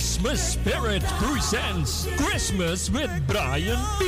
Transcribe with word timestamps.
Yes. 0.00 0.09
Christmas 0.20 0.52
Spirit 0.52 1.02
presents 1.16 2.06
Christmas 2.18 2.90
with 2.90 3.10
Brian 3.26 3.78
B. 3.98 4.04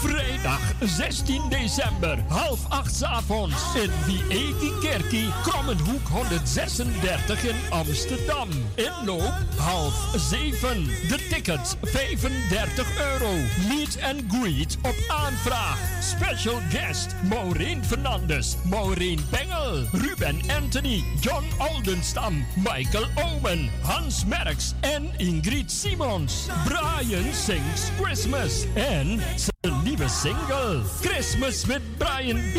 vrijdag 0.00 0.60
16 0.80 1.48
december, 1.48 2.18
half 2.28 2.66
acht 2.70 3.02
avonds 3.02 3.74
in 3.74 3.90
Wieki 4.06 4.70
Kerkie, 4.80 5.30
Krommenhoek 5.42 6.08
136 6.10 7.44
in 7.44 7.56
Amsterdam. 7.70 8.48
Inloop 8.74 9.34
half 9.58 10.14
zeven. 10.16 10.86
De 11.08 11.26
tickets 11.30 11.74
35 11.82 13.00
euro. 13.00 13.32
Meet 13.68 13.98
and 14.02 14.22
greet 14.28 14.76
op 14.82 14.96
aanvraag. 15.08 15.78
Special 16.00 16.60
guest 16.70 17.14
Maureen 17.28 17.84
Fernandes, 17.84 18.56
Maureen 18.64 19.20
Bengel, 19.30 19.86
Ruben 19.92 20.40
Anthony, 20.62 21.04
John 21.20 21.44
Oldenstam, 21.58 22.44
Michael 22.56 23.06
Owen, 23.14 23.70
Hans 23.82 24.24
Merks 24.24 24.74
en 24.80 25.10
Ingrid 25.28 25.70
Simons. 25.70 26.48
Brian 26.64 27.34
sings 27.34 27.90
Christmas 28.00 28.64
en 28.74 29.20
zijn 29.36 29.82
nieuwe 29.82 30.08
single 30.08 30.82
Christmas 31.00 31.64
with 31.64 31.80
Brian 31.98 32.40
B. 32.52 32.56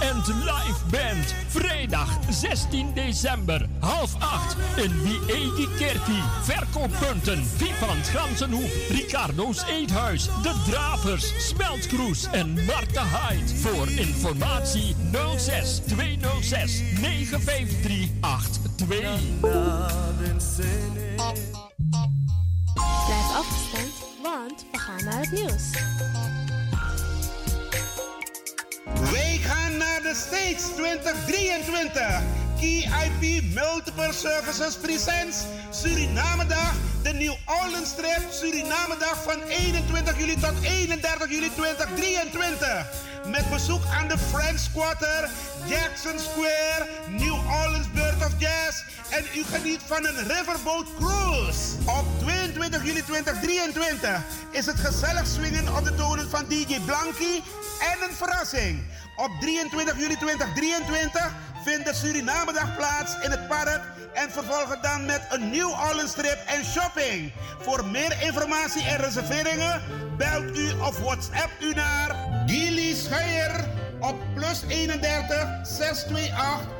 en 0.00 0.16
live 0.26 0.86
band. 0.90 1.34
Vrijdag 1.48 2.18
16 2.30 2.92
december, 2.94 3.68
half 3.78 4.14
acht 4.18 4.56
in 4.76 5.02
Wiegi 5.02 5.68
Kerkie. 5.78 6.22
Verkooppunten 6.42 7.44
Vivant 7.56 8.06
Gansenhoef, 8.06 8.88
Ricardo's 8.88 9.62
Eethuis, 9.62 10.24
De 10.24 10.54
Dravers, 10.70 11.48
Smeltkroes 11.48 12.26
en 12.32 12.64
Marta 12.64 13.04
Hyde. 13.04 13.56
Voor 13.56 13.88
informatie 13.88 14.94
06 15.36 15.80
206 15.86 16.82
953 17.00 18.08
82. 18.76 21.69
Blijf 23.06 23.36
afgestemd, 23.36 23.94
want 24.22 24.64
we 24.72 24.78
gaan 24.78 25.04
naar 25.04 25.20
het 25.20 25.32
nieuws. 25.32 25.70
Wij 29.10 29.38
gaan 29.42 29.76
naar 29.76 30.00
de 30.02 30.14
States 30.14 30.62
2023. 30.76 32.22
KIP 32.60 33.42
Multiple 33.54 34.12
Services 34.12 34.76
Presents 34.76 35.44
Suriname 35.70 36.46
Dag. 36.46 36.74
De 37.02 37.12
New 37.12 37.34
Orleans 37.62 37.94
Trip 37.94 38.22
Suriname 38.30 38.96
Dag 38.98 39.22
van 39.22 39.42
21 39.42 40.18
juli 40.18 40.36
tot 40.40 40.62
31 40.62 41.30
juli 41.30 41.50
2023. 41.54 42.86
Met 43.26 43.50
bezoek 43.50 43.82
aan 43.92 44.08
de 44.08 44.18
French 44.18 44.72
Quarter, 44.72 45.30
Jackson 45.66 46.18
Square, 46.18 46.88
New 47.08 47.34
Orleans 47.62 47.89
Of 48.20 48.34
Jazz. 48.38 48.82
En 49.10 49.24
u 49.36 49.44
geniet 49.44 49.80
van 49.86 50.06
een 50.06 50.28
Riverboat 50.28 50.86
Cruise. 50.98 51.76
Op 51.86 52.06
22 52.18 52.84
juli 52.84 53.02
2023 53.02 54.22
is 54.50 54.66
het 54.66 54.80
gezellig 54.80 55.26
swingen 55.26 55.76
op 55.76 55.84
de 55.84 55.94
tonen 55.94 56.30
van 56.30 56.44
DJ 56.48 56.80
Blanky 56.86 57.34
en 57.90 58.08
een 58.08 58.14
verrassing. 58.16 58.82
Op 59.16 59.30
23 59.40 59.98
juli 59.98 60.16
2023 60.16 61.32
vindt 61.64 61.86
de 61.86 61.94
Surinamedag 61.94 62.76
plaats 62.76 63.14
in 63.22 63.30
het 63.30 63.48
park 63.48 63.80
en 64.12 64.30
vervolgen 64.30 64.82
dan 64.82 65.04
met 65.06 65.26
een 65.30 65.50
New 65.50 65.70
Orleans 65.70 66.12
trip 66.12 66.38
en 66.46 66.64
shopping. 66.64 67.32
Voor 67.60 67.84
meer 67.84 68.22
informatie 68.22 68.82
en 68.86 68.96
reserveringen 68.96 69.82
belt 70.16 70.58
u 70.58 70.70
of 70.72 70.98
WhatsApp 70.98 71.50
u 71.60 71.74
naar 71.74 72.16
Gilly 72.46 72.94
Scheier 72.94 73.64
op 74.00 74.16
plus 74.34 74.62
31 74.68 75.48
628 75.62 76.79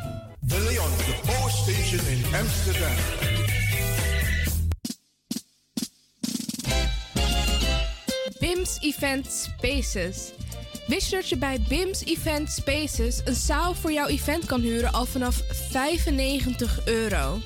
De 0.51 0.59
Leon, 0.59 0.89
the 0.97 1.15
Power 1.25 1.51
Station 1.51 2.07
in 2.07 2.23
Amsterdam. 2.35 2.95
BIMS 8.39 8.77
Event 8.81 9.27
Spaces. 9.31 10.31
Wist 10.87 11.09
je 11.09 11.15
dat 11.15 11.29
je 11.29 11.37
bij 11.37 11.65
BIMS 11.69 12.03
Event 12.05 12.51
Spaces 12.51 13.21
een 13.25 13.35
zaal 13.35 13.73
voor 13.73 13.91
jouw 13.91 14.07
event 14.07 14.45
kan 14.45 14.61
huren 14.61 14.93
al 14.93 15.05
vanaf 15.05 15.41
95 15.69 16.85
euro? 16.85 17.39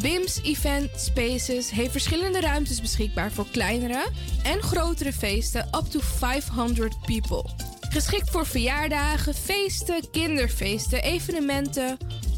BIMS 0.00 0.40
Event 0.42 0.90
Spaces 0.96 1.70
heeft 1.70 1.90
verschillende 1.90 2.40
ruimtes 2.40 2.80
beschikbaar 2.80 3.32
voor 3.32 3.46
kleinere 3.50 4.08
en 4.42 4.62
grotere 4.62 5.12
feesten 5.12 5.68
up 5.74 5.84
to 5.90 6.00
500 6.00 7.00
people. 7.00 7.44
Geschikt 7.80 8.30
voor 8.30 8.46
verjaardagen, 8.46 9.34
feesten, 9.34 10.10
kinderfeesten, 10.10 11.02
evenementen, 11.02 11.98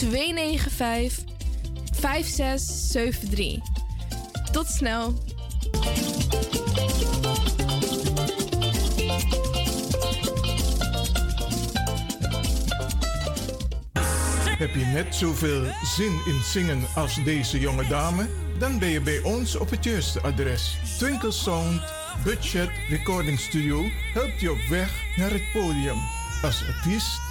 295 0.00 1.24
5673. 1.92 3.58
Tot 4.52 4.66
snel. 4.66 5.14
Heb 14.58 14.74
je 14.74 14.84
net 14.84 15.14
zoveel 15.14 15.64
zin 15.82 16.20
in 16.26 16.40
zingen 16.44 16.82
als 16.94 17.24
deze 17.24 17.58
jonge 17.58 17.86
dame? 17.86 18.28
Dan 18.58 18.78
ben 18.78 18.88
je 18.88 19.00
bij 19.00 19.22
ons 19.22 19.56
op 19.56 19.70
het 19.70 19.84
juiste 19.84 20.20
adres. 20.20 20.76
Twinkle 20.98 21.30
Sound 21.32 21.82
Budget 22.24 22.70
Recording 22.88 23.38
Studio 23.38 23.82
helpt 24.12 24.40
je 24.40 24.50
op 24.50 24.60
weg 24.68 25.02
naar 25.16 25.30
het 25.30 25.52
podium. 25.52 25.98
Als 26.42 26.64
artiest 26.66 27.29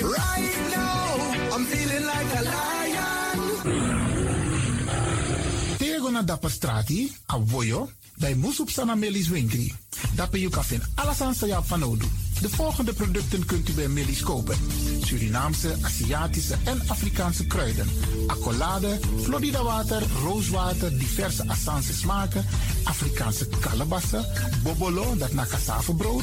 Right 0.00 0.54
now, 0.70 1.56
I'm 1.56 1.64
feeling 1.64 2.04
like 2.06 2.30
a 2.38 2.42
lion. 2.42 3.38
Tego 5.78 6.10
na 6.10 6.22
dapper 6.22 6.50
strati, 6.50 7.12
a 7.26 7.38
voyo, 7.38 7.90
dai 8.14 8.34
musup 8.34 8.70
sana 8.70 8.94
melis 8.94 9.28
winkri. 9.28 9.74
You 10.32 10.50
kafin 10.50 10.82
alasan 10.96 11.34
sa 11.34 11.46
yap 11.46 11.66
van. 11.66 11.98
De 12.40 12.48
volgende 12.48 12.92
producten 12.92 13.46
kunt 13.46 13.68
u 13.68 13.72
bij 13.72 13.88
Millie's 13.88 14.22
kopen. 14.22 14.56
Surinaamse, 15.02 15.76
Aziatische 15.82 16.54
en 16.64 16.80
Afrikaanse 16.86 17.46
kruiden. 17.46 17.88
Accolade, 18.26 18.98
Florida 19.22 19.62
water, 19.62 20.02
rooswater, 20.22 20.98
diverse 20.98 21.48
Assange 21.48 21.92
smaken. 21.92 22.46
Afrikaanse 22.84 23.48
kalebassen, 23.60 24.26
bobolo, 24.62 25.16
dat 25.16 25.32
na 25.32 25.46
cassavebrood. 25.46 26.22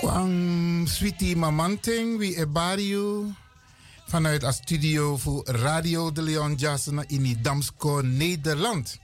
Kwang 0.00 0.88
Sweetie 0.88 1.36
Mamanting, 1.36 2.18
wie 2.18 2.36
ebariu. 2.36 3.34
Vanuit 4.06 4.42
een 4.42 4.52
studio 4.52 5.16
voor 5.16 5.46
Radio 5.46 6.12
de 6.12 6.22
Leon 6.22 6.54
Jassen 6.54 7.08
in 7.08 7.38
Damsko, 7.42 8.00
Nederland. 8.00 8.98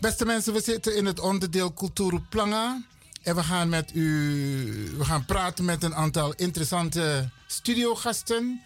Beste 0.00 0.24
mensen, 0.24 0.52
we 0.52 0.60
zitten 0.60 0.96
in 0.96 1.06
het 1.06 1.20
onderdeel 1.20 1.74
Culturu 1.74 2.20
Planga. 2.28 2.82
En 3.22 3.34
we 3.34 3.42
gaan 3.42 3.68
met 3.68 3.90
u 3.94 4.04
we 4.98 5.04
gaan 5.04 5.24
praten 5.24 5.64
met 5.64 5.82
een 5.82 5.94
aantal 5.94 6.32
interessante 6.34 7.30
studiogasten 7.46 8.62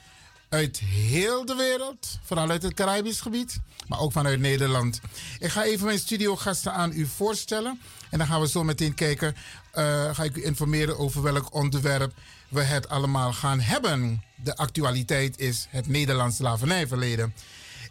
uit 0.52 0.78
heel 0.78 1.44
de 1.44 1.54
wereld, 1.54 2.18
vooral 2.22 2.50
uit 2.50 2.62
het 2.62 2.74
Caribisch 2.74 3.20
gebied, 3.20 3.60
maar 3.88 4.00
ook 4.00 4.12
vanuit 4.12 4.40
Nederland. 4.40 5.00
Ik 5.38 5.50
ga 5.50 5.64
even 5.64 5.86
mijn 5.86 5.98
studiogasten 5.98 6.72
aan 6.72 6.92
u 6.94 7.06
voorstellen 7.06 7.80
en 8.10 8.18
dan 8.18 8.26
gaan 8.26 8.40
we 8.40 8.48
zo 8.48 8.64
meteen 8.64 8.94
kijken, 8.94 9.36
uh, 9.74 10.14
ga 10.14 10.22
ik 10.22 10.36
u 10.36 10.44
informeren 10.44 10.98
over 10.98 11.22
welk 11.22 11.54
onderwerp 11.54 12.12
we 12.48 12.62
het 12.62 12.88
allemaal 12.88 13.32
gaan 13.32 13.60
hebben. 13.60 14.22
De 14.36 14.56
actualiteit 14.56 15.38
is 15.38 15.66
het 15.70 15.88
Nederlands 15.88 16.36
slavernijverleden. 16.36 17.34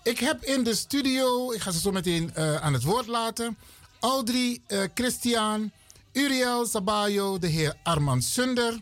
Ik 0.03 0.19
heb 0.19 0.43
in 0.43 0.63
de 0.63 0.75
studio, 0.75 1.51
ik 1.51 1.61
ga 1.61 1.71
ze 1.71 1.79
zo 1.79 1.91
meteen 1.91 2.31
uh, 2.37 2.55
aan 2.55 2.73
het 2.73 2.83
woord 2.83 3.07
laten, 3.07 3.57
Audrey 3.99 4.59
uh, 4.67 4.83
Christian, 4.93 5.71
Uriel 6.11 6.65
Sabayo, 6.65 7.39
de 7.39 7.47
heer 7.47 7.75
Armand 7.83 8.23
Sunder, 8.23 8.79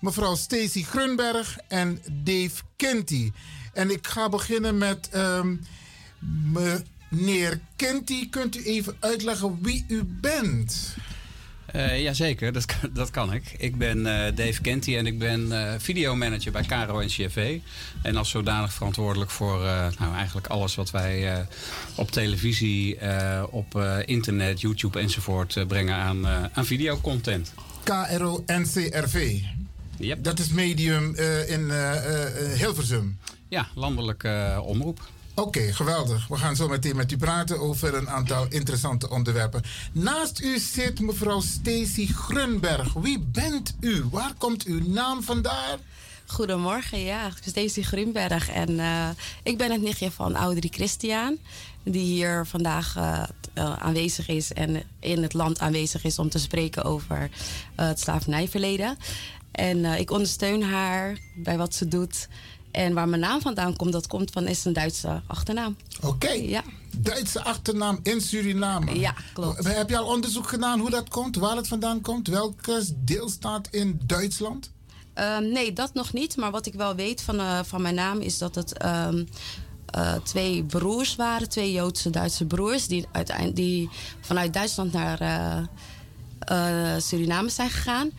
mevrouw 0.00 0.34
Stacy 0.34 0.82
Grunberg 0.82 1.58
en 1.68 2.02
Dave 2.12 2.62
En 3.72 3.90
ik 3.90 4.06
ga 4.06 4.28
beginnen 4.28 4.78
met 4.78 5.10
um, 5.14 5.60
meneer 6.18 7.60
Kenty. 7.76 8.28
Kunt 8.28 8.56
u 8.56 8.62
even 8.64 8.96
uitleggen 9.00 9.58
wie 9.62 9.84
u 9.88 10.04
bent? 10.04 10.94
Uh, 11.74 12.02
jazeker, 12.02 12.52
dat, 12.52 12.66
dat 12.92 13.10
kan 13.10 13.32
ik. 13.32 13.54
Ik 13.58 13.78
ben 13.78 13.98
uh, 13.98 14.04
Dave 14.34 14.60
Kenty 14.62 14.96
en 14.96 15.06
ik 15.06 15.18
ben 15.18 15.46
uh, 15.46 15.72
videomanager 15.78 16.52
bij 16.52 16.62
Caro 16.62 16.98
en 17.00 17.08
CV. 17.08 17.58
En 18.02 18.16
als 18.16 18.30
zodanig 18.30 18.72
verantwoordelijk 18.72 19.30
voor 19.30 19.58
nou, 19.98 20.14
eigenlijk 20.14 20.46
alles 20.46 20.74
wat 20.74 20.90
wij 20.90 21.46
op 21.94 22.10
televisie, 22.10 22.98
op 23.50 23.78
internet, 24.04 24.60
YouTube 24.60 25.00
enzovoort 25.00 25.68
brengen 25.68 25.94
aan, 25.94 26.26
aan 26.52 26.66
videocontent. 26.66 27.52
KRO 27.84 28.44
NCRV. 28.46 29.40
Yep. 29.96 30.24
Dat 30.24 30.38
is 30.38 30.48
medium 30.48 31.14
in 31.46 31.70
Hilversum. 32.56 33.18
Ja, 33.48 33.68
landelijke 33.74 34.62
omroep. 34.64 35.00
Oké, 35.34 35.48
okay, 35.48 35.72
geweldig. 35.72 36.28
We 36.28 36.36
gaan 36.36 36.56
zo 36.56 36.68
meteen 36.68 36.96
met 36.96 37.12
u 37.12 37.16
praten 37.16 37.60
over 37.60 37.94
een 37.94 38.08
aantal 38.08 38.46
interessante 38.48 39.10
onderwerpen. 39.10 39.62
Naast 39.92 40.40
u 40.40 40.58
zit 40.58 41.00
mevrouw 41.00 41.40
Stacy 41.40 42.06
Grunberg. 42.06 42.92
Wie 42.92 43.18
bent 43.18 43.74
u? 43.80 44.04
Waar 44.10 44.32
komt 44.38 44.64
uw 44.64 44.88
naam 44.88 45.22
vandaan? 45.22 45.78
Goedemorgen, 46.26 46.98
ja. 46.98 47.30
Stacy 47.46 47.82
Grunberg. 47.82 48.48
En 48.48 48.70
uh, 48.70 49.08
ik 49.42 49.58
ben 49.58 49.70
het 49.70 49.82
nichtje 49.82 50.10
van 50.10 50.36
Audrey 50.36 50.70
Christian. 50.72 51.38
Die 51.84 52.04
hier 52.04 52.46
vandaag 52.46 52.96
uh, 52.96 53.22
uh, 53.54 53.76
aanwezig 53.78 54.28
is 54.28 54.52
en 54.52 54.82
in 55.00 55.22
het 55.22 55.32
land 55.32 55.60
aanwezig 55.60 56.04
is 56.04 56.18
om 56.18 56.28
te 56.28 56.38
spreken 56.38 56.84
over 56.84 57.30
het 57.74 58.00
slavernijverleden. 58.00 58.96
En 59.50 59.84
ik 59.84 60.10
ondersteun 60.10 60.62
haar 60.62 61.18
bij 61.34 61.56
wat 61.56 61.74
ze 61.74 61.88
doet. 61.88 62.28
En 62.70 62.94
waar 62.94 63.08
mijn 63.08 63.20
naam 63.20 63.40
vandaan 63.40 63.76
komt, 63.76 63.92
dat 63.92 64.06
komt 64.06 64.30
van 64.30 64.46
is 64.46 64.64
een 64.64 64.72
Duitse 64.72 65.22
achternaam. 65.26 65.76
Oké. 65.96 66.06
Okay. 66.06 66.48
Ja. 66.48 66.62
Duitse 66.96 67.42
achternaam 67.42 67.98
in 68.02 68.20
Suriname. 68.20 68.98
Ja, 68.98 69.14
klopt. 69.32 69.64
Heb 69.64 69.88
je 69.88 69.98
al 69.98 70.06
onderzoek 70.06 70.48
gedaan 70.48 70.80
hoe 70.80 70.90
dat 70.90 71.08
komt, 71.08 71.36
waar 71.36 71.56
het 71.56 71.68
vandaan 71.68 72.00
komt? 72.00 72.28
Welke 72.28 72.84
deelstaat 72.96 73.68
in 73.70 74.00
Duitsland? 74.06 74.70
Uh, 75.18 75.38
nee, 75.38 75.72
dat 75.72 75.94
nog 75.94 76.12
niet. 76.12 76.36
Maar 76.36 76.50
wat 76.50 76.66
ik 76.66 76.74
wel 76.74 76.94
weet 76.94 77.22
van, 77.22 77.64
van 77.64 77.82
mijn 77.82 77.94
naam 77.94 78.20
is 78.20 78.38
dat 78.38 78.54
het 78.54 78.84
um, 78.84 79.28
uh, 79.96 80.14
twee 80.14 80.64
broers 80.64 81.16
waren, 81.16 81.48
twee 81.48 81.72
Joodse 81.72 82.10
Duitse 82.10 82.44
broers, 82.44 82.86
die, 82.86 83.06
uiteindelijk, 83.12 83.56
die 83.56 83.90
vanuit 84.20 84.52
Duitsland 84.52 84.92
naar 84.92 85.68
Suriname 87.00 87.48
zijn 87.48 87.70
gegaan. 87.70 88.10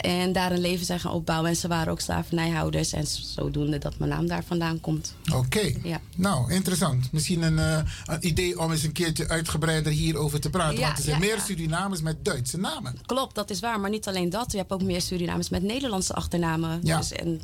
En 0.00 0.32
daar 0.32 0.52
een 0.52 0.60
leven 0.60 0.86
zijn 0.86 1.00
gaan 1.00 1.12
opbouwen. 1.12 1.50
En 1.50 1.56
ze 1.56 1.68
waren 1.68 1.92
ook 1.92 2.00
slavernijhouders. 2.00 2.92
En 2.92 3.06
zodoende 3.06 3.78
dat 3.78 3.98
mijn 3.98 4.10
naam 4.10 4.26
daar 4.26 4.44
vandaan 4.44 4.80
komt. 4.80 5.14
Oké. 5.34 5.72
Ja. 5.82 6.00
Nou, 6.16 6.52
interessant. 6.52 7.12
Misschien 7.12 7.42
een, 7.42 7.58
eh, 7.58 7.78
een 8.04 8.26
idee 8.26 8.60
om 8.60 8.70
eens 8.70 8.82
een 8.82 8.92
keertje 8.92 9.28
uitgebreider 9.28 9.92
hierover 9.92 10.40
te 10.40 10.50
praten. 10.50 10.78
Ja, 10.78 10.86
want 10.86 10.98
er 10.98 11.04
zijn 11.04 11.20
ja, 11.20 11.26
meer. 11.26 11.40
Surinamers 11.40 12.00
met 12.00 12.24
Duitse 12.24 12.58
namen. 12.58 12.98
Klopt, 13.06 13.34
dat 13.34 13.50
is 13.50 13.60
waar. 13.60 13.80
Maar 13.80 13.90
niet 13.90 14.08
alleen 14.08 14.30
dat. 14.30 14.52
Je 14.52 14.58
hebt 14.58 14.72
ook 14.72 14.82
meer 14.82 15.00
Surinamers 15.00 15.48
met 15.48 15.62
Nederlandse 15.62 16.14
achternamen. 16.14 16.80
Ja. 16.82 16.96
Dus, 16.96 17.12
en 17.12 17.40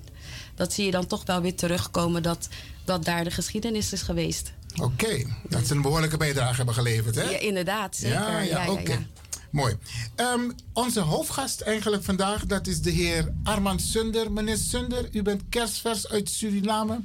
dat 0.55 0.73
zie 0.73 0.85
je 0.85 0.91
dan 0.91 1.07
toch 1.07 1.25
wel 1.25 1.41
weer 1.41 1.55
terugkomen 1.55 2.23
dat, 2.23 2.49
dat 2.85 3.05
daar 3.05 3.25
de 3.25 3.31
geschiedenis 3.31 3.93
is 3.93 4.03
geweest. 4.03 4.53
Oké, 4.83 5.25
dat 5.49 5.67
ze 5.67 5.75
een 5.75 5.83
behoorlijke 5.83 6.17
bijdrage 6.17 6.57
hebben 6.57 6.75
geleverd, 6.75 7.15
hè? 7.15 7.23
Ja, 7.23 7.39
inderdaad, 7.39 7.97
zeker. 7.97 8.19
Ja, 8.19 8.39
ja, 8.41 8.71
oké. 8.71 9.07
Mooi. 9.51 9.77
Ehm, 10.15 10.51
onze 10.73 11.01
hoofdgast 11.01 11.61
eigenlijk 11.61 12.05
vandaag, 12.05 12.47
dat 12.47 12.67
is 12.67 12.81
de 12.81 12.91
heer 12.91 13.33
Armand 13.45 13.83
Sunder. 13.83 14.33
Meneer 14.33 14.57
Sunder, 14.57 15.09
u 15.13 15.23
bent 15.23 15.43
kerstvers 15.49 16.09
uit 16.09 16.31
Suriname. 16.31 17.01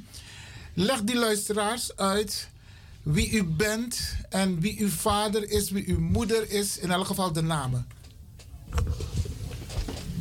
Leg 0.74 1.02
die 1.02 1.16
luisteraars 1.16 1.96
uit 1.96 2.48
wie 3.02 3.30
u 3.30 3.44
bent 3.44 4.16
en 4.28 4.60
wie 4.60 4.80
uw 4.80 4.88
vader 4.88 5.50
is, 5.50 5.70
wie 5.70 5.86
uw 5.86 6.00
moeder 6.00 6.50
is. 6.50 6.78
In 6.78 6.90
elk 6.90 7.06
geval 7.06 7.32
de 7.32 7.42
namen. 7.42 7.86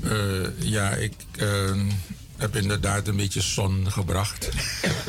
Eh, 0.04 0.62
ja, 0.62 0.90
ik 0.90 1.14
eh, 1.38 1.82
heb 2.38 2.56
inderdaad 2.56 3.08
een 3.08 3.16
beetje 3.16 3.42
zon 3.42 3.92
gebracht. 3.92 4.50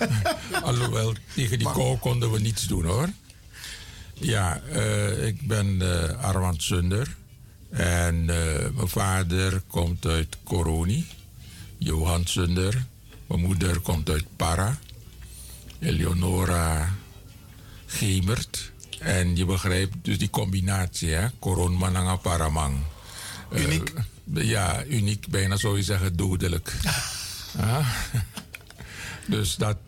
Alhoewel, 0.62 1.14
tegen 1.34 1.58
die 1.58 1.72
kou 1.72 1.98
konden 1.98 2.30
we 2.30 2.40
niets 2.40 2.66
doen 2.66 2.84
hoor. 2.84 3.08
Ja, 4.22 4.60
eh, 4.60 5.26
ik 5.26 5.46
ben 5.46 5.82
eh, 5.82 6.24
Armand 6.24 6.62
Sunder. 6.62 7.16
En 7.70 8.30
eh, 8.30 8.70
mijn 8.74 8.88
vader 8.88 9.62
komt 9.66 10.06
uit 10.06 10.36
Coroni. 10.44 11.06
Johan 11.78 12.26
Sunder. 12.26 12.84
Mijn 13.26 13.40
moeder 13.40 13.80
komt 13.80 14.10
uit 14.10 14.24
Para. 14.36 14.78
Eleonora 15.78 16.94
Gemert. 17.86 18.72
En 18.98 19.36
je 19.36 19.44
begrijpt 19.44 19.96
dus 20.02 20.18
die 20.18 20.30
combinatie, 20.30 21.10
hè? 21.10 21.26
Coron 21.38 21.76
Mananga 21.76 22.16
Paramang. 22.16 22.76
Uniek? 23.52 23.92
ja, 24.34 24.84
uniek. 24.84 25.26
Bijna 25.28 25.56
zou 25.56 25.76
je 25.76 25.82
zeggen 25.82 26.16
dodelijk. 26.16 26.72
Ah. 27.60 27.88
Dus 29.26 29.56
dat 29.56 29.78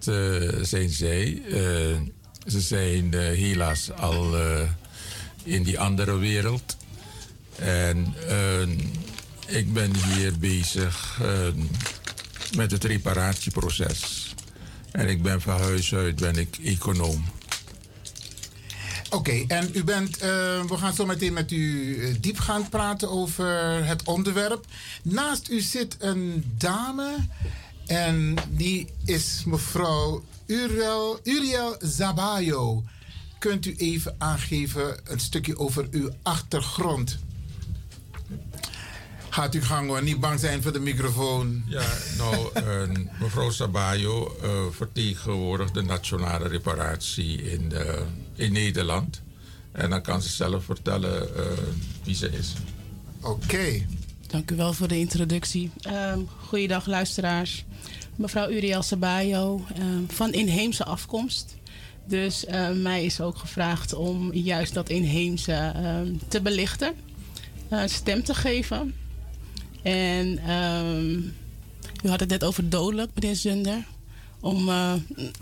zijn 0.63 0.91
zij. 0.91 1.43
Ze 2.47 2.61
zijn 2.61 3.15
eh, 3.15 3.21
helaas 3.21 3.93
al 3.93 4.39
eh, 4.39 4.61
in 5.43 5.63
die 5.63 5.79
andere 5.79 6.19
wereld. 6.19 6.77
En 7.59 8.15
eh, 8.29 8.69
ik 9.59 9.73
ben 9.73 9.95
hier 9.97 10.39
bezig 10.39 11.19
eh, 11.23 11.29
met 12.57 12.71
het 12.71 12.85
reparatieproces. 12.85 14.35
En 14.91 15.09
ik 15.09 15.23
ben 15.23 15.41
van 15.41 15.61
huis 15.61 15.95
uit 15.95 16.17
ben 16.17 16.37
ik 16.37 16.59
econoom. 16.65 17.25
Oké, 19.11 19.45
en 19.49 19.71
u 19.73 19.85
bent, 19.85 20.19
eh, 20.19 20.29
we 20.65 20.77
gaan 20.77 20.95
zo 20.95 21.07
meteen 21.07 21.33
met 21.33 21.51
u 21.53 22.21
diepgaand 22.21 22.71
praten 22.71 23.11
over 23.11 23.85
het 23.87 24.03
onderwerp. 24.03 24.65
Naast 25.03 25.49
u 25.51 25.61
zit 25.61 25.97
een 25.99 26.45
dame 26.59 27.17
en 27.87 28.35
die 28.49 28.87
is 29.05 29.43
mevrouw 29.47 30.25
Uriel, 30.47 31.21
Uriel 31.23 31.77
Zabayo. 31.79 32.83
Kunt 33.39 33.67
u 33.67 33.75
even 33.77 34.15
aangeven 34.19 35.01
een 35.05 35.21
stukje 35.21 35.59
over 35.59 35.87
uw 35.91 36.11
achtergrond? 36.23 37.19
Gaat 39.29 39.55
u 39.55 39.63
gang 39.63 39.89
hoor, 39.89 40.03
niet 40.03 40.21
bang 40.21 40.41
zijn 40.41 40.63
voor 40.63 40.73
de 40.73 40.81
microfoon. 40.81 41.65
Ja, 41.67 41.85
nou, 42.19 42.51
eh, 42.55 42.65
mevrouw 43.21 43.51
Sabayo 43.51 44.37
eh, 44.43 44.51
vertegenwoordigt 44.71 45.75
de 45.75 45.83
nationale 45.83 46.49
reparatie 46.49 47.43
in, 47.43 47.73
eh, 47.73 48.01
in 48.35 48.53
Nederland. 48.53 49.23
En 49.73 49.91
dan 49.91 50.03
kan 50.03 50.23
ze 50.23 50.29
zelf 50.29 50.65
vertellen 50.65 51.37
eh, 51.37 51.45
wie 52.05 52.15
ze 52.15 52.31
is. 52.31 52.53
Oké. 53.21 53.87
Dank 54.27 54.51
u 54.51 54.57
wel 54.57 54.73
voor 54.73 54.89
de 54.89 54.99
introductie. 54.99 55.71
Ehm 55.81 56.19
goeiedag 56.47 56.87
luisteraars. 56.87 57.65
Mevrouw 58.17 58.51
Uriel 58.51 58.83
Sabayo, 58.83 59.65
ehm, 59.77 60.03
van 60.07 60.33
inheemse 60.33 60.85
afkomst. 60.85 61.57
Dus 62.07 62.45
eh, 62.45 62.71
mij 62.71 63.05
is 63.05 63.21
ook 63.21 63.37
gevraagd 63.37 63.95
om 63.95 64.33
juist 64.33 64.75
dat 64.75 64.89
inheemse 64.89 65.53
ehm, 65.53 66.13
te 66.29 66.41
belichten. 66.41 66.95
eh, 67.69 67.83
stem 67.87 68.23
te 68.23 68.35
geven. 68.35 68.95
En 69.83 70.39
ehm, 70.39 71.13
u 72.05 72.09
had 72.09 72.21
het 72.21 72.29
net 72.29 72.45
over 72.45 72.69
dodelijk, 72.69 73.11
meneer 73.15 73.37
Zunder. 73.37 73.85
Om, 74.45 74.69
eh, 74.69 74.93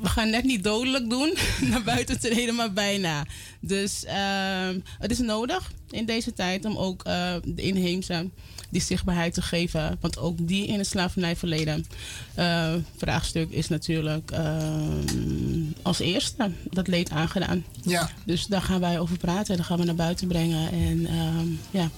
we 0.01 0.09
gaan 0.09 0.31
net 0.31 0.45
niet 0.45 0.65
dodelijk 0.65 1.11
doen 1.11 1.35
naar 1.71 1.83
buiten 1.83 2.21
te 2.21 2.29
treden, 2.29 2.55
maar 2.55 2.73
bijna. 2.73 3.27
Dus 3.61 4.05
ehm, 4.05 4.79
het 4.99 5.11
is 5.11 5.19
nodig 5.19 5.73
in 5.91 6.07
deze 6.07 6.33
tijd 6.33 6.65
om 6.65 6.77
ook 6.77 7.03
eh, 7.03 7.35
de 7.45 7.63
inheemse 7.63 8.29
die 8.71 8.81
zichtbaarheid 8.81 9.35
te 9.35 9.43
geven. 9.43 9.97
Want 10.01 10.19
ook 10.19 10.37
die 10.49 10.67
in 10.67 10.79
het 10.79 10.87
slavernijverleden 10.87 11.87
eh, 12.35 12.75
vraagstuk 12.97 13.51
is 13.51 13.69
natuurlijk 13.69 14.31
ehm, 14.31 15.65
als 15.83 15.99
eerste 15.99 16.51
dat 16.71 16.89
leed 16.89 17.11
aangedaan. 17.11 17.65
Ja. 17.83 18.11
Dus 18.25 18.47
daar 18.47 18.63
gaan 18.63 18.81
wij 18.81 18.99
over 18.99 19.17
praten 19.17 19.51
en 19.51 19.57
dat 19.57 19.67
gaan 19.67 19.79
we 19.79 19.85
naar 19.85 19.95
buiten 19.95 20.29
brengen. 20.29 20.73
En 20.73 21.07
ehm, 21.07 21.47
ja, 21.71 21.91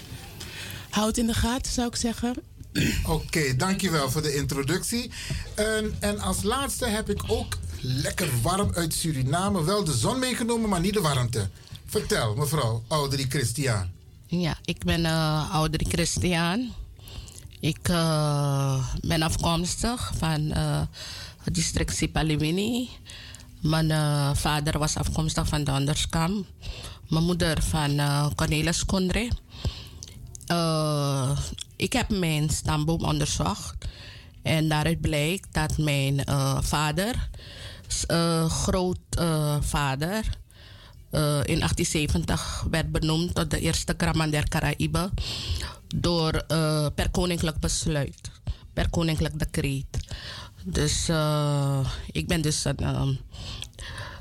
houd 0.91 1.17
in 1.17 1.27
de 1.27 1.35
gaten 1.35 1.73
zou 1.73 1.89
ik 1.89 1.97
zeggen. 1.97 2.35
Oké, 3.07 3.57
dankjewel 3.57 4.11
voor 4.11 4.23
de 4.23 4.35
introductie. 4.35 5.11
En, 5.55 5.97
en 6.01 6.19
als 6.19 6.43
laatste 6.43 6.87
heb 6.87 7.11
ik 7.11 7.23
ook 7.27 7.59
lekker 7.81 8.29
warm 8.43 8.71
uit 8.75 8.95
Suriname. 8.95 9.65
Wel 9.65 9.85
de 9.85 9.97
zon 9.97 10.19
meegenomen, 10.19 10.69
maar 10.69 10.81
niet 10.81 10.95
de 10.95 11.01
warmte. 11.01 11.49
Vertel, 11.87 12.35
mevrouw 12.35 12.83
Audrey 12.89 13.27
Christian. 13.29 13.91
Ja, 14.27 14.59
ik 14.65 14.85
ben 14.85 15.01
uh, 15.01 15.49
Audrey 15.53 15.87
Christian. 15.91 16.73
Ik 17.61 17.89
uh, 17.89 18.89
ben 19.01 19.23
afkomstig 19.23 20.13
van 20.19 20.41
uh, 20.41 20.81
het 21.43 21.55
district 21.55 21.97
Sipaliwini. 21.97 22.89
Mijn 23.61 23.91
vader 24.37 24.79
was 24.79 24.97
afkomstig 24.97 25.49
van 25.49 25.65
Donderskam. 25.65 26.47
Mijn 27.09 27.25
moeder 27.25 27.63
van 27.63 28.01
Cornelis 28.35 28.85
Kondre. 28.85 29.31
Ik 31.77 31.93
heb 31.93 32.09
mijn 32.09 32.51
stamboom 32.51 33.05
onderzocht. 33.05 33.75
En 34.43 34.69
daaruit 34.69 35.01
blijkt 35.01 35.49
dat 35.53 35.79
mijn 35.79 36.23
uh, 36.29 36.59
vader, 36.61 37.29
uh, 38.11 38.51
grootvader, 38.51 40.43
in 41.45 41.59
1870 41.59 42.67
werd 42.71 42.93
benoemd 42.93 43.35
tot 43.35 43.51
de 43.51 43.61
eerste 43.61 43.95
Kraman 43.95 44.31
der 44.31 44.49
Caraïbe 44.49 45.11
door 45.95 46.45
per 46.95 47.11
koninklijk 47.11 47.59
besluit, 47.59 48.31
per 48.73 48.91
koninklijk 48.91 49.39
decreet. 49.39 49.99
Dus 50.65 51.09
ik 52.13 52.27
ben 52.27 52.43
dus 52.43 52.65
een, 52.65 52.97
um, 52.97 53.19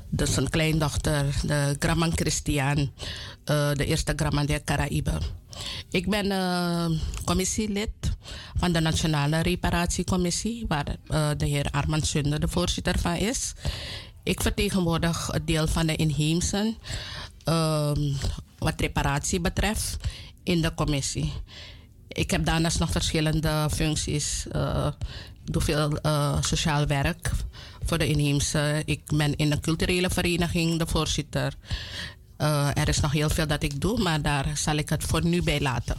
dus 0.08 0.36
een 0.36 0.50
kleindochter, 0.50 1.24
de 1.42 1.76
Graman 1.78 2.12
Christian, 2.14 2.92
de 3.44 3.84
eerste 3.86 4.12
Graman 4.16 4.46
der 4.46 4.64
Caraïbe. 4.64 5.18
Ik 5.90 6.08
ben 6.08 6.26
uh, 6.26 6.86
commissielid 7.24 7.90
van 8.54 8.72
de 8.72 8.80
Nationale 8.80 9.42
Reparatiecommissie, 9.42 10.64
waar 10.68 10.96
uh, 11.08 11.30
de 11.36 11.46
heer 11.46 11.68
Armand 11.70 12.06
Sunder 12.06 12.40
de 12.40 12.48
voorzitter 12.48 12.98
van 12.98 13.16
is. 13.16 13.52
Ik 14.22 14.42
vertegenwoordig 14.42 15.26
het 15.26 15.46
deel 15.46 15.66
van 15.66 15.86
de 15.86 15.96
inheemsen 15.96 16.76
wat 18.58 18.80
reparatie 18.80 19.40
betreft 19.40 19.96
in 20.42 20.62
de 20.62 20.74
commissie. 20.74 21.32
Ik 22.08 22.30
heb 22.30 22.44
daarnaast 22.44 22.78
nog 22.78 22.90
verschillende 22.90 23.68
functies. 23.70 24.46
ik 25.44 25.52
doe 25.52 25.62
veel 25.62 25.98
sociaal 26.40 26.86
werk 26.86 27.30
voor 27.84 27.98
de 27.98 28.06
inheemse. 28.06 28.82
Ik 28.84 29.00
ben 29.14 29.36
in 29.36 29.52
een 29.52 29.60
culturele 29.60 30.10
vereniging 30.10 30.78
de 30.78 30.86
voorzitter. 30.86 31.54
Uh, 32.44 32.68
er 32.74 32.88
is 32.88 33.00
nog 33.00 33.12
heel 33.12 33.30
veel 33.30 33.46
dat 33.46 33.62
ik 33.62 33.80
doe, 33.80 34.02
maar 34.02 34.22
daar 34.22 34.50
zal 34.54 34.76
ik 34.76 34.88
het 34.88 35.04
voor 35.04 35.24
nu 35.24 35.42
bij 35.42 35.60
laten. 35.60 35.96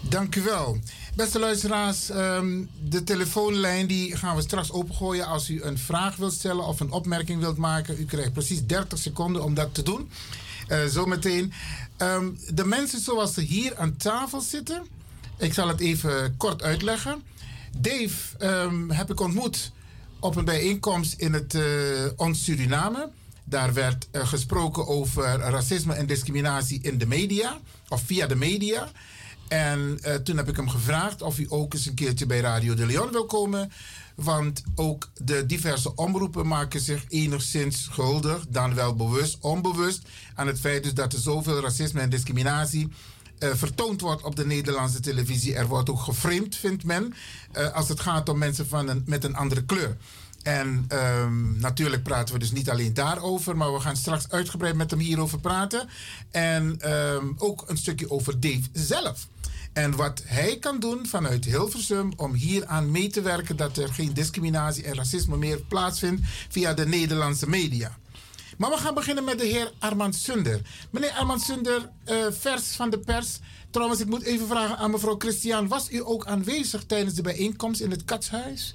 Dank 0.00 0.34
u 0.34 0.42
wel. 0.42 0.78
Beste 1.16 1.38
luisteraars, 1.38 2.10
um, 2.10 2.70
de 2.88 3.04
telefoonlijn 3.04 3.86
die 3.86 4.16
gaan 4.16 4.36
we 4.36 4.42
straks 4.42 4.72
opengooien. 4.72 5.26
Als 5.26 5.50
u 5.50 5.62
een 5.62 5.78
vraag 5.78 6.16
wilt 6.16 6.32
stellen 6.32 6.66
of 6.66 6.80
een 6.80 6.90
opmerking 6.90 7.40
wilt 7.40 7.56
maken, 7.56 8.00
u 8.00 8.04
krijgt 8.04 8.32
precies 8.32 8.66
30 8.66 8.98
seconden 8.98 9.44
om 9.44 9.54
dat 9.54 9.74
te 9.74 9.82
doen. 9.82 10.10
Uh, 10.68 10.84
zometeen. 10.84 11.52
Um, 11.98 12.38
de 12.48 12.64
mensen 12.64 13.00
zoals 13.00 13.34
ze 13.34 13.40
hier 13.40 13.76
aan 13.76 13.96
tafel 13.96 14.40
zitten, 14.40 14.86
ik 15.38 15.54
zal 15.54 15.68
het 15.68 15.80
even 15.80 16.36
kort 16.36 16.62
uitleggen. 16.62 17.22
Dave 17.78 18.16
um, 18.38 18.90
heb 18.90 19.10
ik 19.10 19.20
ontmoet 19.20 19.72
op 20.20 20.36
een 20.36 20.44
bijeenkomst 20.44 21.12
in 21.12 21.32
het 21.32 21.54
uh, 21.54 21.62
ons 22.16 22.44
Suriname. 22.44 23.10
Daar 23.44 23.72
werd 23.72 24.08
uh, 24.12 24.26
gesproken 24.26 24.86
over 24.86 25.38
racisme 25.38 25.94
en 25.94 26.06
discriminatie 26.06 26.82
in 26.82 26.98
de 26.98 27.06
media, 27.06 27.58
of 27.88 28.02
via 28.02 28.26
de 28.26 28.34
media. 28.34 28.90
En 29.48 29.98
uh, 30.04 30.14
toen 30.14 30.36
heb 30.36 30.48
ik 30.48 30.56
hem 30.56 30.68
gevraagd 30.68 31.22
of 31.22 31.36
hij 31.36 31.46
ook 31.48 31.74
eens 31.74 31.86
een 31.86 31.94
keertje 31.94 32.26
bij 32.26 32.40
Radio 32.40 32.74
de 32.74 32.86
Leon 32.86 33.10
wil 33.10 33.26
komen. 33.26 33.72
Want 34.14 34.62
ook 34.74 35.10
de 35.14 35.46
diverse 35.46 35.94
omroepen 35.94 36.46
maken 36.46 36.80
zich 36.80 37.04
enigszins 37.08 37.82
schuldig, 37.82 38.46
dan 38.48 38.74
wel 38.74 38.94
bewust, 38.94 39.36
onbewust, 39.40 40.02
aan 40.34 40.46
het 40.46 40.60
feit 40.60 40.82
dus 40.82 40.94
dat 40.94 41.12
er 41.12 41.18
zoveel 41.18 41.60
racisme 41.60 42.00
en 42.00 42.10
discriminatie 42.10 42.88
uh, 43.38 43.50
vertoond 43.54 44.00
wordt 44.00 44.22
op 44.22 44.36
de 44.36 44.46
Nederlandse 44.46 45.00
televisie. 45.00 45.54
Er 45.54 45.66
wordt 45.66 45.90
ook 45.90 46.00
geframed, 46.00 46.56
vindt 46.56 46.84
men, 46.84 47.14
als 47.72 47.88
het 47.88 48.00
gaat 48.00 48.28
om 48.28 48.38
mensen 48.38 48.68
van 48.68 48.88
een, 48.88 49.02
met 49.06 49.24
een 49.24 49.36
andere 49.36 49.64
kleur. 49.64 49.96
En 50.44 50.86
um, 50.92 51.60
natuurlijk 51.60 52.02
praten 52.02 52.34
we 52.34 52.40
dus 52.40 52.52
niet 52.52 52.70
alleen 52.70 52.94
daarover, 52.94 53.56
maar 53.56 53.72
we 53.72 53.80
gaan 53.80 53.96
straks 53.96 54.28
uitgebreid 54.28 54.74
met 54.74 54.90
hem 54.90 55.00
hierover 55.00 55.40
praten. 55.40 55.88
En 56.30 56.92
um, 56.92 57.34
ook 57.38 57.64
een 57.66 57.76
stukje 57.76 58.10
over 58.10 58.40
Dave 58.40 58.62
zelf. 58.72 59.28
En 59.72 59.96
wat 59.96 60.22
hij 60.24 60.58
kan 60.58 60.80
doen 60.80 61.06
vanuit 61.06 61.44
Hilversum 61.44 62.12
om 62.16 62.32
hier 62.32 62.66
aan 62.66 62.90
mee 62.90 63.08
te 63.08 63.20
werken 63.20 63.56
dat 63.56 63.76
er 63.76 63.92
geen 63.92 64.14
discriminatie 64.14 64.84
en 64.84 64.94
racisme 64.94 65.36
meer 65.36 65.60
plaatsvindt 65.60 66.22
via 66.48 66.74
de 66.74 66.86
Nederlandse 66.86 67.48
media. 67.48 67.96
Maar 68.56 68.70
we 68.70 68.76
gaan 68.76 68.94
beginnen 68.94 69.24
met 69.24 69.38
de 69.38 69.46
heer 69.46 69.72
Armand 69.78 70.14
Sunder. 70.14 70.60
Meneer 70.90 71.10
Armand 71.10 71.42
Sunder, 71.42 71.90
uh, 72.08 72.16
vers 72.30 72.76
van 72.76 72.90
de 72.90 72.98
pers. 72.98 73.38
Trouwens, 73.70 74.00
ik 74.00 74.06
moet 74.06 74.22
even 74.22 74.46
vragen 74.46 74.76
aan 74.76 74.90
mevrouw 74.90 75.18
Christian. 75.18 75.68
Was 75.68 75.90
u 75.90 76.02
ook 76.04 76.26
aanwezig 76.26 76.84
tijdens 76.84 77.14
de 77.14 77.22
bijeenkomst 77.22 77.80
in 77.80 77.90
het 77.90 78.04
Katshuis? 78.04 78.74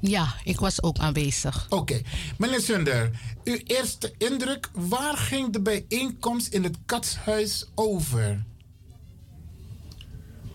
Ja, 0.00 0.34
ik 0.44 0.60
was 0.60 0.82
ook 0.82 0.98
aanwezig. 0.98 1.66
Oké. 1.68 1.76
Okay. 1.76 2.04
Meneer 2.38 2.60
Sunder, 2.60 3.10
uw 3.44 3.58
eerste 3.64 4.14
indruk. 4.18 4.70
Waar 4.72 5.16
ging 5.16 5.52
de 5.52 5.60
bijeenkomst 5.60 6.52
in 6.52 6.64
het 6.64 6.76
Katshuis 6.86 7.66
over? 7.74 8.44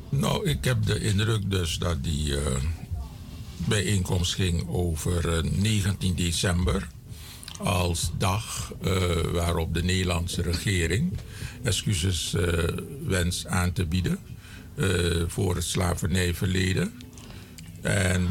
Nou, 0.10 0.50
ik 0.50 0.64
heb 0.64 0.86
de 0.86 1.00
indruk 1.00 1.52
dus 1.52 1.78
dat 1.78 2.04
die 2.04 2.28
uh, 2.28 2.42
bijeenkomst 3.56 4.34
ging 4.34 4.68
over 4.68 5.46
uh, 5.46 5.52
19 5.52 6.16
december. 6.16 6.88
Als 7.60 8.12
dag 8.18 8.74
uh, 8.86 9.06
waarop 9.32 9.74
de 9.74 9.84
Nederlandse 9.84 10.42
regering 10.42 11.18
excuses 11.64 12.36
wenst 13.06 13.48
aan 13.48 13.74
te 13.74 13.86
bieden 13.86 14.20
voor 15.28 15.56
het 15.56 15.64
slavernijverleden. 15.64 16.94
En 17.82 18.28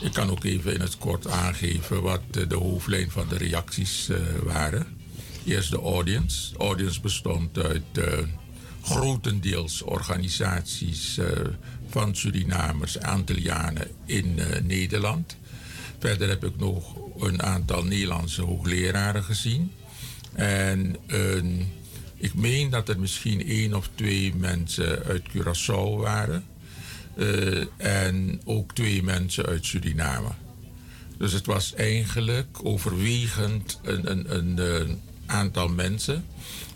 ik 0.00 0.12
kan 0.12 0.30
ook 0.30 0.44
even 0.44 0.74
in 0.74 0.80
het 0.80 0.98
kort 0.98 1.26
aangeven 1.26 2.02
wat 2.02 2.20
de 2.48 2.54
hoofdlijn 2.54 3.10
van 3.10 3.28
de 3.28 3.36
reacties 3.36 4.08
waren. 4.42 4.86
Eerst 5.44 5.70
de 5.70 5.80
audience. 5.80 6.52
De 6.52 6.58
audience 6.58 7.00
bestond 7.00 7.58
uit 7.58 7.82
grotendeels 8.82 9.82
organisaties 9.82 11.18
van 11.88 12.16
Surinamers, 12.16 13.00
Antillianen 13.00 13.88
in 14.04 14.40
Nederland. 14.62 15.36
Verder 15.98 16.28
heb 16.28 16.44
ik 16.44 16.58
nog 16.58 16.96
een 17.18 17.42
aantal 17.42 17.84
Nederlandse 17.84 18.42
hoogleraren 18.42 19.24
gezien. 19.24 19.72
En 20.32 20.96
ik 22.16 22.34
meen 22.34 22.70
dat 22.70 22.88
er 22.88 23.00
misschien 23.00 23.46
één 23.46 23.74
of 23.74 23.88
twee 23.94 24.34
mensen 24.34 25.04
uit 25.04 25.22
Curaçao 25.28 25.96
waren. 25.96 26.44
Eh, 27.18 27.64
en 27.76 28.40
ook 28.44 28.74
twee 28.74 29.02
mensen 29.02 29.46
uit 29.46 29.64
Suriname. 29.66 30.28
Dus 31.16 31.32
het 31.32 31.46
was 31.46 31.74
eigenlijk 31.74 32.58
overwegend 32.62 33.78
een, 33.82 34.10
een, 34.10 34.34
een, 34.64 35.00
aantal 35.26 35.68
mensen 35.68 36.24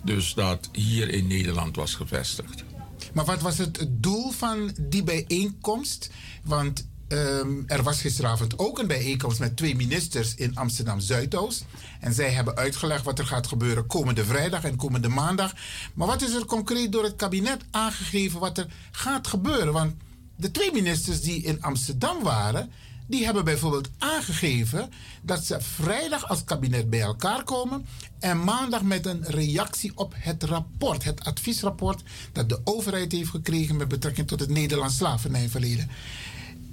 dus 0.02 0.34
dat 0.34 0.68
hier 0.72 1.08
in 1.08 1.26
Nederland 1.26 1.76
was 1.76 1.94
gevestigd. 1.94 2.64
Maar 3.12 3.25
wat 3.25 3.40
was 3.40 3.58
het 3.58 3.87
doel 3.88 4.30
van 4.30 4.76
die 4.80 5.02
bijeenkomst? 5.02 6.11
Want 6.42 6.88
um, 7.08 7.64
er 7.66 7.82
was 7.82 8.00
gisteravond 8.00 8.58
ook 8.58 8.78
een 8.78 8.87
bijeenkomst 8.87 9.38
met 9.38 9.56
twee 9.56 9.76
ministers 9.76 10.34
in 10.34 10.56
Amsterdam 10.56 11.00
Zuidoost. 11.00 11.64
En 12.00 12.12
zij 12.12 12.30
hebben 12.30 12.56
uitgelegd 12.56 13.04
wat 13.04 13.18
er 13.18 13.26
gaat 13.26 13.46
gebeuren 13.46 13.87
komende 13.87 14.25
vrijdag 14.25 14.64
en 14.64 14.76
komende 14.76 15.08
maandag. 15.08 15.52
Maar 15.94 16.06
wat 16.06 16.22
is 16.22 16.34
er 16.34 16.44
concreet 16.44 16.92
door 16.92 17.04
het 17.04 17.16
kabinet 17.16 17.64
aangegeven 17.70 18.40
wat 18.40 18.58
er 18.58 18.66
gaat 18.90 19.26
gebeuren? 19.26 19.72
Want 19.72 19.94
de 20.42 20.50
twee 20.50 20.72
ministers 20.72 21.20
die 21.20 21.42
in 21.42 21.62
Amsterdam 21.62 22.22
waren, 22.22 22.70
die 23.06 23.25
hebben 23.25 23.44
bijvoorbeeld 23.44 23.90
aangegeven 23.99 24.90
dat 25.22 25.44
ze 25.44 25.61
vrijdag 25.61 26.28
als 26.28 26.44
kabinet 26.44 26.90
bij 26.90 27.00
elkaar 27.00 27.44
komen 27.44 27.87
en 28.18 28.44
maandag 28.44 28.82
met 28.82 29.06
een 29.06 29.25
reactie 29.25 29.92
op 29.94 30.14
het 30.16 30.42
rapport, 30.42 31.04
het 31.04 31.25
adviesrapport 31.25 32.02
dat 32.32 32.49
de 32.49 32.61
overheid 32.64 33.12
heeft 33.12 33.31
gekregen 33.31 33.76
met 33.76 33.88
betrekking 33.88 34.28
tot 34.28 34.40
het 34.40 34.50
Nederlands 34.50 34.96
slavernijverleden. 34.96 35.90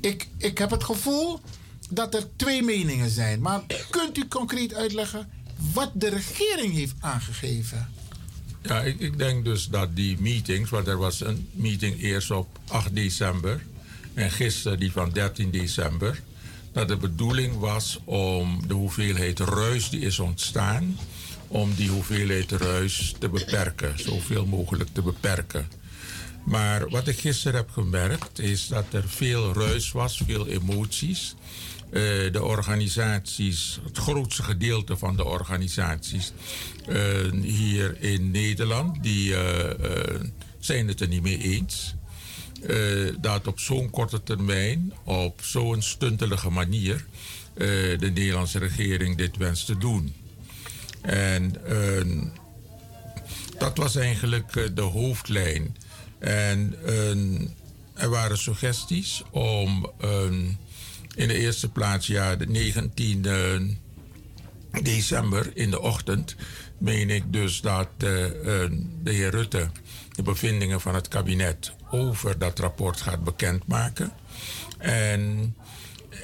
Ik, 0.02 0.28
ik 0.38 0.58
heb 0.58 0.70
het 0.70 0.84
gevoel 0.84 1.40
dat 1.90 2.16
er 2.16 2.36
twee 2.36 2.64
meningen 2.64 3.10
zijn, 3.10 3.42
maar 3.42 3.62
kunt 3.90 4.18
u 4.18 4.28
concreet 4.28 4.74
uitleggen 4.74 5.30
wat 5.74 5.92
de 5.94 6.10
regering 6.10 6.74
heeft 6.74 6.96
aangegeven? 7.00 7.99
Ja, 8.70 8.82
ik, 8.82 9.00
ik 9.00 9.18
denk 9.18 9.46
dus 9.46 9.68
dat 9.68 9.96
die 9.96 10.18
meetings, 10.20 10.70
want 10.70 10.88
er 10.88 10.98
was 10.98 11.22
een 11.22 11.50
meeting 11.52 12.02
eerst 12.02 12.32
op 12.32 12.48
8 12.68 12.96
december 12.96 13.62
en 14.14 14.32
gisteren 14.32 14.80
die 14.80 14.92
van 14.92 15.12
13 15.12 15.52
december, 15.52 16.22
dat 16.72 16.88
de 16.88 16.98
bedoeling 16.98 17.58
was 17.58 18.00
om 18.04 18.68
de 18.68 18.74
hoeveelheid 18.74 19.40
ruis 19.40 19.90
die 19.90 20.00
is 20.00 20.20
ontstaan, 20.20 20.98
om 21.48 21.74
die 21.74 21.90
hoeveelheid 21.90 22.52
ruis 22.52 23.16
te 23.20 23.30
beperken, 23.30 24.00
zoveel 24.00 24.46
mogelijk 24.46 24.90
te 24.94 25.02
beperken. 25.02 25.68
Maar 26.46 26.90
wat 26.90 27.08
ik 27.08 27.20
gisteren 27.20 27.58
heb 27.58 27.70
gemerkt 27.70 28.40
is 28.40 28.68
dat 28.68 28.86
er 28.92 29.10
veel 29.10 29.54
ruis 29.54 29.92
was, 29.92 30.22
veel 30.26 30.48
emoties. 30.48 31.36
Uh, 31.92 32.32
de 32.32 32.44
organisaties, 32.44 33.80
het 33.84 33.98
grootste 33.98 34.44
gedeelte 34.44 34.98
van 34.98 35.16
de 35.16 35.26
organisaties 35.26 36.34
uh, 36.90 37.32
hier 37.42 38.02
in 38.02 38.32
Nederland, 38.32 39.04
die 39.04 39.30
uh, 39.30 39.40
zijn 40.60 40.88
het 40.88 41.02
er 41.02 41.08
niet 41.08 41.22
mee 41.22 41.38
eens. 41.38 41.96
Dat 43.20 43.48
op 43.48 43.60
zo'n 43.60 43.90
korte 43.90 44.24
termijn, 44.24 44.94
op 45.04 45.42
zo'n 45.44 45.82
stuntelige 45.82 46.50
manier, 46.50 47.06
de 47.54 47.98
Nederlandse 48.00 48.60
regering 48.60 49.18
dit 49.18 49.38
wenst 49.38 49.66
te 49.66 49.78
doen. 49.78 50.14
En 51.02 51.56
uh, 51.70 52.24
dat 53.58 53.78
was 53.78 53.96
eigenlijk 53.96 54.76
de 54.76 54.82
hoofdlijn. 54.82 55.78
En 56.20 56.76
er 57.94 58.10
waren 58.10 58.38
suggesties 58.38 59.24
om 59.32 59.92
in 61.20 61.28
de 61.28 61.38
eerste 61.38 61.72
plaats, 61.72 62.08
ja, 62.08 62.36
de 62.36 62.48
19 62.48 63.78
december 64.82 65.52
in 65.54 65.70
de 65.70 65.82
ochtend, 65.82 66.36
meen 66.78 67.10
ik 67.10 67.34
dus 67.34 67.62
dat 67.62 67.88
de 68.00 68.90
heer 69.04 69.30
Rutte 69.30 69.70
de 70.12 70.22
bevindingen 70.22 70.82
van 70.82 70.96
het 70.96 71.08
kabinet 71.08 71.74
over 71.92 72.38
dat 72.38 72.60
rapport 72.60 73.02
gaat 73.02 73.24
bekendmaken. 73.24 74.12
En 74.78 75.56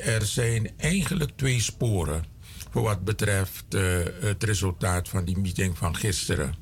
er 0.03 0.25
zijn 0.25 0.71
eigenlijk 0.77 1.31
twee 1.35 1.61
sporen 1.61 2.25
voor 2.71 2.81
wat 2.81 3.03
betreft 3.03 3.65
uh, 3.69 3.97
het 4.19 4.43
resultaat 4.43 5.09
van 5.09 5.25
die 5.25 5.37
meeting 5.37 5.77
van 5.77 5.95
gisteren. 5.95 6.55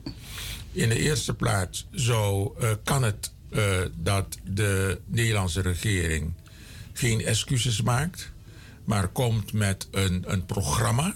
In 0.72 0.90
de 0.90 1.00
eerste 1.00 1.34
plaats 1.34 1.88
zou, 1.92 2.52
kan 2.84 3.04
het 3.04 3.32
dat 3.96 4.38
de 4.44 5.02
Nederlandse 5.06 5.62
regering 5.62 6.34
geen 6.94 7.26
excuses 7.26 7.82
maakt, 7.82 8.32
maar 8.84 9.08
komt 9.08 9.54
met 9.54 9.88
een, 9.92 10.24
een 10.28 10.46
programma 10.46 11.16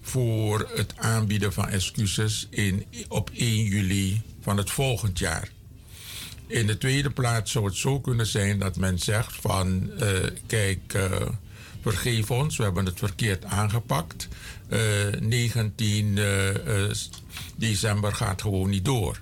voor 0.00 0.70
het 0.74 0.96
aanbieden 0.96 1.52
van 1.52 1.68
excuses 1.68 2.46
in, 2.50 2.86
op 3.08 3.30
1 3.34 3.64
juli 3.64 4.22
van 4.40 4.56
het 4.56 4.70
volgend 4.70 5.18
jaar. 5.18 5.48
In 6.46 6.66
de 6.66 6.78
tweede 6.78 7.10
plaats 7.10 7.52
zou 7.52 7.64
het 7.64 7.76
zo 7.76 8.00
kunnen 8.00 8.26
zijn 8.26 8.58
dat 8.58 8.76
men 8.76 8.98
zegt 8.98 9.36
van 9.40 9.90
uh, 10.00 10.10
kijk, 10.46 10.94
uh, 10.96 11.12
vergeef 11.80 12.30
ons, 12.30 12.56
we 12.56 12.62
hebben 12.62 12.84
het 12.84 12.98
verkeerd 12.98 13.44
aangepakt. 13.44 14.28
Uh, 14.68 15.14
eh, 15.14 15.20
19 15.20 16.18
december 17.56 18.14
gaat 18.14 18.42
gewoon 18.42 18.70
niet 18.70 18.84
door. 18.84 19.20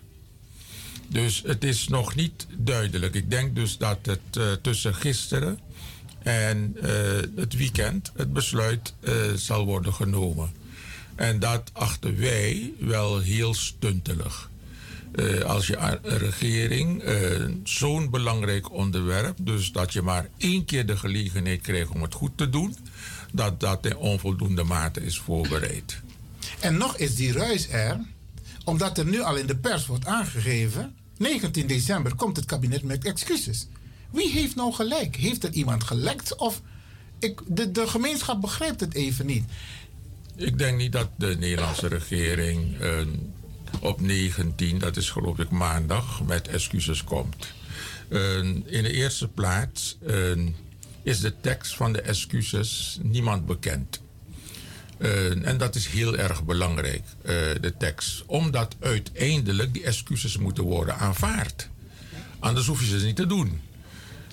Dus 1.09 1.43
het 1.47 1.65
is 1.65 1.89
nog 1.89 2.15
niet 2.15 2.47
duidelijk. 2.57 3.15
Ik 3.15 3.31
denk 3.31 3.55
dus 3.55 3.79
dat 3.79 3.99
het 4.03 4.63
tussen 4.63 4.95
gisteren 4.95 5.59
en 6.23 6.77
het 7.37 7.57
weekend 7.57 8.13
het 8.17 8.33
besluit 8.33 8.95
zal 9.35 9.65
worden 9.65 9.95
genomen. 9.95 10.51
En 11.15 11.39
dat 11.39 11.71
achten 11.73 12.19
wij 12.19 12.73
wel 12.79 13.19
heel 13.19 13.55
stuntelig. 13.55 14.51
Uh, 15.15 15.41
als 15.41 15.67
je 15.67 15.99
regering 16.03 17.03
zo'n 17.65 18.11
belangrijk 18.11 18.73
onderwerp, 18.73 19.37
dus 19.41 19.73
dat 19.73 19.93
je 19.93 20.03
maar 20.03 20.29
één 20.37 20.65
keer 20.65 20.87
de 20.87 20.97
gelegenheid 20.97 21.61
krijgt 21.61 21.91
om 21.91 22.03
het 22.03 22.15
goed 22.15 22.37
te 22.37 22.51
doen, 22.51 22.77
dat 23.33 23.61
dat 23.61 23.87
in 23.87 23.97
onvoldoende 23.97 24.63
mate 24.63 25.05
is 25.05 25.19
voorbereid. 25.19 26.01
En 26.61 26.77
nog 26.77 26.97
is 26.97 27.15
die 27.15 27.33
ruis 27.33 27.69
er, 27.69 28.01
omdat 28.65 28.99
er 28.99 29.07
nu 29.07 29.21
al 29.21 29.37
in 29.37 29.47
de 29.47 29.57
pers 29.57 29.87
wordt 29.87 30.07
aangegeven, 30.07 30.95
19 31.17 31.67
december 31.67 32.15
komt 32.15 32.37
het 32.37 32.45
kabinet 32.45 32.83
met 32.83 33.05
excuses. 33.05 33.67
Wie 34.13 34.31
heeft 34.31 34.57
nou 34.57 34.73
gelijk? 34.73 35.17
Heeft 35.17 35.45
er 35.45 35.53
iemand 35.53 35.85
gelekt? 35.85 36.37
Of 36.37 36.63
ik, 37.19 37.41
de, 37.47 37.71
de 37.71 37.87
gemeenschap 37.87 38.41
begrijpt 38.41 38.81
het 38.81 38.95
even 38.95 39.27
niet. 39.27 39.45
Ik 40.37 40.59
denk 40.59 40.79
niet 40.79 40.93
dat 40.93 41.09
de 41.17 41.37
Nederlandse 41.39 41.89
regering 41.89 42.81
uh, 42.81 43.01
op 43.81 44.01
19, 44.01 44.79
dat 44.79 44.97
is 44.97 45.11
geloof 45.11 45.39
ik 45.39 45.51
maandag, 45.51 46.23
met 46.23 46.49
excuses 46.49 47.05
komt. 47.05 47.53
Uh, 48.09 48.39
in 48.65 48.83
de 48.83 48.93
eerste 48.93 49.29
plaats 49.29 49.99
uh, 50.07 50.47
is 51.03 51.21
de 51.21 51.41
tekst 51.41 51.77
van 51.77 51.93
de 51.93 52.01
excuses 52.01 52.99
niemand 53.03 53.47
bekend. 53.47 54.01
en 55.43 55.59
dat 55.59 55.75
is 55.75 55.87
heel 55.87 56.17
erg 56.17 56.45
belangrijk, 56.45 57.03
de 57.61 57.75
tekst. 57.79 58.23
Omdat 58.27 58.77
uiteindelijk 58.81 59.73
die 59.73 59.85
excuses 59.85 60.39
moeten 60.39 60.65
worden 60.65 60.97
aanvaard. 60.97 61.69
Anders 62.39 62.67
hoef 62.67 62.81
je 62.81 62.99
ze 62.99 63.05
niet 63.05 63.17
te 63.17 63.27
doen. 63.27 63.61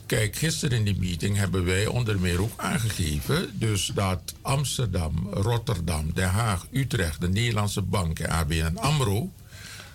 Kijk, 0.09 0.35
gisteren 0.35 0.77
in 0.77 0.83
die 0.83 0.99
meeting 0.99 1.37
hebben 1.37 1.65
wij 1.65 1.87
onder 1.87 2.19
meer 2.19 2.41
ook 2.41 2.51
aangegeven... 2.55 3.59
dus 3.59 3.91
dat 3.93 4.33
Amsterdam, 4.41 5.27
Rotterdam, 5.31 6.13
Den 6.13 6.29
Haag, 6.29 6.67
Utrecht... 6.71 7.21
de 7.21 7.29
Nederlandse 7.29 7.81
Bank 7.81 8.19
en 8.19 8.29
ABN 8.29 8.77
AMRO... 8.77 9.31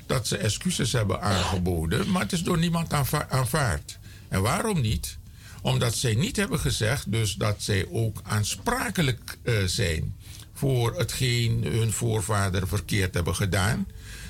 dat 0.06 0.26
ze 0.26 0.36
excuses 0.36 0.92
hebben 0.92 1.20
aangeboden... 1.20 2.10
maar 2.10 2.22
het 2.22 2.32
is 2.32 2.42
door 2.42 2.58
niemand 2.58 2.92
aanvaard. 3.28 3.98
En 4.28 4.42
waarom 4.42 4.80
niet? 4.80 5.18
Omdat 5.62 5.94
zij 5.94 6.14
niet 6.14 6.36
hebben 6.36 6.58
gezegd 6.58 7.12
dus 7.12 7.34
dat 7.34 7.62
zij 7.62 7.86
ook 7.90 8.20
aansprakelijk 8.24 9.38
uh, 9.42 9.64
zijn... 9.64 10.16
voor 10.52 10.94
hetgeen 10.96 11.64
hun 11.64 11.92
voorvader 11.92 12.68
verkeerd 12.68 13.14
hebben 13.14 13.34
gedaan. 13.34 13.86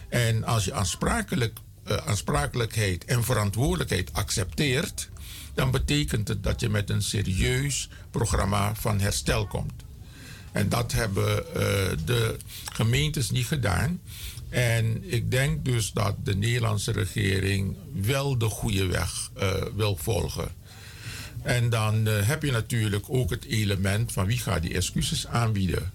En 0.08 0.44
als 0.44 0.64
je 0.64 0.72
aansprakelijk, 0.72 1.58
uh, 1.88 1.96
aansprakelijkheid 1.96 3.04
en 3.04 3.24
verantwoordelijkheid 3.24 4.12
accepteert 4.12 5.12
dan 5.54 5.70
betekent 5.70 6.28
het 6.28 6.42
dat 6.42 6.60
je 6.60 6.68
met 6.68 6.90
een 6.90 7.02
serieus 7.02 7.88
programma 8.10 8.74
van 8.74 9.00
herstel 9.00 9.46
komt. 9.46 9.72
En 10.52 10.68
dat 10.68 10.92
hebben 10.92 11.38
uh, 11.38 11.54
de 12.04 12.36
gemeentes 12.72 13.30
niet 13.30 13.46
gedaan. 13.46 14.00
En 14.48 15.12
ik 15.12 15.30
denk 15.30 15.64
dus 15.64 15.92
dat 15.92 16.14
de 16.24 16.36
Nederlandse 16.36 16.92
regering 16.92 17.76
wel 17.92 18.38
de 18.38 18.48
goede 18.48 18.86
weg 18.86 19.30
uh, 19.38 19.52
wil 19.76 19.96
volgen. 19.96 20.48
En 21.42 21.70
dan 21.70 22.08
uh, 22.08 22.22
heb 22.22 22.42
je 22.42 22.50
natuurlijk 22.50 23.04
ook 23.08 23.30
het 23.30 23.44
element 23.44 24.12
van 24.12 24.26
wie 24.26 24.38
gaat 24.38 24.62
die 24.62 24.74
excuses 24.74 25.26
aanbieden. 25.26 25.92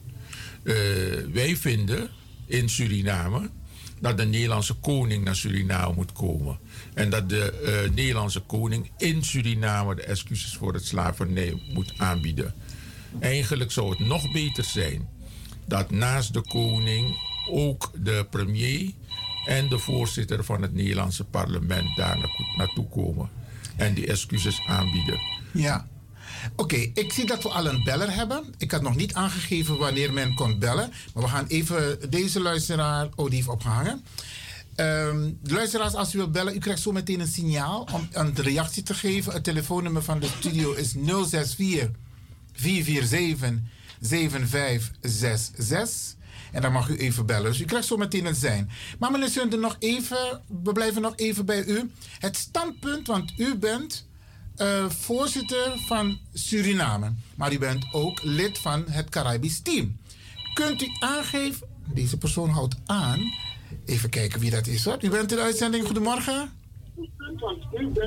wij 1.34 1.58
vinden 1.58 2.10
in 2.46 2.70
Suriname 2.70 3.50
dat 4.00 4.18
de 4.18 4.26
Nederlandse 4.26 4.74
koning 4.74 5.24
naar 5.24 5.36
Suriname 5.36 5.94
moet 5.96 6.12
komen. 6.12 6.60
En 6.94 7.10
dat 7.10 7.30
de 7.30 7.84
uh, 7.88 7.96
Nederlandse 7.96 8.40
koning 8.40 8.92
in 8.98 9.24
Suriname 9.24 9.96
de 9.96 10.04
excuses 10.04 10.56
voor 10.56 10.74
het 10.74 10.86
slavernij 10.86 11.62
moet 11.74 11.94
aanbieden. 11.98 12.54
Eigenlijk 13.20 13.72
zou 13.72 13.90
het 13.90 14.00
nog 14.00 14.32
beter 14.32 14.64
zijn 14.64 15.08
dat 15.66 15.92
naast 15.92 16.34
de 16.34 16.42
koning 16.42 17.18
ook 17.50 17.92
de 18.04 18.28
premier 18.30 18.92
en 19.46 19.70
de 19.70 19.80
voorzitter 19.80 20.44
van 20.44 20.62
het 20.62 20.74
Nederlandse 20.74 21.24
parlement 21.24 21.96
daar 21.96 22.30
naartoe 22.58 22.88
komen 22.88 23.30
en 23.76 23.94
die 23.94 24.08
excuses 24.08 24.62
aanbieden. 24.68 25.20
Ja. 25.54 25.88
Oké, 26.56 26.76
ik 26.76 27.12
zie 27.12 27.26
dat 27.26 27.44
we 27.44 27.50
al 27.50 27.68
een 27.68 27.84
beller 27.84 28.14
hebben. 28.14 28.54
Ik 28.58 28.72
had 28.72 28.82
nog 28.82 28.96
niet 28.96 29.14
aangegeven 29.14 29.78
wanneer 29.78 30.14
men 30.14 30.36
kon 30.36 30.60
bellen. 30.60 30.92
Maar 31.14 31.24
we 31.24 31.30
gaan 31.30 31.46
even 31.48 32.10
deze 32.10 32.40
luisteraar, 32.40 33.10
oh 33.16 33.26
die 33.26 33.36
heeft 33.36 33.48
opgehangen. 33.48 34.04
Um, 34.76 35.40
luisteraars, 35.44 35.94
als 35.94 36.14
u 36.14 36.18
wilt 36.18 36.32
bellen, 36.32 36.56
u 36.56 36.60
krijgt 36.60 36.82
zo 36.82 36.92
meteen 36.92 37.20
een 37.20 37.28
signaal 37.28 37.88
om 37.94 38.08
een 38.12 38.36
reactie 38.36 38.84
te 38.84 38.94
geven. 38.94 39.34
Het 39.34 39.44
telefoonnummer 39.44 40.04
van 40.04 40.20
de 40.20 40.30
studio 40.40 40.74
is 40.74 40.92
064 40.92 41.90
447 42.54 43.60
7566. 44.00 46.18
En 46.52 46.62
dan 46.62 46.72
mag 46.72 46.90
u 46.90 46.98
even 46.98 47.26
bellen. 47.26 47.52
Dus 47.52 47.60
u 47.60 47.66
krijgt 47.66 47.88
zo 47.88 47.98
meteen 47.98 48.26
een 48.26 48.36
zijn. 48.36 48.70
Maar 49.00 49.12
meneer 49.12 49.60
nog 49.60 49.76
even, 49.80 50.42
we 50.64 50.72
blijven 50.72 51.02
nog 51.02 51.14
even 51.16 51.46
bij 51.46 51.66
u. 51.66 51.92
Het 52.20 52.38
standpunt, 52.38 53.08
want 53.08 53.34
u 53.38 53.56
bent 53.56 54.08
uh, 54.62 54.90
voorzitter 54.90 55.74
van 55.88 56.18
Suriname. 56.34 57.14
Maar 57.36 57.54
u 57.54 57.60
bent 57.60 57.86
ook 57.92 58.24
lid 58.24 58.58
van 58.58 58.84
het 58.90 59.10
Caribisch 59.10 59.62
team. 59.62 59.98
Kunt 60.54 60.82
u 60.82 60.88
aangeven, 61.00 61.68
deze 61.94 62.18
persoon 62.18 62.50
houdt 62.50 62.76
aan 62.86 63.20
Even 63.86 64.10
kijken 64.10 64.40
wie 64.40 64.52
dat 64.52 64.68
is 64.68 64.86
hoor. 64.86 64.98
U 65.02 65.10
bent 65.10 65.32
in 65.32 65.38
de 65.38 65.44
uitzending. 65.44 65.86
Goedemorgen. 65.86 66.52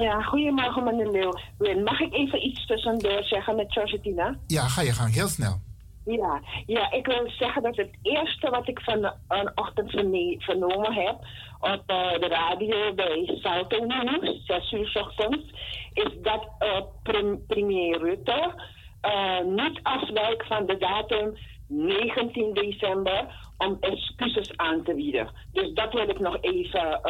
Ja, 0.01 0.23
goedemorgen 0.23 0.85
meneer 0.85 1.11
Leeuw. 1.11 1.83
Mag 1.83 2.01
ik 2.01 2.13
even 2.13 2.47
iets 2.47 2.67
tussendoor 2.67 3.23
zeggen 3.25 3.57
met 3.57 3.73
Georgetina? 3.73 4.37
Ja, 4.47 4.69
ga 4.69 4.83
je 4.83 4.93
gang. 4.93 5.15
Heel 5.15 5.29
snel. 5.29 5.61
Ja, 6.05 6.43
ja, 6.67 6.93
ik 6.93 7.07
wil 7.07 7.31
zeggen 7.39 7.63
dat 7.63 7.77
het 7.77 7.91
eerste 8.03 8.51
wat 8.51 8.69
ik 8.69 8.81
van 8.81 9.13
een 9.29 9.51
ochtend 9.55 9.91
vernomen 10.39 10.93
heb 10.93 11.17
op 11.61 11.83
uh, 11.91 12.13
de 12.13 12.29
radio 12.29 12.95
bij 12.95 13.39
Salto 13.43 13.85
News, 13.85 14.47
6 14.47 14.73
uur 14.73 14.93
ochtends, 14.95 15.53
is 15.93 16.11
dat 16.23 16.49
uh, 16.61 17.37
premier 17.47 17.99
Rutte 17.99 18.55
uh, 19.03 19.41
niet 19.45 19.81
afwijkt 19.83 20.47
van 20.47 20.67
de 20.67 20.77
datum 20.79 21.37
19 21.67 22.55
december 22.55 23.51
om 23.59 23.77
excuses 23.81 24.57
aan 24.57 24.83
te 24.85 24.95
bieden. 24.95 25.31
Dus 25.53 25.75
dat 25.75 25.93
wil 25.93 26.09
ik 26.09 26.19
nog 26.19 26.39
even 26.41 27.01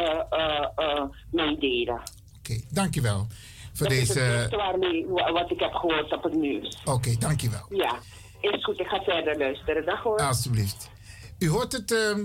meedelen. 1.31 1.95
Oké, 1.95 2.01
okay, 2.39 2.63
dankjewel. 2.71 3.27
Voor 3.73 3.87
dat 3.87 3.97
deze... 3.97 4.19
is 4.19 4.41
het 4.43 4.55
waarmee, 4.55 5.07
wat 5.07 5.51
ik 5.51 5.59
heb 5.59 5.73
gehoord 5.73 6.13
op 6.13 6.23
het 6.23 6.33
nieuws. 6.33 6.77
Oké, 6.85 6.91
okay, 6.91 7.15
dankjewel. 7.19 7.65
Ja, 7.69 7.95
is 8.51 8.63
goed. 8.63 8.79
Ik 8.79 8.87
ga 8.87 9.01
verder 9.03 9.37
luisteren. 9.37 9.85
Dag 9.85 10.03
hoor. 10.03 10.19
Alsjeblieft. 10.19 10.89
U 11.39 11.49
hoort 11.49 11.71
het, 11.71 11.91
uh, 11.91 12.15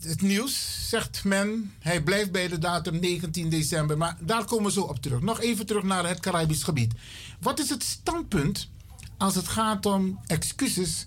het 0.00 0.22
nieuws, 0.22 0.76
zegt 0.88 1.24
men. 1.24 1.74
Hij 1.78 2.02
blijft 2.02 2.32
bij 2.32 2.48
de 2.48 2.58
datum 2.58 3.00
19 3.00 3.50
december. 3.50 3.98
Maar 3.98 4.16
daar 4.20 4.44
komen 4.44 4.64
we 4.64 4.72
zo 4.72 4.80
op 4.80 4.98
terug. 4.98 5.20
Nog 5.20 5.40
even 5.40 5.66
terug 5.66 5.82
naar 5.82 6.08
het 6.08 6.20
Caribisch 6.20 6.62
gebied. 6.62 6.94
Wat 7.40 7.58
is 7.58 7.70
het 7.70 7.82
standpunt 7.82 8.70
als 9.18 9.34
het 9.34 9.48
gaat 9.48 9.86
om 9.86 10.20
excuses 10.26 11.06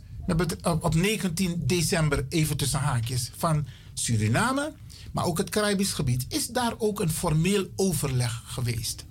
op 0.80 0.96
19 0.96 1.62
december, 1.66 2.26
even 2.30 2.58
tussen 2.58 2.80
haakjes, 2.80 3.32
van 3.38 3.68
Suriname, 3.94 4.74
maar 5.12 5.26
ook 5.26 5.38
het 5.38 5.50
Caribisch 5.50 5.94
gebied. 5.94 6.26
Is 6.30 6.48
daar 6.48 6.74
ook 6.78 7.00
een 7.00 7.10
formeel 7.10 7.68
overleg 7.76 8.42
geweest? 8.46 9.06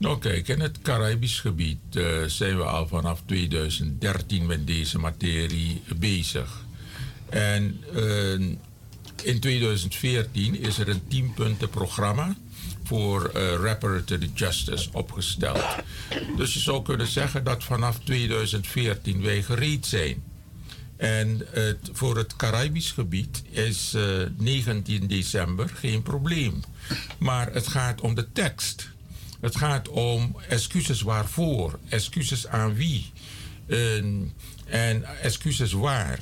Nou 0.00 0.18
kijk, 0.18 0.48
in 0.48 0.60
het 0.60 0.82
Caribisch 0.82 1.40
gebied 1.40 1.78
uh, 1.92 2.24
zijn 2.26 2.56
we 2.56 2.64
al 2.64 2.88
vanaf 2.88 3.22
2013 3.26 4.46
met 4.46 4.66
deze 4.66 4.98
materie 4.98 5.82
bezig. 5.96 6.64
En 7.28 7.80
uh, 7.94 8.32
in 9.22 9.40
2014 9.40 10.60
is 10.60 10.78
er 10.78 10.88
een 10.88 11.08
tienpuntenprogramma 11.08 12.36
voor 12.84 13.30
uh, 13.34 13.54
reparative 13.54 14.28
justice 14.34 14.88
opgesteld. 14.92 15.64
Dus 16.36 16.54
je 16.54 16.60
zou 16.60 16.82
kunnen 16.82 17.06
zeggen 17.06 17.44
dat 17.44 17.64
vanaf 17.64 17.98
2014 17.98 19.22
wij 19.22 19.42
gereed 19.42 19.86
zijn. 19.86 20.22
En 20.96 21.46
het, 21.50 21.90
voor 21.92 22.16
het 22.16 22.36
Caribisch 22.36 22.90
gebied 22.90 23.42
is 23.50 23.92
uh, 23.94 24.22
eh, 24.22 24.30
19 24.36 25.06
december 25.06 25.68
geen 25.68 26.02
probleem. 26.02 26.60
Maar 27.18 27.52
het 27.52 27.66
gaat 27.66 28.00
om 28.00 28.14
de 28.14 28.32
tekst. 28.32 28.90
Het 29.40 29.56
gaat 29.56 29.88
om 29.88 30.36
excuses 30.48 31.00
waarvoor, 31.02 31.78
excuses 31.88 32.46
aan 32.46 32.74
wie 32.74 33.12
en, 34.66 35.04
excuses 35.22 35.72
waar. 35.72 36.18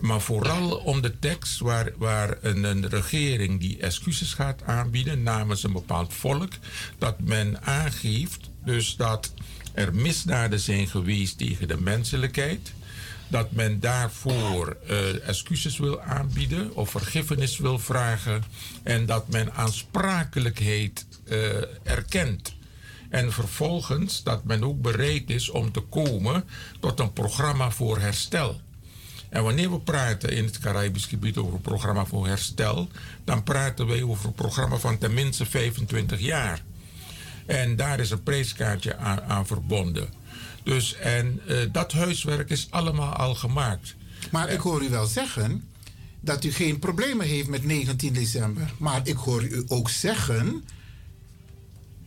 Maar 0.00 0.20
vooral 0.20 0.70
om 0.70 1.00
de 1.00 1.18
tekst 1.18 1.58
waar, 1.58 1.92
waar 1.96 2.38
een, 2.40 2.64
een, 2.64 2.88
regering 2.88 3.60
die 3.60 3.78
excuses 3.78 4.34
gaat 4.34 4.62
aanbieden 4.62 5.22
namens 5.22 5.62
een 5.62 5.72
bepaald 5.72 6.14
volk, 6.14 6.52
dat 6.98 7.20
men 7.20 7.62
aangeeft 7.62 8.50
dus 8.64 8.96
dat 8.96 9.32
er 9.72 9.94
misdaden 9.94 10.60
zijn 10.60 10.88
geweest 10.88 11.38
tegen 11.38 11.68
de 11.68 11.80
menselijkheid, 11.80 12.72
dat 13.28 13.52
men 13.52 13.80
daarvoor 13.80 14.76
uh, 14.90 15.28
excuses 15.28 15.78
wil 15.78 16.00
aanbieden 16.00 16.74
of 16.74 16.90
vergiffenis 16.90 17.58
wil 17.58 17.78
vragen 17.78 18.42
en 18.82 19.06
dat 19.06 19.28
men 19.28 19.54
aansprakelijkheid 19.54 21.06
erkent. 21.82 22.56
En 23.08 23.32
vervolgens 23.32 24.22
dat 24.22 24.44
men 24.44 24.64
ook 24.64 24.82
bereid 24.82 25.30
is 25.30 25.50
om 25.50 25.72
te 25.72 25.80
komen 25.80 26.44
tot 26.80 27.00
een 27.00 27.12
programma 27.12 27.70
voor 27.70 27.98
herstel. 27.98 28.60
En 29.28 29.42
wanneer 29.42 29.70
we 29.70 29.80
praten 29.80 30.30
in 30.30 30.44
het 30.44 30.58
Caribisch 30.58 31.06
gebied 31.06 31.36
over 31.36 31.54
een 31.54 31.60
programma 31.60 32.04
voor 32.04 32.26
herstel, 32.26 32.88
dan 33.24 33.42
praten 33.42 33.86
wij 33.86 34.02
over 34.02 34.26
een 34.26 34.34
programma 34.34 34.76
van 34.76 34.98
tenminste 34.98 35.46
25 35.46 36.20
jaar. 36.20 36.62
En 37.46 37.76
daar 37.76 38.00
is 38.00 38.10
een 38.10 38.22
prijskaartje 38.22 38.96
aan, 38.96 39.22
aan 39.22 39.46
verbonden. 39.46 40.08
Dus 40.62 40.94
en 40.94 41.40
uh, 41.48 41.56
dat 41.72 41.92
huiswerk 41.92 42.50
is 42.50 42.66
allemaal 42.70 43.12
al 43.12 43.34
gemaakt. 43.34 43.94
Maar 44.30 44.50
ik 44.50 44.60
hoor 44.60 44.82
u 44.82 44.88
wel 44.88 45.06
zeggen, 45.06 45.64
dat 46.20 46.44
u 46.44 46.52
geen 46.52 46.78
problemen 46.78 47.26
heeft 47.26 47.48
met 47.48 47.64
19 47.64 48.12
december. 48.12 48.72
Maar 48.78 49.00
ik 49.04 49.16
hoor 49.16 49.42
u 49.44 49.64
ook 49.68 49.90
zeggen, 49.90 50.64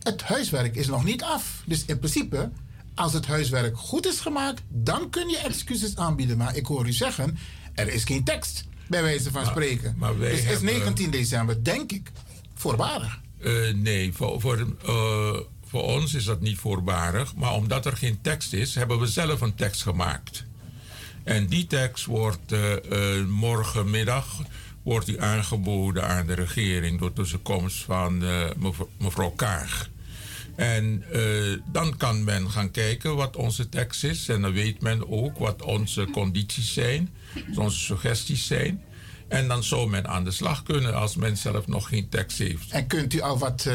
het 0.02 0.22
huiswerk 0.22 0.76
is 0.76 0.86
nog 0.86 1.04
niet 1.04 1.22
af. 1.22 1.62
Dus 1.66 1.84
in 1.84 1.98
principe, 1.98 2.50
als 2.94 3.12
het 3.12 3.26
huiswerk 3.26 3.76
goed 3.78 4.06
is 4.06 4.20
gemaakt, 4.20 4.62
dan 4.68 5.10
kun 5.10 5.28
je 5.28 5.38
excuses 5.38 5.96
aanbieden. 5.96 6.36
Maar 6.36 6.56
ik 6.56 6.66
hoor 6.66 6.86
u 6.86 6.92
zeggen, 6.92 7.38
er 7.74 7.88
is 7.88 8.04
geen 8.04 8.24
tekst, 8.24 8.64
bij 8.86 9.02
wijze 9.02 9.30
van 9.30 9.46
spreken. 9.46 9.94
Maar 9.98 10.18
wij 10.18 10.30
dus 10.30 10.38
is 10.38 10.44
hebben- 10.44 10.64
19 10.64 11.10
december, 11.10 11.64
denk 11.64 11.92
ik, 11.92 12.10
voorbarig. 12.54 13.20
Eh, 13.38 13.52
nee, 13.74 14.12
voor, 14.12 14.40
voor, 14.40 14.58
eh, 14.86 15.36
voor 15.66 15.82
ons 15.82 16.14
is 16.14 16.24
dat 16.24 16.40
niet 16.40 16.58
voorbarig. 16.58 17.34
Maar 17.34 17.52
omdat 17.54 17.86
er 17.86 17.96
geen 17.96 18.18
tekst 18.22 18.52
is, 18.52 18.74
hebben 18.74 18.98
we 19.00 19.06
zelf 19.06 19.40
een 19.40 19.54
tekst 19.54 19.82
gemaakt. 19.82 20.44
En 21.24 21.46
die 21.46 21.66
tekst 21.66 22.04
wordt 22.04 22.52
eh, 22.52 23.24
morgenmiddag 23.28 24.42
wordt 24.82 25.06
die 25.06 25.20
aangeboden 25.20 26.08
aan 26.08 26.26
de 26.26 26.34
regering 26.34 26.98
door 26.98 27.12
tussenkomst 27.12 27.82
van 27.84 28.18
mev- 28.58 28.80
mevrouw 28.98 29.30
Kaag. 29.30 29.88
En 30.56 31.04
eh, 31.12 31.22
dan 31.72 31.96
kan 31.96 32.24
men 32.24 32.50
gaan 32.50 32.70
kijken 32.70 33.16
wat 33.16 33.36
onze 33.36 33.68
tekst 33.68 34.04
is. 34.04 34.28
En 34.28 34.42
dan 34.42 34.52
weet 34.52 34.80
men 34.80 35.08
ook 35.10 35.38
wat 35.38 35.62
onze 35.62 36.08
condities 36.12 36.72
zijn, 36.72 37.10
wat 37.48 37.58
onze 37.58 37.78
suggesties 37.78 38.46
zijn. 38.46 38.82
En 39.28 39.48
dan 39.48 39.64
zou 39.64 39.90
men 39.90 40.08
aan 40.08 40.24
de 40.24 40.30
slag 40.30 40.62
kunnen 40.62 40.94
als 40.94 41.16
men 41.16 41.36
zelf 41.36 41.66
nog 41.66 41.88
geen 41.88 42.08
tekst 42.08 42.38
heeft. 42.38 42.70
En 42.70 42.86
kunt 42.86 43.14
u 43.14 43.20
al 43.20 43.38
wat 43.38 43.66
eh, 43.66 43.74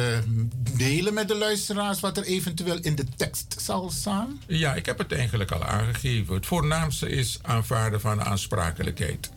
delen 0.75 1.13
met 1.13 1.27
de 1.27 1.35
luisteraars 1.35 1.99
wat 1.99 2.17
er 2.17 2.23
eventueel 2.23 2.77
in 2.81 2.95
de 2.95 3.05
tekst 3.15 3.55
zal 3.59 3.89
staan? 3.89 4.41
Ja, 4.47 4.75
ik 4.75 4.85
heb 4.85 4.97
het 4.97 5.11
eigenlijk 5.11 5.51
al 5.51 5.63
aangegeven. 5.63 6.33
Het 6.33 6.45
voornaamste 6.45 7.09
is 7.09 7.39
aanvaarden 7.41 8.01
van 8.01 8.17
de 8.17 8.23
aansprakelijkheid. 8.23 9.29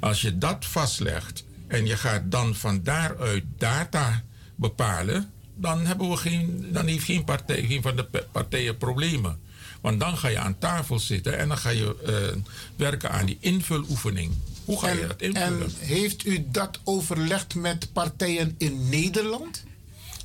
Als 0.00 0.20
je 0.20 0.38
dat 0.38 0.66
vastlegt 0.66 1.44
en 1.66 1.86
je 1.86 1.96
gaat 1.96 2.30
dan 2.30 2.54
van 2.54 2.82
daaruit 2.82 3.44
data 3.58 4.22
bepalen, 4.54 5.30
dan, 5.60 5.86
hebben 5.86 6.10
we 6.10 6.16
geen, 6.16 6.66
dan 6.72 6.86
heeft 6.86 7.04
geen, 7.04 7.24
partij, 7.24 7.62
geen 7.62 7.82
van 7.82 7.96
de 7.96 8.24
partijen 8.32 8.76
problemen. 8.76 9.38
Want 9.80 10.00
dan 10.00 10.16
ga 10.16 10.28
je 10.28 10.38
aan 10.38 10.58
tafel 10.58 10.98
zitten 10.98 11.38
en 11.38 11.48
dan 11.48 11.58
ga 11.58 11.70
je 11.70 11.96
eh, 12.06 12.42
werken 12.76 13.10
aan 13.10 13.26
die 13.26 13.38
invuloefening. 13.40 14.32
Hoe 14.64 14.80
ga 14.80 14.90
je 14.90 15.06
dat 15.06 15.22
invullen? 15.22 15.62
En 15.62 15.70
heeft 15.78 16.26
u 16.26 16.44
dat 16.50 16.80
overlegd 16.84 17.54
met 17.54 17.92
partijen 17.92 18.54
in 18.58 18.88
Nederland? 18.88 19.64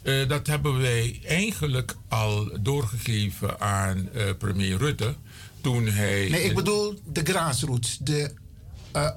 Eh, 0.06 0.28
dat 0.28 0.48
hebben 0.48 0.78
wij 0.78 1.20
eigenlijk 1.28 1.96
al 2.08 2.50
doorgegeven 2.62 3.60
aan 3.60 4.10
eh, 4.14 4.24
premier 4.38 4.78
Rutte. 4.78 5.16
Toen 5.62 5.88
hij. 5.88 6.28
Nee, 6.30 6.44
ik 6.44 6.56
bedoel 6.56 7.00
de 7.06 7.22
grassroots, 7.24 7.98
de 7.98 8.34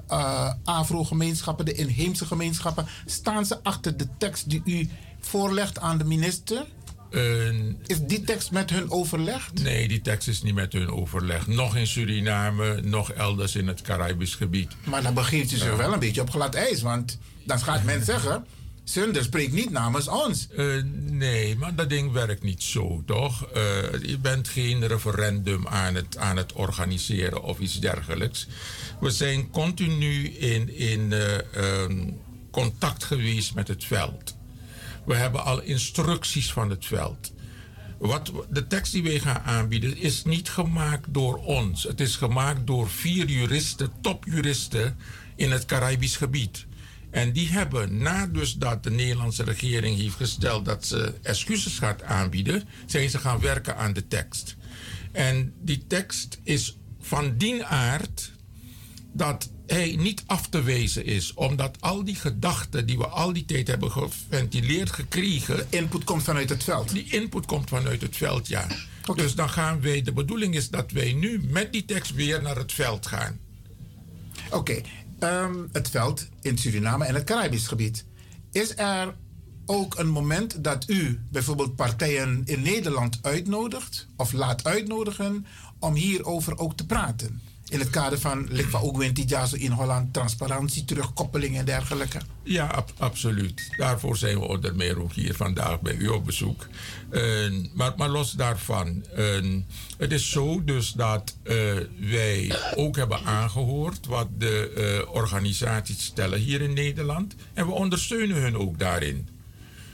eh, 0.07 0.53
Afro-gemeenschappen, 0.63 1.65
de 1.65 1.73
inheemse 1.73 2.25
gemeenschappen. 2.25 2.87
Staan 3.05 3.45
ze 3.45 3.63
achter 3.63 3.97
de 3.97 4.07
tekst 4.17 4.49
die 4.49 4.61
u 4.65 4.89
voorlegt 5.19 5.79
aan 5.79 5.97
de 5.97 6.03
minister? 6.03 6.65
Is 7.85 7.99
die 7.99 8.21
tekst 8.21 8.51
met 8.51 8.69
hun 8.69 8.91
overlegd? 8.91 9.63
Nee, 9.63 9.87
die 9.87 10.01
tekst 10.01 10.27
is 10.27 10.41
niet 10.41 10.53
met 10.53 10.73
hun 10.73 10.91
overleg. 10.91 11.47
Nog 11.47 11.75
in 11.75 11.87
Suriname, 11.87 12.81
nog 12.81 13.11
elders 13.11 13.55
in 13.55 13.67
het 13.67 13.81
Caribisch 13.81 14.35
gebied. 14.35 14.75
Maar 14.83 15.03
dan 15.03 15.13
begeeft 15.13 15.51
u 15.51 15.57
zich 15.57 15.75
wel 15.75 15.93
een 15.93 15.99
beetje 15.99 16.21
op 16.21 16.29
glad 16.29 16.55
ijs, 16.55 16.81
want 16.81 17.17
dan 17.43 17.59
gaat 17.59 17.83
men 17.83 18.03
zeggen... 18.03 18.45
Sunder 18.89 19.23
spreekt 19.23 19.51
niet 19.51 19.69
namens 19.69 20.07
ons. 20.07 20.47
Eh, 20.49 20.65
nee, 20.93 21.55
maar 21.55 21.75
dat 21.75 21.89
ding 21.89 22.11
werkt 22.11 22.43
niet 22.43 22.63
zo, 22.63 23.03
toch? 23.05 23.47
Eh, 23.47 23.61
je 24.01 24.17
bent 24.21 24.47
geen 24.47 24.87
referendum 24.87 25.67
aan 25.67 25.95
het, 25.95 26.17
aan 26.17 26.37
het 26.37 26.53
organiseren 26.53 27.43
of 27.43 27.59
iets 27.59 27.79
dergelijks. 27.79 28.47
We 28.99 29.09
zijn 29.09 29.49
continu 29.49 30.27
in, 30.27 30.75
in 30.75 31.13
eh, 31.13 31.37
ehm, 31.53 32.09
contact 32.51 33.03
geweest 33.03 33.55
met 33.55 33.67
het 33.67 33.83
veld. 33.83 34.35
We 35.09 35.15
hebben 35.15 35.45
al 35.45 35.61
instructies 35.61 36.51
van 36.51 36.69
het 36.69 36.85
veld. 36.85 37.33
Wat, 37.97 38.31
de 38.49 38.67
tekst 38.67 38.91
die 38.91 39.03
wij 39.03 39.19
gaan 39.19 39.41
aanbieden 39.41 39.97
is 39.97 40.23
niet 40.23 40.49
gemaakt 40.49 41.13
door 41.13 41.37
ons. 41.37 41.83
Het 41.83 41.99
is 41.99 42.15
gemaakt 42.15 42.67
door 42.67 42.89
vier 42.89 43.29
juristen, 43.29 43.91
topjuristen 44.01 44.97
in 45.35 45.51
het 45.51 45.65
Caribisch 45.65 46.15
gebied. 46.15 46.65
En 47.11 47.31
die 47.31 47.49
hebben, 47.49 47.97
na 47.97 48.27
dus 48.27 48.53
dat 48.53 48.83
de 48.83 48.91
Nederlandse 48.91 49.43
regering 49.43 49.97
heeft 49.97 50.15
gesteld 50.15 50.65
dat 50.65 50.85
ze 50.85 51.13
excuses 51.21 51.79
gaat 51.79 52.03
aanbieden, 52.03 52.63
zijn 52.85 53.09
ze 53.09 53.17
gaan 53.17 53.39
werken 53.39 53.77
aan 53.77 53.93
de 53.93 54.07
tekst. 54.07 54.55
En 55.11 55.53
die 55.61 55.87
tekst 55.87 56.39
is 56.43 56.77
van 56.99 57.37
die 57.37 57.65
aard 57.65 58.31
dat 59.13 59.49
hij 59.71 59.95
niet 59.99 60.23
af 60.25 60.47
te 60.47 60.61
wezen 60.61 61.05
is, 61.05 61.33
omdat 61.33 61.77
al 61.79 62.03
die 62.03 62.15
gedachten 62.15 62.85
die 62.85 62.97
we 62.97 63.07
al 63.07 63.33
die 63.33 63.45
tijd 63.45 63.67
hebben 63.67 63.91
geventileerd 63.91 64.91
gekregen. 64.91 65.55
De 65.55 65.65
input 65.69 66.03
komt 66.03 66.23
vanuit 66.23 66.49
het 66.49 66.63
veld. 66.63 66.89
Die 66.89 67.09
input 67.09 67.45
komt 67.45 67.69
vanuit 67.69 68.01
het 68.01 68.17
veld, 68.17 68.47
ja. 68.47 68.67
Dus 69.15 69.35
dan 69.35 69.49
gaan 69.49 69.81
wij, 69.81 70.01
de 70.01 70.13
bedoeling 70.13 70.55
is 70.55 70.69
dat 70.69 70.91
wij 70.91 71.13
nu 71.13 71.41
met 71.47 71.71
die 71.71 71.85
tekst 71.85 72.13
weer 72.13 72.41
naar 72.41 72.55
het 72.55 72.73
veld 72.73 73.05
gaan. 73.05 73.39
Oké, 74.51 74.81
ehm, 75.19 75.55
het 75.71 75.89
veld 75.89 76.27
in 76.41 76.57
Suriname 76.57 77.05
en 77.05 77.15
het 77.15 77.23
Caribisch 77.23 77.67
gebied. 77.67 78.05
Is 78.51 78.77
er 78.77 79.15
ook 79.65 79.97
een 79.97 80.09
moment 80.09 80.63
dat 80.63 80.89
u 80.89 81.19
bijvoorbeeld 81.31 81.75
partijen 81.75 82.41
in 82.45 82.61
Nederland 82.61 83.19
uitnodigt 83.21 84.07
of 84.15 84.31
laat 84.31 84.63
uitnodigen 84.63 85.45
om 85.79 85.93
hierover 85.93 86.57
ook 86.57 86.77
te 86.77 86.85
praten? 86.85 87.41
In 87.69 87.79
het 87.79 87.89
kader 87.89 88.19
van 88.19 88.47
Likwa 88.49 88.79
ook 88.79 89.03
Jazo 89.25 89.55
in 89.55 89.71
Holland, 89.71 90.13
transparantie, 90.13 90.85
terugkoppeling 90.85 91.57
en 91.57 91.65
dergelijke. 91.65 92.19
Ja, 92.43 92.65
ab- 92.67 92.93
absoluut. 92.97 93.69
Daarvoor 93.77 94.17
zijn 94.17 94.39
we 94.39 94.47
onder 94.47 94.75
meer 94.75 95.01
ook 95.01 95.13
hier 95.13 95.33
vandaag 95.35 95.81
bij 95.81 95.95
u 95.95 96.07
op 96.07 96.25
bezoek. 96.25 96.67
Eh, 97.09 97.21
maar, 97.73 97.93
maar 97.97 98.09
los 98.09 98.31
daarvan, 98.31 99.05
eh, 99.15 99.25
het 99.97 100.11
is 100.11 100.29
zo 100.29 100.63
dus 100.63 100.91
dat 100.91 101.35
eh, 101.43 101.55
wij 101.99 102.55
ook 102.75 102.95
hebben 102.95 103.23
aangehoord 103.25 104.05
wat 104.05 104.27
de 104.37 104.71
eh, 105.05 105.13
organisaties 105.15 106.03
stellen 106.05 106.39
hier 106.39 106.61
in 106.61 106.73
Nederland. 106.73 107.35
En 107.53 107.65
we 107.65 107.71
ondersteunen 107.71 108.41
hun 108.41 108.57
ook 108.57 108.79
daarin. 108.79 109.27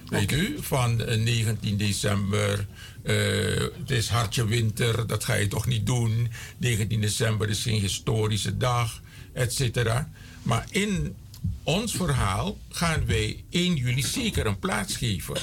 Weet 0.06 0.32
u, 0.32 0.58
van 0.62 1.02
eh, 1.04 1.18
19 1.20 1.78
december, 1.78 2.66
eh, 3.06 3.62
het 3.80 3.92
is 3.92 4.08
hartje 4.08 4.46
winter, 4.46 5.08
dat 5.08 5.24
ga 5.24 5.34
je 5.34 5.48
toch 5.48 5.68
niet 5.68 5.86
doen. 5.86 6.32
19 6.58 7.02
december 7.02 7.50
is 7.50 7.62
geen 7.62 7.80
historische 7.80 8.58
dag, 8.58 9.02
et 9.34 9.54
cetera. 9.54 10.10
Maar 10.44 10.66
in 10.70 11.16
ons 11.64 11.96
verhaal 11.96 12.58
gaan 12.70 13.06
wij 13.06 13.44
1 13.50 13.76
juli 13.76 14.04
zeker 14.04 14.46
een 14.46 14.60
plaats 14.60 14.96
geven. 14.96 15.36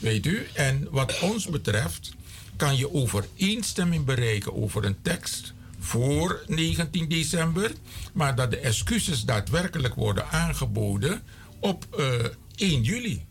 Weet 0.00 0.26
u? 0.26 0.46
En 0.52 0.88
wat 0.90 1.18
ons 1.20 1.46
betreft 1.46 2.14
kan 2.56 2.76
je 2.76 2.92
overeenstemming 2.92 4.04
bereiken 4.04 4.54
over 4.54 4.84
een 4.84 5.02
tekst 5.02 5.52
voor 5.78 6.44
19 6.46 7.08
december, 7.08 7.72
maar 8.12 8.34
dat 8.34 8.50
de 8.50 8.58
excuses 8.58 9.24
daadwerkelijk 9.24 9.94
worden 9.94 10.30
aangeboden 10.30 11.22
op 11.58 11.86
eh 11.98 12.24
1 12.56 12.82
juli. 12.82 13.24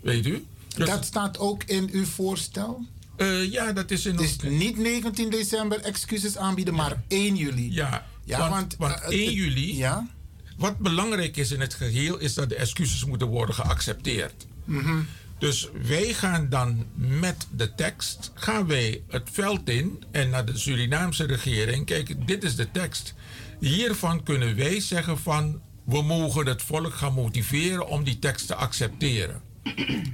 Weet 0.00 0.26
u? 0.26 0.44
Dus- 0.76 0.88
dat 0.88 1.04
staat 1.04 1.38
ook 1.38 1.64
in 1.64 1.88
uw 1.92 2.04
voorstel? 2.04 2.86
Eh, 3.16 3.52
ja, 3.52 3.72
dat 3.72 3.90
is 3.90 4.06
in 4.06 4.16
Dus 4.16 4.36
niet 4.42 4.76
19 4.78 5.30
december 5.30 5.80
excuses 5.80 6.36
aanbieden, 6.36 6.74
maar 6.74 7.02
1 7.08 7.36
juli. 7.36 7.72
Ja, 7.72 8.06
ja 8.24 8.38
want, 8.38 8.50
want, 8.50 8.76
want 8.76 9.00
eh, 9.00 9.08
1 9.18 9.24
het- 9.24 9.34
juli, 9.34 9.76
Ja? 9.76 10.08
wat 10.56 10.78
belangrijk 10.78 11.36
is 11.36 11.50
in 11.50 11.60
het 11.60 11.74
geheel, 11.74 12.18
is 12.18 12.34
dat 12.34 12.48
de 12.48 12.54
excuses 12.56 13.04
moeten 13.04 13.26
worden 13.28 13.54
geaccepteerd. 13.54 14.46
Mhm. 14.64 15.00
Dus 15.38 15.68
wij 15.88 16.12
gaan 16.14 16.48
dan 16.48 16.84
met 16.94 17.46
de 17.56 17.74
tekst, 17.74 18.30
gaan 18.34 18.66
wij 18.66 19.02
het 19.08 19.28
veld 19.32 19.68
in 19.68 20.02
en 20.10 20.30
naar 20.30 20.44
de 20.44 20.58
Surinaamse 20.58 21.24
regering. 21.24 21.86
Kijk, 21.86 22.26
dit 22.26 22.44
is 22.44 22.56
de 22.56 22.70
tekst. 22.70 23.14
Hiervan 23.60 24.22
kunnen 24.22 24.56
wij 24.56 24.80
zeggen 24.80 25.18
van, 25.18 25.60
we 25.84 26.02
mogen 26.02 26.46
het 26.46 26.62
volk 26.62 26.94
gaan 26.94 27.12
motiveren 27.14 27.88
om 27.88 28.04
die 28.04 28.18
tekst 28.18 28.46
te 28.46 28.54
accepteren. 28.54 29.40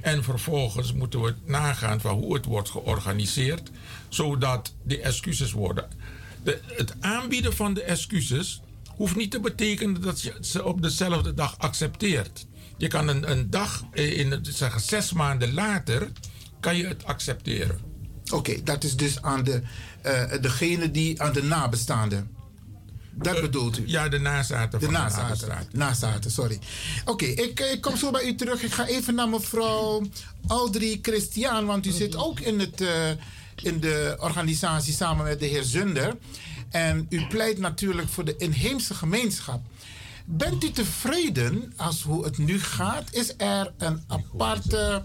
En 0.01 0.23
vervolgens 0.23 0.93
moeten 0.93 1.21
we 1.21 1.35
nagaan 1.45 2.01
van 2.01 2.15
hoe 2.15 2.33
het 2.33 2.45
wordt 2.45 2.69
georganiseerd, 2.69 3.71
zodat 4.09 4.73
de 4.83 4.99
excuses 4.99 5.51
worden. 5.51 5.87
De, 6.43 6.59
het 6.67 6.95
aanbieden 6.99 7.55
van 7.55 7.73
de 7.73 7.83
excuses 7.83 8.61
hoeft 8.95 9.15
niet 9.15 9.31
te 9.31 9.39
betekenen 9.39 10.01
dat 10.01 10.21
je 10.21 10.33
ze 10.41 10.65
op 10.65 10.81
dezelfde 10.81 11.33
dag 11.33 11.57
accepteert. 11.57 12.47
Je 12.77 12.87
kan 12.87 13.07
een, 13.07 13.31
een 13.31 13.49
dag, 13.49 13.83
eh, 13.91 14.19
in, 14.19 14.39
zeggen, 14.41 14.81
zes 14.81 15.13
maanden 15.13 15.53
later, 15.53 16.11
kan 16.59 16.77
je 16.77 16.87
het 16.87 17.05
accepteren. 17.05 17.79
Oké, 18.33 18.63
dat 18.63 18.83
is 18.83 18.95
dus 18.95 19.21
aan 19.21 19.43
de, 19.43 19.61
eh, 20.01 20.41
degene 20.41 20.91
die 20.91 21.21
aan 21.21 21.33
de 21.33 21.43
nabestaanden. 21.43 22.37
Dat 23.21 23.41
bedoelt 23.41 23.77
u? 23.77 23.83
Ja, 23.85 24.09
de 24.09 24.19
nazaten 24.19 24.79
De 24.79 24.89
nazaten. 24.89 25.67
Nazaten, 25.71 26.31
sorry. 26.31 26.59
Oké, 27.05 27.25
ik, 27.25 27.59
ik 27.59 27.81
kom 27.81 27.97
zo 27.97 28.11
bij 28.11 28.25
u 28.25 28.35
terug. 28.35 28.63
Ik 28.63 28.73
ga 28.73 28.87
even 28.87 29.15
naar 29.15 29.29
mevrouw 29.29 30.07
Audrey 30.47 30.99
Christian, 31.01 31.65
want 31.65 31.85
u 31.85 31.91
zit 31.91 32.15
ook 32.15 32.39
in, 32.39 32.59
het, 32.59 32.81
eh, 32.81 33.09
in 33.55 33.79
de 33.79 34.17
organisatie 34.19 34.93
samen 34.93 35.25
met 35.25 35.39
de 35.39 35.45
heer 35.45 35.63
Zunder. 35.63 36.17
En 36.69 37.05
u 37.09 37.27
pleit 37.27 37.57
natuurlijk 37.57 38.09
voor 38.09 38.25
de 38.25 38.35
inheemse 38.37 38.93
gemeenschap. 38.93 39.61
Bent 40.25 40.63
u 40.63 40.71
tevreden 40.71 41.73
als 41.77 42.01
hoe 42.01 42.23
het 42.23 42.37
nu 42.37 42.59
gaat? 42.59 43.13
Is 43.13 43.33
er 43.37 43.73
een 43.77 44.03
aparte 44.07 45.03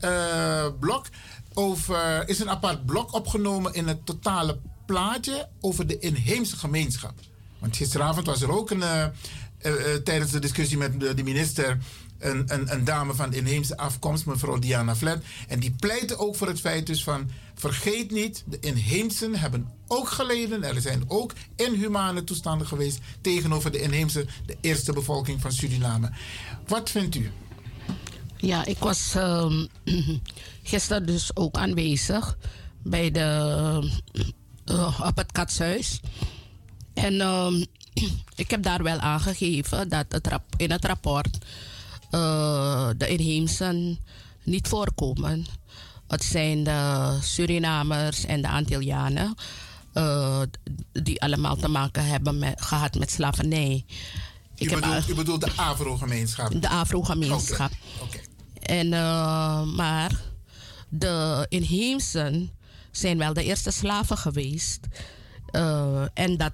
uh, 0.00 0.66
blok 0.80 1.06
over, 1.52 2.28
is 2.28 2.38
een 2.38 2.50
apart 2.50 2.86
blok 2.86 3.14
opgenomen 3.14 3.74
in 3.74 3.88
het 3.88 4.06
totale 4.06 4.58
plaatje 4.86 5.48
over 5.60 5.86
de 5.86 5.98
inheemse 5.98 6.56
gemeenschap? 6.56 7.14
Want 7.62 7.76
gisteravond 7.76 8.26
was 8.26 8.42
er 8.42 8.50
ook 8.50 8.70
een, 8.70 8.78
uh, 8.78 9.04
uh, 9.66 9.94
tijdens 10.04 10.30
de 10.30 10.38
discussie 10.38 10.78
met 10.78 11.00
de 11.00 11.22
minister 11.22 11.78
een, 12.18 12.44
een, 12.46 12.72
een, 12.72 12.84
dame 12.84 13.14
van 13.14 13.32
inheemse 13.32 13.76
afkomst, 13.76 14.26
mevrouw 14.26 14.58
Diana 14.58 14.96
Flat. 14.96 15.18
En 15.48 15.60
die 15.60 15.74
pleitte 15.80 16.18
ook 16.18 16.36
voor 16.36 16.46
het 16.46 16.60
feit 16.60 16.86
dus 16.86 17.04
van... 17.04 17.30
vergeet 17.54 18.10
niet, 18.10 18.44
de 18.46 18.58
inheemsen 18.60 19.34
hebben 19.34 19.68
ook 19.86 20.08
geleden. 20.08 20.64
Er 20.64 20.80
zijn 20.80 21.04
ook 21.06 21.32
inhumane 21.56 22.24
toestanden 22.24 22.66
geweest... 22.66 22.98
tegenover 23.20 23.72
de 23.72 23.80
inheemse, 23.80 24.26
de 24.46 24.56
eerste 24.60 24.92
bevolking 24.92 25.40
van 25.40 25.52
Suriname. 25.52 26.10
Wat 26.66 26.90
vindt 26.90 27.14
u? 27.14 27.30
Ja, 28.36 28.64
ik 28.64 28.78
was 28.78 29.14
uh, 29.16 29.52
gisteren 30.62 31.06
dus 31.06 31.36
ook 31.36 31.56
aanwezig... 31.56 32.36
bij 32.82 33.10
de, 33.10 33.90
uh, 34.64 35.00
op 35.06 35.16
het 35.16 35.32
katshuis. 35.32 36.00
En 36.94 37.20
ehm, 37.20 37.64
ik 38.42 38.50
heb 38.50 38.62
daar 38.62 38.82
wel 38.82 38.98
aangegeven 38.98 39.88
dat 39.88 40.06
het 40.08 40.28
in 40.56 40.70
het 40.70 40.84
rapport 40.84 41.38
uh, 42.10 42.88
de 42.96 43.08
inheemsen 43.08 43.98
niet 44.42 44.68
voorkomen. 44.68 45.46
Het 46.06 46.24
zijn 46.24 46.64
de 46.64 47.18
Surinamers 47.22 48.24
en 48.24 48.42
de 48.42 48.48
Antillianen. 48.48 49.34
Uh, 49.94 50.42
die 50.92 51.22
allemaal 51.22 51.56
te 51.56 51.68
maken 51.68 52.06
hebben 52.06 52.38
met, 52.38 52.62
gehad 52.62 52.94
met 52.94 53.10
slavernij. 53.10 53.84
Ik 54.56 54.70
u, 54.70 54.74
bedoelt, 54.74 55.08
u 55.08 55.14
bedoelt 55.14 55.40
de 55.40 55.52
Afro-gemeenschap? 55.56 56.62
De 56.62 56.68
Afro-gemeenschap. 56.68 57.70
Okay. 58.00 58.24
En, 58.62 58.86
uh, 58.86 59.62
maar 59.62 60.20
de 60.88 61.46
inheemsen 61.48 62.50
zijn 62.90 63.18
wel 63.18 63.32
de 63.32 63.44
eerste 63.44 63.70
slaven 63.70 64.18
geweest. 64.18 64.80
Uh, 65.52 66.02
en 66.14 66.36
dat, 66.36 66.52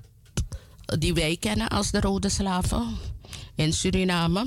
die 0.98 1.14
wij 1.14 1.37
kennen 1.37 1.68
als 1.68 1.90
de 1.90 2.01
rode 2.01 2.29
slaven 2.29 2.96
in 3.55 3.72
Suriname. 3.72 4.46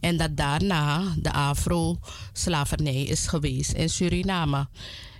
En 0.00 0.16
dat 0.16 0.36
daarna 0.36 1.02
de 1.16 1.32
afro-slavernij 1.32 3.02
is 3.02 3.26
geweest 3.26 3.72
in 3.72 3.90
Suriname. 3.90 4.68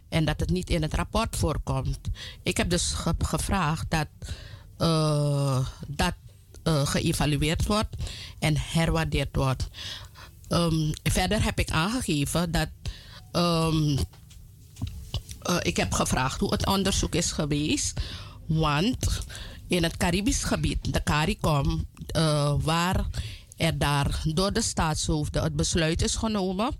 En 0.09 0.25
dat 0.25 0.41
het 0.41 0.51
niet 0.51 0.71
in 0.71 0.83
het 0.83 0.95
rapport 0.95 1.37
voorkomt. 1.37 1.99
Ik 2.43 2.57
heb 2.57 2.71
dus 2.71 2.95
gevraagd 3.19 3.87
dat 3.89 4.09
uh, 4.79 5.67
dat 5.87 6.15
uh, 6.65 6.87
geëvalueerd 6.87 7.67
wordt 7.67 7.97
en 8.39 8.57
herwaardeerd 8.59 9.37
wordt. 9.37 9.69
Um, 10.49 10.93
verder 11.03 11.45
heb 11.45 11.59
ik 11.59 11.71
aangegeven 11.71 12.51
dat 12.51 12.69
um, 13.33 13.99
uh, 15.51 15.57
ik 15.63 15.77
heb 15.77 15.93
gevraagd 15.93 16.41
hoe 16.41 16.53
het 16.53 16.67
onderzoek 16.67 17.15
is 17.15 17.33
geweest. 17.33 18.01
Want 18.47 19.25
in 19.69 19.83
het 19.83 19.97
Caribisch 19.97 20.45
gebied, 20.45 20.93
de 20.93 21.03
CARICOM, 21.03 21.87
uh, 22.17 22.55
waar 22.59 23.07
er 23.57 23.79
daar 23.79 24.23
door 24.25 24.53
de 24.53 24.63
staatshoofden 24.63 25.43
het 25.43 25.57
besluit 25.57 26.03
is 26.03 26.17
genomen 26.17 26.77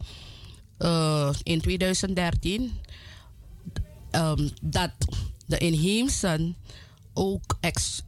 uh, 0.79 1.31
in 1.43 1.61
2013 1.61 2.73
um, 4.11 4.51
dat 4.63 4.91
de 5.47 5.59
inheemsen 5.59 6.57
ook 7.15 7.59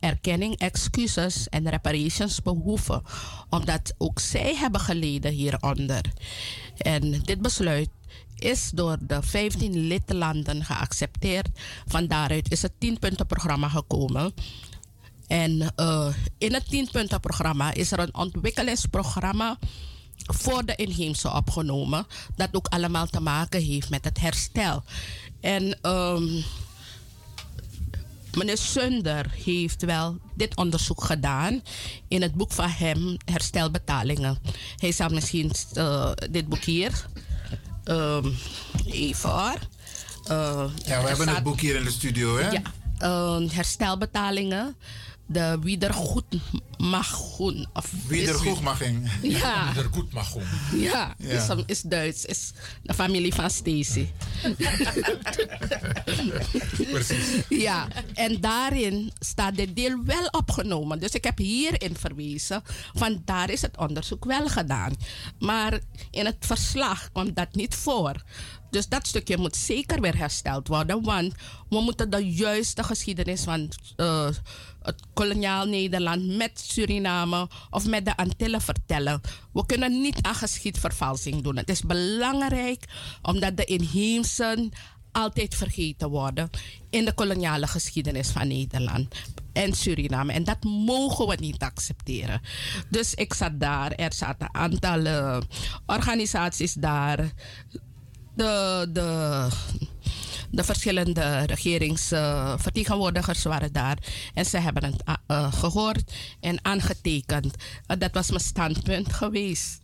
erkenning, 0.01 0.59
excuses 0.59 1.49
en 1.49 1.69
reparations 1.69 2.43
behoeven, 2.43 3.03
omdat 3.51 3.95
ook 3.99 4.19
zij 4.19 4.55
hebben 4.55 4.81
geleden 4.81 5.33
hieronder. 5.33 6.03
En 6.77 7.21
dit 7.23 7.41
besluit 7.41 7.88
is 8.38 8.71
door 8.75 8.97
de 9.01 9.23
15 9.23 9.87
lidlanden 9.87 10.64
geaccepteerd. 10.64 11.49
Van 11.87 12.07
daaruit 12.07 12.51
is 12.53 12.62
het 12.62 12.73
10-puntenprogramma 12.73 13.69
gekomen. 13.69 14.33
En 15.29 15.73
uh, 15.77 16.09
in 16.38 16.55
het 16.55 16.64
10-puntenprogramma 16.64 17.75
is 17.75 17.93
er 17.93 17.99
een 17.99 18.14
ontwikkelingsprogramma 18.14 19.59
voor 20.17 20.64
de 20.64 20.75
inheemse 20.75 21.33
opgenomen. 21.33 22.07
Dat 22.37 22.49
ook 22.53 22.67
allemaal 22.67 23.07
te 23.07 23.21
maken 23.21 23.62
heeft 23.62 23.91
met 23.91 24.05
het 24.05 24.21
herstel. 24.21 24.83
En 25.41 25.79
um, 25.83 26.45
meneer 28.35 28.59
Sunder 28.59 29.31
heeft 29.45 29.83
wel 29.83 30.19
dit 30.35 30.57
onderzoek 30.57 31.05
gedaan 31.05 31.62
in 32.09 32.23
het 32.23 32.35
boek 32.35 32.53
van 32.53 32.69
hem, 32.69 33.17
Herstelbetalingen. 33.25 34.38
Hij 34.77 34.93
zal 34.93 35.09
misschien 35.09 35.51
uh, 35.75 36.11
dit 36.31 36.49
boek 36.49 36.64
hier 36.64 37.07
um, 37.85 38.37
even 38.87 39.31
hoor. 39.31 39.59
Uh, 40.31 40.64
ja, 40.85 41.03
we 41.03 41.09
hebben 41.09 41.29
het 41.29 41.43
boek 41.43 41.61
hier 41.61 41.77
in 41.77 41.85
de 41.85 41.91
studio, 41.91 42.38
hè? 42.38 42.51
Ja, 42.51 42.62
uh, 43.03 43.51
herstelbetalingen 43.51 44.77
de 45.29 45.59
Wiedergoedmachung. 45.62 47.67
Ja. 49.23 49.67
Wiedergoedmachung. 49.75 50.45
Ja, 50.75 51.14
ja. 51.19 51.29
Is, 51.29 51.49
is 51.67 51.83
Duits. 51.83 52.25
Is 52.25 52.53
de 52.83 52.95
familie 52.95 53.35
van 53.35 53.51
Stacy. 53.51 54.09
Precies. 56.93 57.43
Ja, 57.49 57.88
en 58.14 58.41
daarin 58.41 59.12
staat 59.19 59.57
dit 59.57 59.77
deel 59.77 60.05
wel 60.05 60.27
opgenomen. 60.27 60.99
Dus 60.99 61.12
ik 61.12 61.25
heb 61.25 61.38
hierin 61.38 61.97
verwezen. 61.97 62.62
Van 62.95 63.23
daar 63.25 63.51
is 63.51 63.62
het 63.62 63.77
onderzoek 63.77 64.25
wel 64.25 64.49
gedaan. 64.49 64.93
Maar 65.38 65.81
in 66.11 66.27
het 66.27 66.37
verslag 66.41 67.12
komt 67.12 67.37
dat 67.37 67.55
niet 67.55 67.75
voor. 67.75 68.23
Dus 68.70 68.88
dat 68.88 69.07
stukje 69.07 69.38
moet 69.38 69.57
zeker 69.57 70.00
weer 70.00 70.16
hersteld 70.16 70.68
worden. 70.68 71.02
Want 71.02 71.35
we 71.68 71.81
moeten 71.81 72.11
de 72.11 72.33
juiste 72.33 72.83
geschiedenis 72.83 73.42
van 73.42 73.72
uh, 73.96 74.28
het 74.83 75.02
koloniaal 75.14 75.66
Nederland 75.66 76.37
met 76.37 76.61
Suriname 76.61 77.48
of 77.70 77.87
met 77.87 78.04
de 78.04 78.16
Antillen 78.16 78.61
vertellen. 78.61 79.20
We 79.52 79.66
kunnen 79.66 80.00
niet 80.00 80.22
aan 80.22 80.35
geschiedvervalsing 80.35 81.42
doen. 81.42 81.57
Het 81.57 81.68
is 81.68 81.83
belangrijk 81.83 82.85
omdat 83.22 83.57
de 83.57 83.64
inheemsen 83.64 84.72
altijd 85.12 85.54
vergeten 85.54 86.09
worden 86.09 86.50
in 86.90 87.04
de 87.04 87.12
koloniale 87.12 87.66
geschiedenis 87.66 88.28
van 88.28 88.48
Nederland 88.48 89.14
en 89.52 89.72
Suriname. 89.72 90.33
En 90.33 90.44
dat 90.44 90.64
mogen 90.64 91.26
we 91.26 91.37
niet 91.40 91.62
accepteren. 91.62 92.40
Dus 92.88 93.14
ik 93.14 93.35
zat 93.35 93.61
daar, 93.61 93.92
er 93.92 94.12
zaten 94.12 94.48
een 94.52 94.61
aantal 94.61 95.42
organisaties 95.87 96.72
daar. 96.72 97.33
De, 98.38 98.88
de 98.92 99.48
de 100.51 100.64
verschillende 100.64 101.38
regeringsvertegenwoordigers 101.46 103.42
waren 103.42 103.72
daar. 103.72 103.98
En 104.35 104.44
ze 104.44 104.59
hebben 104.59 104.85
het 104.85 105.03
uh, 105.31 105.53
gehoord 105.53 106.12
en 106.40 106.59
aangetekend. 106.62 107.46
Uh, 107.46 107.96
dat 107.98 108.11
was 108.12 108.29
mijn 108.29 108.40
standpunt 108.40 109.12
geweest. 109.12 109.81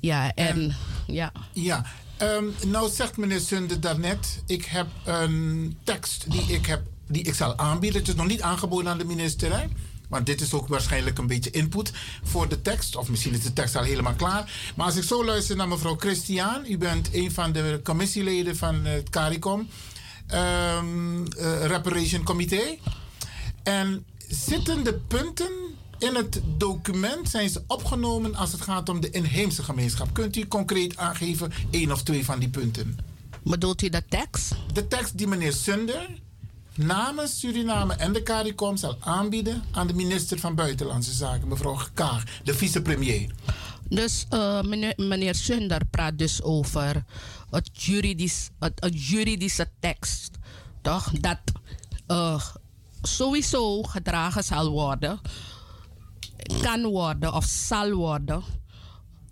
Ja, 0.00 0.34
en, 0.34 0.76
ja. 1.06 1.32
Ja, 1.52 1.84
um, 2.22 2.54
nou 2.66 2.90
zegt 2.90 3.16
meneer 3.16 3.40
Sunde 3.40 3.78
daarnet, 3.78 4.42
ik 4.46 4.64
heb 4.64 4.86
een 5.04 5.76
tekst 5.84 6.30
die 6.30 6.42
ik, 6.42 6.66
heb, 6.66 6.82
die 7.08 7.22
ik 7.22 7.34
zal 7.34 7.58
aanbieden. 7.58 8.00
Het 8.00 8.08
is 8.08 8.14
nog 8.14 8.26
niet 8.26 8.42
aangeboden 8.42 8.90
aan 8.90 8.98
de 8.98 9.04
minister, 9.04 9.58
hè? 9.58 9.66
Want 10.08 10.26
dit 10.26 10.40
is 10.40 10.52
ook 10.52 10.68
waarschijnlijk 10.68 11.18
een 11.18 11.26
beetje 11.26 11.50
input 11.50 11.92
voor 12.22 12.48
de 12.48 12.62
tekst. 12.62 12.96
Of 12.96 13.08
misschien 13.08 13.32
is 13.32 13.42
de 13.42 13.52
tekst 13.52 13.76
al 13.76 13.82
helemaal 13.82 14.14
klaar. 14.14 14.72
Maar 14.76 14.86
als 14.86 14.96
ik 14.96 15.02
zo 15.02 15.24
luister 15.24 15.56
naar 15.56 15.68
mevrouw 15.68 15.96
Christian. 15.96 16.64
U 16.68 16.78
bent 16.78 17.08
een 17.12 17.32
van 17.32 17.52
de 17.52 17.80
commissieleden 17.84 18.56
van 18.56 18.84
het 18.84 19.10
CARICOM 19.10 19.68
um, 20.32 21.22
uh, 21.38 21.66
Reparation 21.66 22.22
Comité. 22.22 22.78
En 23.62 24.04
zitten 24.28 24.84
de 24.84 24.94
punten 24.94 25.52
in 25.98 26.14
het 26.14 26.40
document, 26.56 27.28
zijn 27.28 27.48
ze 27.48 27.62
opgenomen 27.66 28.34
als 28.34 28.52
het 28.52 28.60
gaat 28.60 28.88
om 28.88 29.00
de 29.00 29.10
inheemse 29.10 29.62
gemeenschap? 29.62 30.14
Kunt 30.14 30.36
u 30.36 30.46
concreet 30.46 30.96
aangeven 30.96 31.52
één 31.70 31.92
of 31.92 32.02
twee 32.02 32.24
van 32.24 32.38
die 32.38 32.48
punten? 32.48 32.98
Bedoelt 33.42 33.82
u 33.82 33.88
de 33.88 34.04
tekst? 34.08 34.54
De 34.72 34.88
tekst 34.88 35.18
die 35.18 35.26
meneer 35.26 35.52
Sunder 35.52 36.08
namens 36.76 37.38
Suriname 37.38 37.94
en 37.94 38.12
de 38.12 38.22
CARICOM 38.22 38.76
zal 38.76 38.96
aanbieden 39.00 39.62
aan 39.70 39.86
de 39.86 39.94
minister 39.94 40.38
van 40.38 40.54
Buitenlandse 40.54 41.12
Zaken, 41.12 41.48
mevrouw 41.48 41.78
Kaag, 41.94 42.22
de 42.44 42.54
vicepremier. 42.54 43.30
Dus 43.88 44.26
uh, 44.30 44.62
meneer, 44.62 44.92
meneer 44.96 45.34
Sunder 45.34 45.84
praat 45.90 46.18
dus 46.18 46.42
over 46.42 47.04
het, 47.50 47.70
juridisch, 47.72 48.50
juridische 48.90 49.68
tekst. 49.80 50.30
Toch? 50.82 51.10
Dat 51.20 51.38
uh, 52.08 52.40
sowieso 53.02 53.82
gedragen 53.82 54.44
zal 54.44 54.70
worden, 54.70 55.20
kan 56.62 56.84
worden 56.84 57.34
of 57.34 57.44
zal 57.44 57.92
worden 57.92 58.42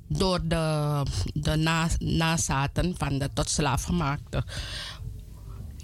door 0.08 0.40
de, 0.48 1.02
de 1.34 1.56
na, 1.56 1.88
nazaten 1.98 2.94
van 2.98 3.18
de 3.18 3.30
tot 3.34 3.50
slaafgemaakte. 3.50 4.44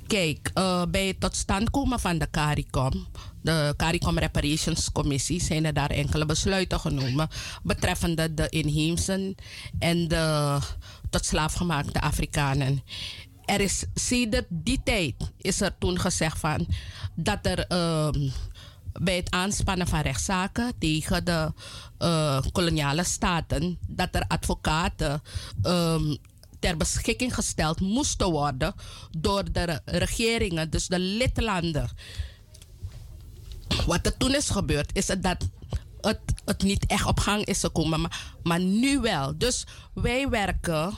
Kijk, 0.09 0.51
uh, 0.55 0.83
bij 0.91 1.07
het 1.07 1.21
tot 1.21 1.37
stand 1.37 1.71
komen 1.71 2.01
van 2.01 2.19
de 2.19 2.31
CARICOM, 2.31 3.07
de 3.43 3.75
CARICOM 3.77 4.19
Reparations 4.19 4.93
Commissie, 4.93 5.43
zijn 5.43 5.65
er 5.65 5.73
daar 5.73 5.91
enkele 5.91 6.27
besluiten 6.27 6.81
genomen 6.81 7.29
betreffende 7.63 8.35
de 8.35 8.49
inheemsen 8.49 9.35
en 9.79 10.09
de 10.09 10.59
tot 11.11 11.25
slaafgemaakte 11.25 12.01
Afrikanen. 12.01 12.83
Er 13.45 13.61
is 13.61 13.85
sinds 13.95 14.41
die 14.49 14.81
tijd 14.85 15.15
is 15.37 15.61
er 15.61 15.79
toen 15.79 16.01
gezegd 16.01 16.39
van 16.39 16.67
dat 17.15 17.39
er 17.43 17.65
uh, 17.73 18.09
bij 18.93 19.17
het 19.17 19.31
aanspannen 19.31 19.87
van 19.87 20.01
rechtszaken 20.01 20.73
tegen 20.79 21.25
de 21.25 21.53
uh, 21.99 22.41
koloniale 22.53 23.05
staten, 23.05 23.79
dat 23.87 24.15
er 24.15 24.25
advocaten 24.29 25.23
um, 25.63 26.19
ter 26.59 26.77
beschikking 26.77 27.35
gesteld 27.35 27.81
moesten 27.81 28.31
worden 28.31 28.75
door 29.11 29.53
de 29.53 29.81
regeringen, 29.85 30.71
dus 30.71 30.87
de 30.87 30.99
lidlanden. 30.99 31.91
Wat 33.87 34.07
er 34.07 34.17
toen 34.17 34.35
is 34.35 34.51
gebeurd, 34.51 34.91
is 34.93 35.07
dat 35.07 35.49
het, 36.01 36.21
het 36.45 36.63
niet 36.63 36.87
echt 36.87 37.07
op 37.07 37.21
gang 37.21 37.45
is 37.45 37.61
gekomen, 37.61 38.01
maar, 38.01 38.35
maar 38.43 38.61
nu 38.61 39.01
wel. 39.01 39.39
Dus 39.39 39.67
wij 39.95 40.29
werken, 40.29 40.95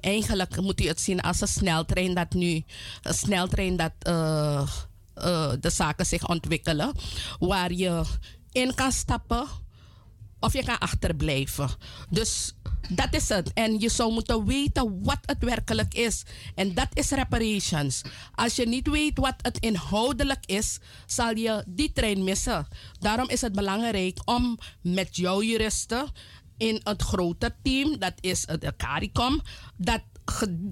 eigenlijk 0.00 0.60
moet 0.60 0.80
u 0.80 0.86
het 0.86 1.00
zien 1.00 1.20
als 1.20 1.40
een 1.40 1.48
sneltrein 1.48 2.14
dat 2.14 2.32
nu, 2.32 2.64
een 3.02 3.14
sneltrein 3.14 3.76
dat 3.76 3.92
uh, 4.08 4.68
uh, 5.16 5.52
de 5.60 5.70
zaken 5.70 6.06
zich 6.06 6.28
ontwikkelen, 6.28 6.92
waar 7.38 7.72
je 7.72 8.02
in 8.52 8.74
kan 8.74 8.92
stappen 8.92 9.46
of 10.40 10.52
je 10.52 10.64
kan 10.64 10.78
achterblijven. 10.78 11.70
Dus 12.10 12.54
dat 12.88 13.14
is 13.14 13.28
het. 13.28 13.52
En 13.52 13.80
je 13.80 13.88
zou 13.88 14.12
moeten 14.12 14.44
weten 14.44 15.02
wat 15.02 15.18
het 15.22 15.44
werkelijk 15.44 15.94
is. 15.94 16.22
En 16.54 16.74
dat 16.74 16.88
is 16.92 17.10
reparations. 17.10 18.02
Als 18.34 18.56
je 18.56 18.66
niet 18.66 18.88
weet 18.88 19.18
wat 19.18 19.34
het 19.42 19.58
inhoudelijk 19.58 20.46
is, 20.46 20.78
zal 21.06 21.36
je 21.36 21.64
die 21.66 21.92
trein 21.92 22.24
missen. 22.24 22.66
Daarom 22.98 23.28
is 23.28 23.40
het 23.40 23.52
belangrijk 23.52 24.18
om 24.24 24.58
met 24.80 25.16
jouw 25.16 25.42
juristen 25.42 26.08
in 26.56 26.80
het 26.84 27.02
grote 27.02 27.54
team, 27.62 27.98
dat 27.98 28.14
is 28.20 28.42
het 28.46 28.72
CARICOM, 28.76 29.40
dat 29.76 30.00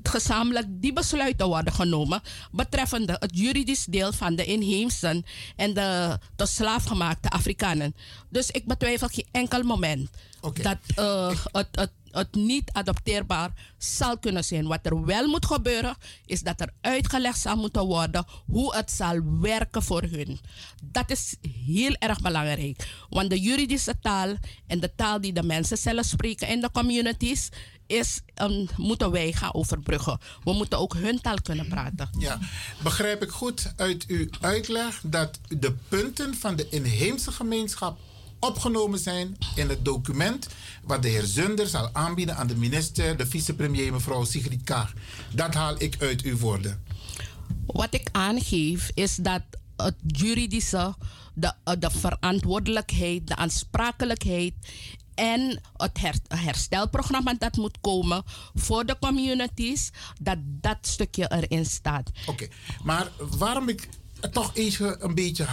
gezamenlijk 0.02 0.66
die 0.70 0.92
besluiten 0.92 1.46
worden 1.46 1.72
genomen 1.72 2.20
betreffende 2.52 3.16
het 3.18 3.38
juridisch 3.38 3.84
deel 3.84 4.12
van 4.12 4.36
de 4.36 4.44
inheemsen 4.44 5.24
en 5.56 5.74
de 5.74 6.18
tot 6.36 6.48
slaafgemaakte 6.48 7.28
Afrikanen. 7.28 7.94
Dus 8.28 8.50
ik 8.50 8.66
betwijfel 8.66 9.08
geen 9.08 9.26
enkel 9.30 9.62
moment 9.62 10.10
dat 10.40 10.78
uh, 10.98 11.30
het, 11.52 11.68
het, 11.72 11.90
het 12.10 12.34
niet 12.34 12.70
adopteerbaar 12.72 13.50
zal 13.78 14.18
kunnen 14.18 14.44
zijn. 14.44 14.66
Wat 14.66 14.86
er 14.86 15.04
wel 15.04 15.26
moet 15.26 15.46
gebeuren, 15.46 15.96
is 16.26 16.42
dat 16.42 16.60
er 16.60 16.72
uitgelegd 16.80 17.38
zal 17.38 17.56
moeten 17.56 17.84
worden 17.86 18.26
hoe 18.46 18.74
het 18.74 18.90
zal 18.90 19.20
werken 19.40 19.82
voor 19.82 20.02
hun. 20.02 20.38
Dat 20.82 21.10
is 21.10 21.36
heel 21.66 21.94
erg 21.98 22.20
belangrijk. 22.20 22.88
Want 23.08 23.30
de 23.30 23.40
juridische 23.40 23.98
taal 24.00 24.36
en 24.66 24.80
de 24.80 24.94
taal 24.94 25.20
die 25.20 25.32
de 25.32 25.42
mensen 25.42 25.76
zelf 25.76 26.04
spreken 26.04 26.48
in 26.48 26.60
de 26.60 26.70
communities, 26.70 27.48
is, 27.88 28.20
um, 28.42 28.68
moeten 28.76 29.10
wij 29.10 29.32
gaan 29.32 29.54
overbruggen. 29.54 30.18
We 30.44 30.52
moeten 30.52 30.78
ook 30.78 30.94
hun 30.94 31.20
taal 31.20 31.40
kunnen 31.42 31.68
praten. 31.68 32.10
Ja, 32.18 32.38
begrijp 32.82 33.22
ik 33.22 33.30
goed 33.30 33.72
uit 33.76 34.04
uw 34.06 34.26
uitleg 34.40 35.00
dat 35.02 35.38
de 35.48 35.74
punten 35.88 36.34
van 36.34 36.56
de 36.56 36.68
inheemse 36.68 37.32
gemeenschap 37.32 37.98
opgenomen 38.40 38.98
zijn 38.98 39.36
in 39.54 39.68
het 39.68 39.84
document 39.84 40.48
wat 40.82 41.02
de 41.02 41.08
heer 41.08 41.24
Zunder 41.24 41.66
zal 41.66 41.90
aanbieden 41.92 42.36
aan 42.36 42.46
de 42.46 42.56
minister, 42.56 43.16
de 43.16 43.26
vicepremier 43.26 43.92
mevrouw 43.92 44.24
Sigrid 44.24 44.62
Kaag. 44.64 44.92
Dat 45.34 45.54
haal 45.54 45.74
ik 45.78 45.96
uit 46.02 46.22
uw 46.22 46.36
woorden. 46.36 46.82
Wat 47.66 47.94
ik 47.94 48.08
aangeef 48.12 48.90
is 48.94 49.16
dat 49.16 49.42
het 49.76 49.94
juridische, 50.06 50.94
de, 51.34 51.52
de 51.78 51.90
verantwoordelijkheid, 51.90 53.26
de 53.26 53.36
aansprakelijkheid 53.36 54.54
en 55.14 55.60
het 55.76 55.98
herstelprogramma 56.28 57.34
dat 57.38 57.56
moet 57.56 57.78
komen 57.80 58.22
voor 58.54 58.86
de 58.86 58.96
communities, 59.00 59.90
dat 60.20 60.38
dat 60.42 60.78
stukje 60.80 61.32
erin 61.32 61.66
staat. 61.66 62.10
Oké, 62.26 62.48
maar 62.82 63.10
waarom 63.38 63.68
ik 63.68 63.88
toch 64.32 64.50
even 64.54 65.04
een 65.04 65.14
beetje 65.14 65.44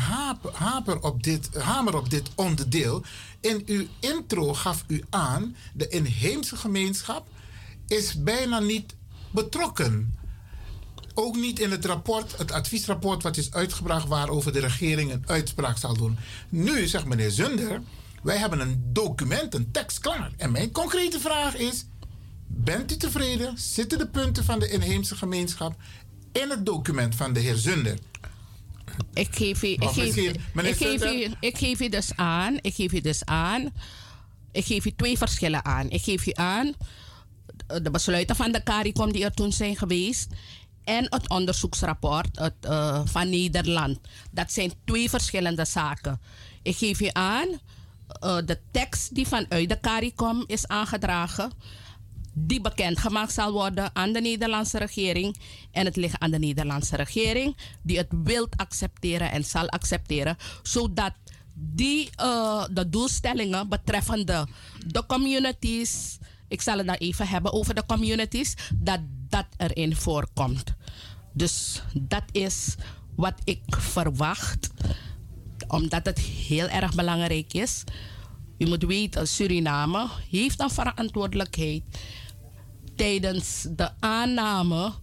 haper 0.53 1.01
op 1.01 1.23
dit, 1.23 1.49
hamer 1.57 1.95
op 1.95 2.09
dit 2.09 2.29
onderdeel. 2.35 3.03
In 3.39 3.63
uw 3.65 3.85
intro 3.99 4.53
gaf 4.53 4.83
u 4.87 5.03
aan, 5.09 5.55
de 5.73 5.87
inheemse 5.87 6.55
gemeenschap 6.55 7.27
is 7.87 8.23
bijna 8.23 8.59
niet 8.59 8.95
betrokken. 9.31 10.17
Ook 11.13 11.35
niet 11.35 11.59
in 11.59 11.71
het 11.71 11.85
rapport, 11.85 12.37
het 12.37 12.51
adviesrapport 12.51 13.23
wat 13.23 13.37
is 13.37 13.51
uitgebracht 13.51 14.07
waarover 14.07 14.53
de 14.53 14.59
regering 14.59 15.11
een 15.11 15.23
uitspraak 15.25 15.77
zal 15.77 15.97
doen. 15.97 16.17
Nu 16.49 16.87
zegt 16.87 17.05
meneer 17.05 17.31
Zunder, 17.31 17.81
wij 18.23 18.37
hebben 18.37 18.59
een 18.59 18.83
document, 18.93 19.53
een 19.53 19.71
tekst 19.71 19.99
klaar. 19.99 20.31
En 20.37 20.51
mijn 20.51 20.71
concrete 20.71 21.19
vraag 21.19 21.55
is, 21.55 21.85
bent 22.47 22.91
u 22.91 22.97
tevreden? 22.97 23.57
Zitten 23.57 23.97
de 23.97 24.07
punten 24.07 24.43
van 24.43 24.59
de 24.59 24.69
inheemse 24.69 25.15
gemeenschap 25.15 25.75
in 26.31 26.49
het 26.49 26.65
document 26.65 27.15
van 27.15 27.33
de 27.33 27.39
heer 27.39 27.55
Zunder? 27.55 27.97
Ik 29.13 29.35
geef 29.35 29.61
je, 29.61 29.67
ik 29.67 29.89
geef, 29.89 30.15
ik, 30.15 30.75
geef 30.75 31.01
je, 31.03 31.31
ik 31.39 31.57
geef 31.57 31.79
je 31.79 31.89
dus 31.89 32.15
aan, 32.15 32.57
ik 32.61 32.75
geef 32.75 32.91
je 32.91 33.01
dus 33.01 33.25
aan, 33.25 33.73
ik 34.51 34.65
geef 34.65 34.83
je 34.83 34.95
twee 34.95 35.17
verschillen 35.17 35.65
aan. 35.65 35.89
Ik 35.89 36.03
geef 36.03 36.25
je 36.25 36.35
aan 36.35 36.73
de 37.81 37.91
besluiten 37.91 38.35
van 38.35 38.51
de 38.51 38.63
CARICOM 38.63 39.11
die 39.11 39.23
er 39.23 39.33
toen 39.33 39.51
zijn 39.51 39.77
geweest 39.77 40.27
en 40.83 41.05
het 41.09 41.29
onderzoeksrapport 41.29 42.39
het, 42.39 42.53
uh, 42.65 43.01
van 43.05 43.29
Nederland. 43.29 43.99
Dat 44.31 44.51
zijn 44.51 44.73
twee 44.85 45.09
verschillende 45.09 45.65
zaken. 45.65 46.21
Ik 46.61 46.77
geef 46.77 46.99
je 46.99 47.13
aan 47.13 47.47
uh, 47.47 48.37
de 48.45 48.59
tekst 48.71 49.15
die 49.15 49.27
vanuit 49.27 49.69
de 49.69 49.79
CARICOM 49.79 50.43
is 50.47 50.67
aangedragen 50.67 51.51
die 52.37 52.61
bekendgemaakt 52.61 53.31
zal 53.31 53.51
worden 53.51 53.95
aan 53.95 54.13
de 54.13 54.21
Nederlandse 54.21 54.77
regering. 54.77 55.35
En 55.71 55.85
het 55.85 55.95
ligt 55.95 56.19
aan 56.19 56.31
de 56.31 56.39
Nederlandse 56.39 56.95
regering 56.95 57.57
die 57.81 57.97
het 57.97 58.11
wil 58.23 58.47
accepteren 58.55 59.31
en 59.31 59.43
zal 59.43 59.69
accepteren, 59.69 60.37
zodat 60.63 61.13
die, 61.53 62.09
uh, 62.21 62.63
de 62.71 62.89
doelstellingen 62.89 63.69
betreffende 63.69 64.47
de 64.87 65.05
communities, 65.05 66.17
ik 66.47 66.61
zal 66.61 66.77
het 66.77 66.87
dan 66.87 66.95
even 66.95 67.27
hebben 67.27 67.53
over 67.53 67.75
de 67.75 67.85
communities, 67.85 68.53
dat 68.73 68.99
dat 69.29 69.45
erin 69.57 69.95
voorkomt. 69.95 70.73
Dus 71.33 71.81
dat 71.93 72.23
is 72.31 72.75
wat 73.15 73.33
ik 73.43 73.63
verwacht, 73.67 74.69
omdat 75.67 76.05
het 76.05 76.19
heel 76.19 76.67
erg 76.67 76.95
belangrijk 76.95 77.53
is. 77.53 77.83
Je 78.57 78.67
moet 78.67 78.83
weten, 78.83 79.27
Suriname 79.27 80.07
heeft 80.29 80.59
een 80.59 80.69
verantwoordelijkheid 80.69 81.83
tijdens 82.95 83.67
de 83.69 83.89
aanname 83.99 84.93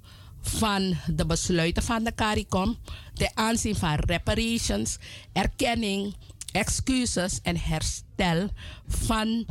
van 0.41 0.97
de 1.07 1.27
besluiten 1.27 1.83
van 1.83 2.05
de 2.05 2.15
CARICOM, 2.15 2.79
de 3.15 3.31
aanzien 3.35 3.77
van 3.77 3.95
reparations, 3.95 4.99
erkenning, 5.33 6.15
excuses 6.53 7.41
en 7.43 7.57
herstel 7.57 8.49
van 8.87 9.47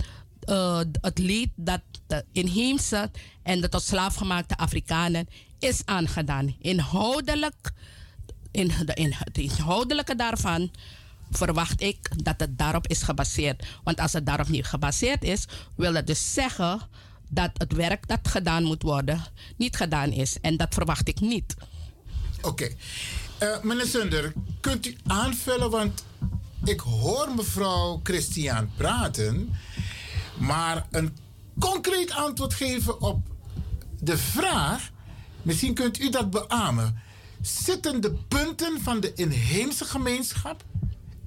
uh, 0.49 0.79
het 1.01 1.17
leed 1.17 1.49
dat 1.55 1.81
de 2.07 2.25
inheemse 2.31 3.11
en 3.43 3.61
de 3.61 3.69
tot 3.69 3.83
slaafgemaakte 3.83 4.57
Afrikanen 4.57 5.27
is 5.59 5.81
aangedaan. 5.85 6.55
Inhoudelijk, 6.59 7.71
in 8.51 8.67
de, 8.85 9.13
het 9.17 9.37
inhoudelijke 9.37 10.15
daarvan 10.15 10.71
verwacht 11.31 11.81
ik 11.81 12.23
dat 12.23 12.39
het 12.39 12.57
daarop 12.57 12.87
is 12.87 13.01
gebaseerd. 13.01 13.65
Want 13.83 13.99
als 13.99 14.13
het 14.13 14.25
daarop 14.25 14.47
niet 14.47 14.65
gebaseerd 14.65 15.23
is, 15.23 15.45
wil 15.75 15.93
dat 15.93 16.07
dus 16.07 16.33
zeggen 16.33 16.81
dat 17.33 17.51
het 17.53 17.73
werk 17.73 18.07
dat 18.07 18.27
gedaan 18.27 18.63
moet 18.63 18.81
worden 18.81 19.23
niet 19.57 19.75
gedaan 19.75 20.11
is. 20.11 20.37
En 20.41 20.57
dat 20.57 20.73
verwacht 20.73 21.07
ik 21.07 21.19
niet. 21.19 21.55
Oké. 22.41 22.47
Okay. 22.47 22.75
Uh, 23.43 23.63
meneer 23.63 23.85
Sunder, 23.85 24.33
kunt 24.59 24.85
u 24.85 24.95
aanvullen, 25.07 25.69
want 25.69 26.03
ik 26.63 26.79
hoor 26.79 27.29
mevrouw 27.35 27.99
Christian 28.03 28.69
praten, 28.77 29.55
maar 30.37 30.87
een 30.91 31.17
concreet 31.59 32.11
antwoord 32.11 32.53
geven 32.53 33.01
op 33.01 33.19
de 33.99 34.17
vraag, 34.17 34.91
misschien 35.41 35.73
kunt 35.73 35.99
u 35.99 36.09
dat 36.09 36.29
beamen. 36.29 37.01
Zitten 37.41 38.01
de 38.01 38.13
punten 38.13 38.81
van 38.81 38.99
de 38.99 39.13
inheemse 39.13 39.85
gemeenschap 39.85 40.63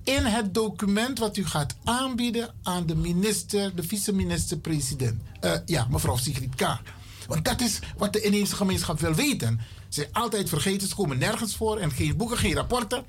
in 0.05 0.25
het 0.25 0.55
document 0.55 1.19
wat 1.19 1.37
u 1.37 1.47
gaat 1.47 1.75
aanbieden 1.85 2.55
aan 2.63 2.87
de 2.87 2.97
minister, 2.97 3.75
de 3.75 3.83
vice-minister-president. 3.83 5.23
Uh, 5.41 5.53
ja, 5.67 5.87
mevrouw 5.91 6.17
Sigrid 6.17 6.55
K. 6.55 6.79
Want 7.27 7.45
dat 7.45 7.61
is 7.61 7.79
wat 7.97 8.13
de 8.13 8.21
inheemse 8.21 8.57
gemeenschap 8.57 9.01
wil 9.01 9.15
weten. 9.15 9.61
Ze 9.89 10.01
zijn 10.01 10.13
altijd 10.13 10.49
vergeten, 10.49 10.89
ze 10.89 10.95
komen 10.95 11.19
nergens 11.19 11.57
voor 11.57 11.79
en 11.79 11.91
geen 11.91 12.17
boeken, 12.17 12.39
geen 12.39 12.55
rapporten. 12.55 13.05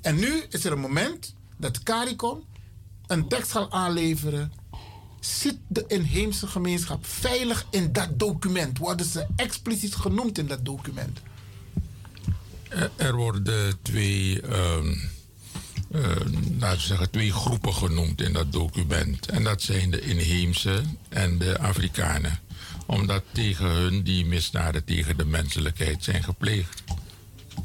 En 0.00 0.16
nu 0.16 0.42
is 0.48 0.64
er 0.64 0.72
een 0.72 0.80
moment 0.80 1.34
dat 1.56 1.82
CARICOM 1.82 2.44
een 3.06 3.28
tekst 3.28 3.50
gaat 3.50 3.70
aanleveren. 3.70 4.52
Zit 5.20 5.56
de 5.68 5.84
inheemse 5.86 6.46
gemeenschap 6.46 7.06
veilig 7.06 7.66
in 7.70 7.92
dat 7.92 8.18
document? 8.18 8.78
Worden 8.78 9.06
ze 9.06 9.26
expliciet 9.36 9.94
genoemd 9.94 10.38
in 10.38 10.46
dat 10.46 10.64
document? 10.64 11.20
Er 12.96 13.14
worden 13.14 13.82
twee, 13.82 14.42
um, 14.52 15.00
laten 16.58 16.78
we 16.78 16.84
zeggen, 16.84 17.10
twee 17.10 17.32
groepen 17.32 17.74
genoemd 17.74 18.20
in 18.20 18.32
dat 18.32 18.52
document. 18.52 19.28
En 19.28 19.44
dat 19.44 19.62
zijn 19.62 19.90
de 19.90 20.00
inheemse 20.00 20.82
en 21.08 21.38
de 21.38 21.58
Afrikanen. 21.58 22.38
Omdat 22.86 23.22
tegen 23.32 23.66
hun 23.66 24.02
die 24.02 24.26
misdaden 24.26 24.84
tegen 24.84 25.16
de 25.16 25.24
menselijkheid 25.24 26.04
zijn 26.04 26.22
gepleegd. 26.22 26.82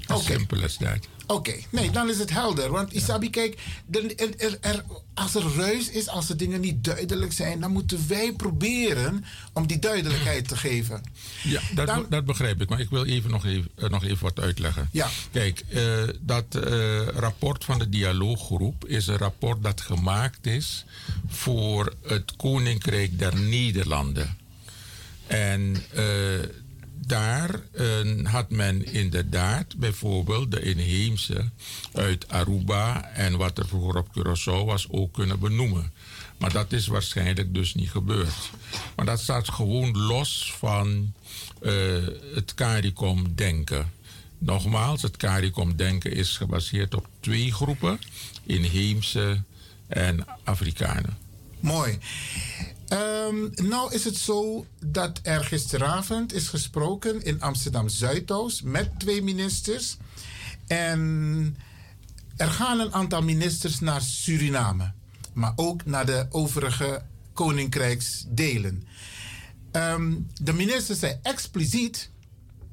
As 0.10 0.26
simpel 0.26 0.64
as 0.64 0.78
dat. 0.78 1.08
Oké, 1.28 1.54
nee, 1.70 1.92
dan 1.92 2.10
is 2.10 2.20
het 2.20 2.30
helder. 2.30 2.72
Want 2.72 2.94
Isabi, 2.94 3.30
kijk, 3.30 3.62
er, 3.92 4.34
er, 4.62 4.84
als 5.14 5.36
er 5.36 5.56
ruis 5.56 5.90
is, 5.90 6.08
als 6.08 6.28
de 6.28 6.36
dingen 6.36 6.62
niet 6.62 6.84
duidelijk 6.84 7.32
zijn, 7.32 7.60
dan 7.60 7.72
moeten 7.72 8.08
wij 8.08 8.34
proberen 8.34 9.26
om 9.54 9.68
die 9.68 9.80
duidelijkheid 9.80 10.48
te 10.48 10.58
geven. 10.58 11.02
Ja, 11.44 11.62
dat, 11.74 12.06
dat 12.10 12.26
begrijp 12.26 12.62
ik. 12.62 12.70
Maar 12.70 12.80
ik 12.80 12.90
wil 12.90 13.06
even 13.06 13.32
nog 13.32 13.46
even, 13.46 13.70
eh, 13.76 13.90
nog 13.90 14.04
even 14.04 14.24
wat 14.24 14.40
uitleggen. 14.40 14.90
Ja. 14.92 15.10
Kijk, 15.32 15.64
uh, 15.70 16.04
dat 16.22 16.46
uh, 16.56 17.08
rapport 17.08 17.66
van 17.66 17.80
de 17.80 17.90
dialooggroep 17.90 18.86
is 18.86 19.08
een 19.08 19.18
rapport 19.18 19.64
dat 19.64 19.82
gemaakt 19.82 20.46
is 20.46 20.86
voor 21.28 21.94
het 22.04 22.36
Koninkrijk 22.36 23.20
der 23.20 23.40
Nederlanden. 23.40 24.38
En 25.28 25.84
daar 27.06 27.60
uh, 27.74 28.26
had 28.26 28.50
men 28.50 28.86
inderdaad 28.86 29.78
bijvoorbeeld 29.78 30.52
de 30.52 30.62
inheemse 30.62 31.50
uit 31.94 32.28
Aruba 32.28 33.04
en 33.14 33.38
wat 33.38 33.58
er 33.58 33.68
vroeger 33.68 34.00
op 34.00 34.08
Curaçao 34.18 34.66
was 34.66 34.90
ook 34.90 35.14
kunnen 35.14 35.40
benoemen. 35.40 35.92
Maar 36.38 36.52
dat 36.52 36.72
is 36.72 36.88
waarschijnlijk 36.88 37.54
dus 37.54 37.74
niet 37.74 37.92
gebeurd. 37.92 38.50
Maar 38.96 39.06
dat 39.06 39.20
staat 39.20 39.50
gewoon 39.50 39.98
los 39.98 40.54
van 40.58 41.14
uh, 41.62 42.08
het 42.34 42.54
CARICOM-denken. 42.54 43.92
Nogmaals, 44.38 45.02
het 45.02 45.18
CARICOM-denken 45.18 46.12
is 46.12 46.38
gebaseerd 46.38 46.96
op 46.96 47.08
twee 47.20 47.54
groepen: 47.54 48.00
inheemse 48.44 49.42
en 49.88 50.26
Afrikanen. 50.44 51.18
Mooi. 51.60 52.00
Um, 52.94 53.52
nou 53.56 53.94
is 53.94 54.04
het 54.04 54.18
zo 54.18 54.66
dat 54.86 55.20
er 55.24 55.44
gisteravond 55.44 56.34
is 56.34 56.48
gesproken 56.48 57.24
in 57.24 57.42
Amsterdam 57.42 57.90
Zuidoost 57.90 58.64
met 58.64 59.00
twee 59.00 59.24
ministers. 59.24 59.98
En 60.68 61.58
er 62.38 62.48
gaan 62.48 62.80
een 62.80 62.94
aantal 62.94 63.22
ministers 63.22 63.80
naar 63.80 64.02
Suriname, 64.02 64.92
maar 65.34 65.54
ook 65.56 65.86
naar 65.86 66.06
de 66.06 66.28
overige 66.30 67.02
koninkrijksdelen. 67.34 68.88
Um, 69.72 70.28
de 70.42 70.54
minister 70.54 70.96
zei 70.96 71.20
expliciet, 71.22 72.10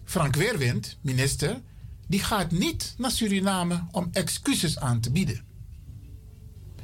Frank 0.05 0.35
Weerwind, 0.37 0.97
minister, 1.01 1.61
die 2.07 2.21
gaat 2.21 2.51
niet 2.51 2.95
naar 2.99 3.11
Suriname 3.11 3.87
om 3.91 4.09
excuses 4.13 4.79
aan 4.79 5.01
te 5.01 5.11
bieden. 5.11 5.46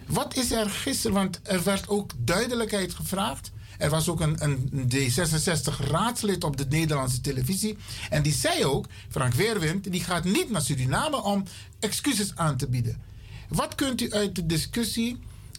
Wat 0.06 0.36
is 0.36 0.50
er 0.50 0.70
gisteren? 0.70 1.16
Want 1.16 1.40
er 1.42 1.62
werd 1.62 1.88
ook 1.88 2.10
duidelijkheid 2.18 2.94
gevraagd. 2.94 3.52
Er 3.78 3.90
was 3.90 4.08
ook 4.08 4.20
een, 4.20 4.36
een 4.40 4.90
D66-raadslid 4.94 6.44
op 6.44 6.56
de 6.56 6.66
Nederlandse 6.68 7.20
televisie. 7.20 7.76
En 8.10 8.22
die 8.22 8.32
zei 8.32 8.64
ook, 8.64 8.86
Frank 9.08 9.34
Weerwind, 9.34 9.92
die 9.92 10.02
gaat 10.02 10.24
niet 10.24 10.50
naar 10.50 10.62
Suriname 10.62 11.22
om 11.22 11.44
excuses 11.80 12.36
aan 12.36 12.56
te 12.56 12.68
bieden. 12.68 13.00
Wat 13.48 13.74
kunt 13.74 14.00
u 14.00 14.12
uit 14.12 14.34
de 14.34 14.46
discussie 14.46 15.18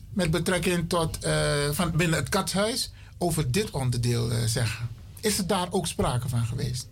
met 0.09 0.31
betrekking 0.31 0.89
tot 0.89 1.25
uh, 1.25 1.69
van 1.71 1.91
binnen 1.91 2.19
het 2.19 2.29
katshuis 2.29 2.91
over 3.17 3.51
dit 3.51 3.71
onderdeel 3.71 4.31
uh, 4.31 4.37
zeggen? 4.45 4.89
Is 5.19 5.37
er 5.37 5.47
daar 5.47 5.67
ook 5.71 5.87
sprake 5.87 6.29
van 6.29 6.45
geweest? 6.45 6.87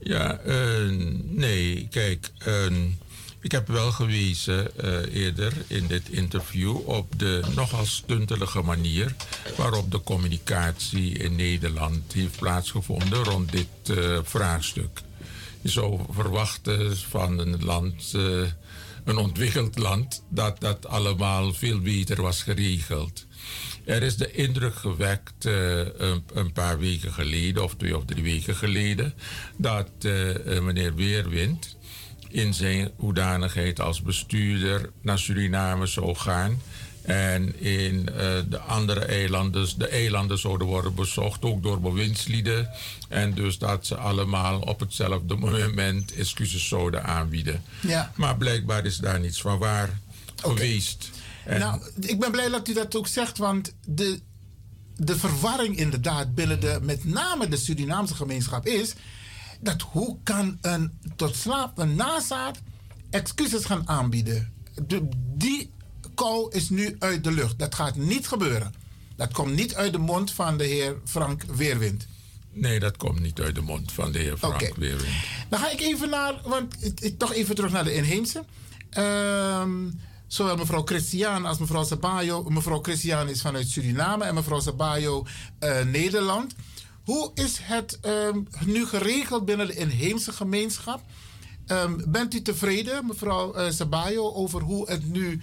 Ja, 0.00 0.40
uh, 0.46 0.90
nee, 1.22 1.88
kijk. 1.90 2.30
Ik 3.40 3.52
heb 3.52 3.68
wel 3.68 3.92
gewezen 3.92 4.70
uh, 4.84 5.14
eerder 5.14 5.52
in 5.66 5.86
dit 5.86 6.08
interview 6.08 6.88
op 6.88 7.18
de 7.18 7.42
nogal 7.54 7.86
stuntelige 7.86 8.62
manier 8.62 9.14
waarop 9.56 9.90
de 9.90 10.02
communicatie 10.02 11.12
in 11.12 11.36
Nederland 11.36 12.12
heeft 12.12 12.38
plaatsgevonden 12.38 13.24
rond 13.24 13.52
dit 13.52 13.68
uh, 13.90 14.18
vraagstuk. 14.22 15.00
Je 15.60 15.68
zou 15.68 16.00
verwachten 16.10 16.96
van 16.96 17.38
een 17.38 17.64
land, 17.64 18.12
uh, 18.16 18.46
een 19.04 19.16
ontwikkeld 19.16 19.78
land, 19.78 20.22
dat 20.28 20.60
dat 20.60 20.86
allemaal 20.86 21.52
veel 21.52 21.80
beter 21.80 22.22
was 22.22 22.42
geregeld. 22.42 23.26
Er 23.84 24.02
is 24.02 24.16
de 24.16 24.32
indruk 24.32 24.74
gewekt 24.74 25.44
een, 25.44 26.22
een, 26.34 26.52
paar 26.52 26.78
weken 26.78 27.12
geleden, 27.12 27.64
of 27.64 27.74
twee 27.74 27.96
of 27.96 28.04
drie 28.04 28.22
weken 28.22 28.54
geleden, 28.54 29.14
dat 29.56 29.90
meneer 30.60 30.94
Weerwind 30.94 31.76
in 32.30 32.54
zijn 32.54 32.90
hoedanigheid 32.96 33.80
als 33.80 34.02
bestuurder 34.02 34.90
naar 35.00 35.18
Suriname 35.18 35.86
zou 35.86 36.14
gaan. 36.14 36.60
En 37.02 37.60
in 37.60 38.08
uh, 38.10 38.16
de 38.48 38.58
andere 38.58 39.00
eilanden, 39.00 39.68
de 39.78 39.88
eilanden 39.88 40.38
zouden 40.38 40.66
worden 40.66 40.94
bezocht, 40.94 41.42
ook 41.42 41.62
door 41.62 41.80
bewindslieden. 41.80 42.70
En 43.08 43.34
dus 43.34 43.58
dat 43.58 43.86
ze 43.86 43.96
allemaal 43.96 44.60
op 44.60 44.80
hetzelfde 44.80 45.36
moment 45.36 46.14
excuses 46.14 46.68
zouden 46.68 47.04
aanbieden. 47.04 47.62
Ja. 47.80 48.12
Maar 48.16 48.36
blijkbaar 48.36 48.84
is 48.86 48.96
daar 48.96 49.20
niets 49.20 49.40
van 49.40 49.58
waar 49.58 50.00
okay. 50.42 50.56
geweest. 50.56 51.10
En 51.44 51.60
nou, 51.60 51.80
ik 52.00 52.20
ben 52.20 52.30
blij 52.30 52.48
dat 52.48 52.68
u 52.68 52.72
dat 52.72 52.96
ook 52.96 53.06
zegt, 53.06 53.38
want 53.38 53.74
de, 53.86 54.20
de 54.96 55.18
verwarring 55.18 55.76
inderdaad 55.76 56.34
binnen 56.34 56.60
de, 56.60 56.78
met 56.82 57.04
name 57.04 57.48
de 57.48 57.56
Surinaamse 57.56 58.14
gemeenschap 58.14 58.66
is 58.66 58.94
dat 59.60 59.82
hoe 59.82 60.16
kan 60.22 60.58
een 60.60 60.98
tot 61.16 61.36
slaap 61.36 61.78
een 61.78 61.94
nazaat 61.94 62.58
excuses 63.10 63.64
gaan 63.64 63.88
aanbieden? 63.88 64.52
De, 64.86 65.08
die 65.34 65.70
kou 66.14 66.54
is 66.54 66.70
nu 66.70 66.96
uit 66.98 67.24
de 67.24 67.32
lucht. 67.32 67.58
Dat 67.58 67.74
gaat 67.74 67.96
niet 67.96 68.28
gebeuren. 68.28 68.74
Dat 69.16 69.32
komt 69.32 69.54
niet 69.54 69.74
uit 69.74 69.92
de 69.92 69.98
mond 69.98 70.32
van 70.32 70.56
de 70.56 70.64
heer 70.64 70.96
Frank 71.04 71.42
Weerwind. 71.42 72.06
Nee, 72.52 72.80
dat 72.80 72.96
komt 72.96 73.20
niet 73.20 73.40
uit 73.40 73.54
de 73.54 73.60
mond 73.60 73.92
van 73.92 74.12
de 74.12 74.18
heer 74.18 74.36
Frank 74.36 74.54
okay. 74.54 74.72
Weerwind. 74.76 75.14
Dan 75.48 75.58
ga 75.58 75.70
ik 75.70 75.80
even 75.80 76.10
naar, 76.10 76.40
want 76.44 76.84
ik, 76.84 77.00
ik, 77.00 77.18
toch 77.18 77.32
even 77.32 77.54
terug 77.54 77.72
naar 77.72 77.84
de 77.84 77.94
inheemse. 77.94 78.44
Um, 78.98 80.00
zowel 80.26 80.56
mevrouw 80.56 80.82
Christian 80.84 81.46
als 81.46 81.58
mevrouw 81.58 81.84
Sabayo. 81.84 82.42
Mevrouw 82.42 82.80
Christian 82.82 83.28
is 83.28 83.40
vanuit 83.40 83.68
Suriname 83.68 84.24
en 84.24 84.34
mevrouw 84.34 84.60
Sabayo 84.60 85.26
uh, 85.60 85.82
Nederland. 85.82 86.54
Hoe 87.08 87.30
is 87.34 87.58
het 87.62 87.98
um, 88.06 88.48
nu 88.64 88.86
geregeld 88.86 89.44
binnen 89.44 89.66
de 89.66 89.74
inheemse 89.74 90.32
gemeenschap? 90.32 91.00
Um, 91.66 92.04
bent 92.08 92.34
u 92.34 92.42
tevreden, 92.42 93.06
mevrouw 93.06 93.56
uh, 93.56 93.70
Sabayo, 93.70 94.32
over 94.32 94.62
hoe 94.62 94.90
het 94.90 95.12
nu 95.12 95.40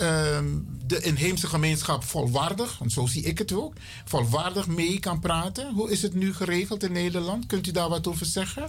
um, 0.00 0.66
de 0.86 1.00
inheemse 1.00 1.46
gemeenschap 1.46 2.04
volwaardig, 2.04 2.78
en 2.80 2.90
zo 2.90 3.06
zie 3.06 3.22
ik 3.22 3.38
het 3.38 3.52
ook, 3.52 3.74
volwaardig 4.04 4.66
mee 4.66 4.98
kan 4.98 5.20
praten? 5.20 5.72
Hoe 5.74 5.90
is 5.90 6.02
het 6.02 6.14
nu 6.14 6.34
geregeld 6.34 6.82
in 6.82 6.92
Nederland? 6.92 7.46
Kunt 7.46 7.66
u 7.66 7.70
daar 7.70 7.88
wat 7.88 8.06
over 8.06 8.26
zeggen? 8.26 8.68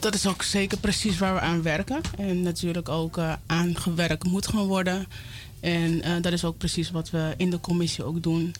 Dat 0.00 0.14
is 0.14 0.26
ook 0.26 0.42
zeker 0.42 0.78
precies 0.78 1.18
waar 1.18 1.34
we 1.34 1.40
aan 1.40 1.62
werken. 1.62 2.00
En 2.18 2.42
natuurlijk 2.42 2.88
ook 2.88 3.16
uh, 3.16 3.32
aangewerkt 3.46 4.24
moet 4.24 4.46
gaan 4.46 4.66
worden. 4.66 5.06
En 5.60 6.08
uh, 6.08 6.22
dat 6.22 6.32
is 6.32 6.44
ook 6.44 6.58
precies 6.58 6.90
wat 6.90 7.10
we 7.10 7.34
in 7.36 7.50
de 7.50 7.60
commissie 7.60 8.04
ook 8.04 8.22
doen. 8.22 8.54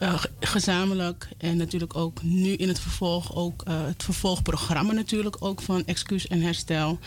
Uh, 0.00 0.22
gezamenlijk 0.40 1.28
en 1.38 1.56
natuurlijk 1.56 1.96
ook 1.96 2.22
nu 2.22 2.52
in 2.52 2.68
het 2.68 2.80
vervolg 2.80 3.34
ook 3.34 3.64
uh, 3.68 3.74
het 3.86 4.02
vervolgprogramma 4.02 4.92
natuurlijk 4.92 5.36
ook 5.38 5.60
van 5.60 5.86
excuus 5.86 6.26
en 6.26 6.40
herstel. 6.42 6.98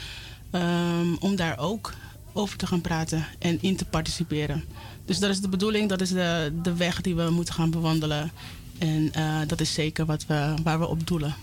Um, 0.51 1.17
om 1.17 1.35
daar 1.35 1.57
ook 1.57 1.93
over 2.33 2.57
te 2.57 2.67
gaan 2.67 2.81
praten 2.81 3.25
en 3.39 3.61
in 3.61 3.75
te 3.75 3.85
participeren. 3.85 4.63
Dus 5.05 5.19
dat 5.19 5.29
is 5.29 5.41
de 5.41 5.49
bedoeling, 5.49 5.89
dat 5.89 6.01
is 6.01 6.09
de, 6.09 6.59
de 6.63 6.75
weg 6.75 7.01
die 7.01 7.15
we 7.15 7.29
moeten 7.29 7.53
gaan 7.53 7.69
bewandelen. 7.71 8.31
En 8.77 9.11
uh, 9.17 9.39
dat 9.47 9.61
is 9.61 9.73
zeker 9.73 10.05
wat 10.05 10.25
we, 10.25 10.53
waar 10.63 10.79
we 10.79 10.87
op 10.87 11.07
doelen. 11.07 11.35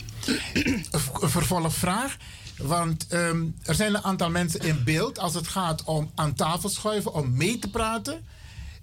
Een 0.52 1.30
vervolgvraag. 1.30 2.16
Want 2.56 3.06
um, 3.12 3.54
er 3.62 3.74
zijn 3.74 3.94
een 3.94 4.04
aantal 4.04 4.30
mensen 4.30 4.60
in 4.60 4.84
beeld 4.84 5.18
als 5.18 5.34
het 5.34 5.48
gaat 5.48 5.84
om 5.84 6.10
aan 6.14 6.34
tafel 6.34 6.68
schuiven, 6.68 7.14
om 7.14 7.36
mee 7.36 7.58
te 7.58 7.70
praten 7.70 8.24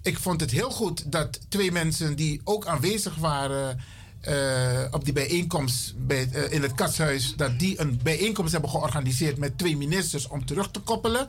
ik 0.02 0.18
vond 0.18 0.40
het 0.40 0.50
heel 0.50 0.70
goed 0.70 1.12
dat 1.12 1.40
twee 1.48 1.72
mensen 1.72 2.16
die 2.16 2.40
ook 2.44 2.66
aanwezig 2.66 3.14
waren 3.14 3.80
uh, 4.28 4.84
op 4.90 5.04
die 5.04 5.12
bijeenkomst 5.12 5.94
bij, 6.06 6.28
uh, 6.32 6.52
in 6.52 6.62
het 6.62 6.74
katshuis, 6.74 7.34
dat 7.36 7.58
die 7.58 7.80
een 7.80 8.00
bijeenkomst 8.02 8.52
hebben 8.52 8.70
georganiseerd 8.70 9.38
met 9.38 9.58
twee 9.58 9.76
ministers 9.76 10.28
om 10.28 10.46
terug 10.46 10.70
te 10.70 10.80
koppelen. 10.80 11.26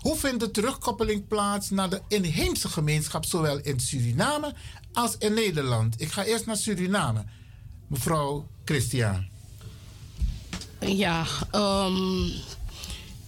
Hoe 0.00 0.16
vindt 0.16 0.40
de 0.40 0.50
terugkoppeling 0.50 1.28
plaats 1.28 1.70
naar 1.70 1.90
de 1.90 2.00
inheemse 2.08 2.68
gemeenschap, 2.68 3.24
zowel 3.24 3.58
in 3.58 3.80
Suriname 3.80 4.54
als 4.92 5.16
in 5.18 5.34
Nederland? 5.34 6.00
Ik 6.00 6.12
ga 6.12 6.24
eerst 6.24 6.46
naar 6.46 6.56
Suriname. 6.56 7.24
Mevrouw 7.86 8.46
Christian. 8.64 9.26
Ja, 10.80 11.24
um, 11.54 12.32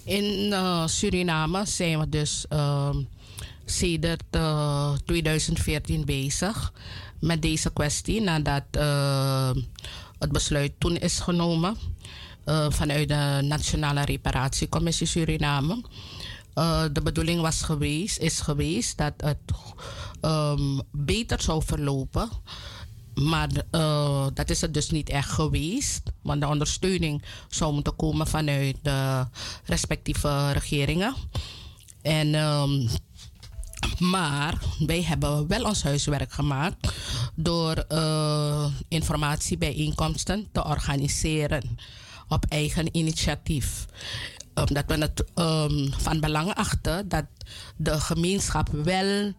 in 0.05 0.25
uh, 0.51 0.87
Suriname 0.87 1.67
zijn 1.67 1.99
we 1.99 2.09
dus. 2.09 2.47
Um, 2.53 3.09
sedert 3.65 4.25
uh, 4.31 4.93
2014 5.05 6.05
bezig 6.05 6.73
met 7.21 7.43
deze 7.43 7.73
kwestie 7.73 8.21
nadat 8.21 8.65
uh, 8.79 9.51
het 10.19 10.33
besluit 10.33 10.73
toen 10.79 10.97
is 10.97 11.19
genomen. 11.19 11.77
uh, 12.45 12.67
vanuit 12.71 13.09
de 13.09 13.41
Nationale 13.43 14.05
Reparatiecommissie 14.05 15.07
Suriname. 15.07 15.83
Uh, 16.55 16.85
de 16.93 17.03
bedoeling 17.03 17.41
was 17.41 17.63
geweest, 17.63 18.19
is 18.19 18.41
geweest 18.41 18.99
dat 18.99 19.13
het 19.17 19.39
um, 20.23 20.81
beter 20.91 21.43
zou 21.43 21.63
verlopen. 21.65 22.29
Maar 23.15 23.49
dat 24.35 24.51
is 24.51 24.61
het 24.61 24.75
dus 24.75 24.91
niet 24.91 25.09
echt 25.09 25.31
geweest. 25.31 26.03
Want 26.23 26.41
de 26.41 26.49
ondersteuning 26.49 27.23
zou 27.49 27.73
moeten 27.73 27.97
komen 27.97 28.27
vanuit 28.27 28.77
de 28.83 29.27
respectieve 29.65 30.53
regeringen. 30.53 31.15
En, 32.03 32.35
um, 32.35 32.89
maar 33.99 34.59
wij 34.79 35.03
hebben 35.03 35.47
wel 35.47 35.65
ons 35.65 35.83
huiswerk 35.83 36.33
gemaakt 36.33 36.93
door 37.35 37.85
uh, 37.93 38.67
informatiebijeenkomsten 38.89 40.47
te 40.53 40.65
organiseren 40.65 41.79
op 42.29 42.45
eigen 42.49 42.97
initiatief. 42.97 43.87
Omdat 44.55 44.85
we 44.87 44.95
het 44.95 45.25
um, 45.35 45.93
van 45.93 46.21
belang 46.21 46.55
achten 46.55 47.09
dat 47.09 47.25
de 47.77 48.01
gemeenschap 48.01 48.69
wel 48.69 49.33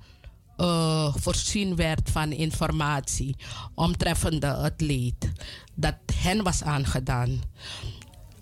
uh, 0.57 1.15
voorzien 1.15 1.75
werd 1.75 2.09
van 2.09 2.31
informatie 2.31 3.35
omtreffende 3.73 4.47
het 4.47 4.81
leed 4.81 5.31
dat 5.73 5.95
hen 6.13 6.43
was 6.43 6.63
aangedaan. 6.63 7.41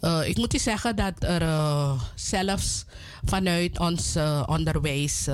Uh, 0.04 0.28
ik 0.28 0.38
moet 0.38 0.54
u 0.54 0.60
zeggen 0.60 0.96
dat 0.96 1.14
er 1.20 1.42
uh, 1.42 2.02
zelfs 2.16 2.86
vanuit 3.24 3.80
ons 3.80 4.16
uh, 4.16 4.44
onderwijs, 4.46 5.28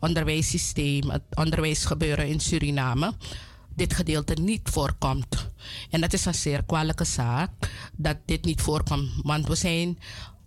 onderwijssysteem, 0.00 1.10
het 1.10 1.22
onderwijsgebeuren 1.34 2.28
in 2.28 2.40
Suriname, 2.40 3.12
dit 3.74 3.94
gedeelte 3.94 4.34
niet 4.34 4.68
voorkomt. 4.70 5.50
En 5.90 6.00
dat 6.00 6.12
is 6.12 6.24
een 6.24 6.34
zeer 6.34 6.64
kwalijke 6.64 7.04
zaak 7.04 7.50
dat 7.92 8.16
dit 8.24 8.44
niet 8.44 8.60
voorkomt, 8.60 9.10
want 9.22 9.46
we 9.46 9.54
zijn 9.54 9.98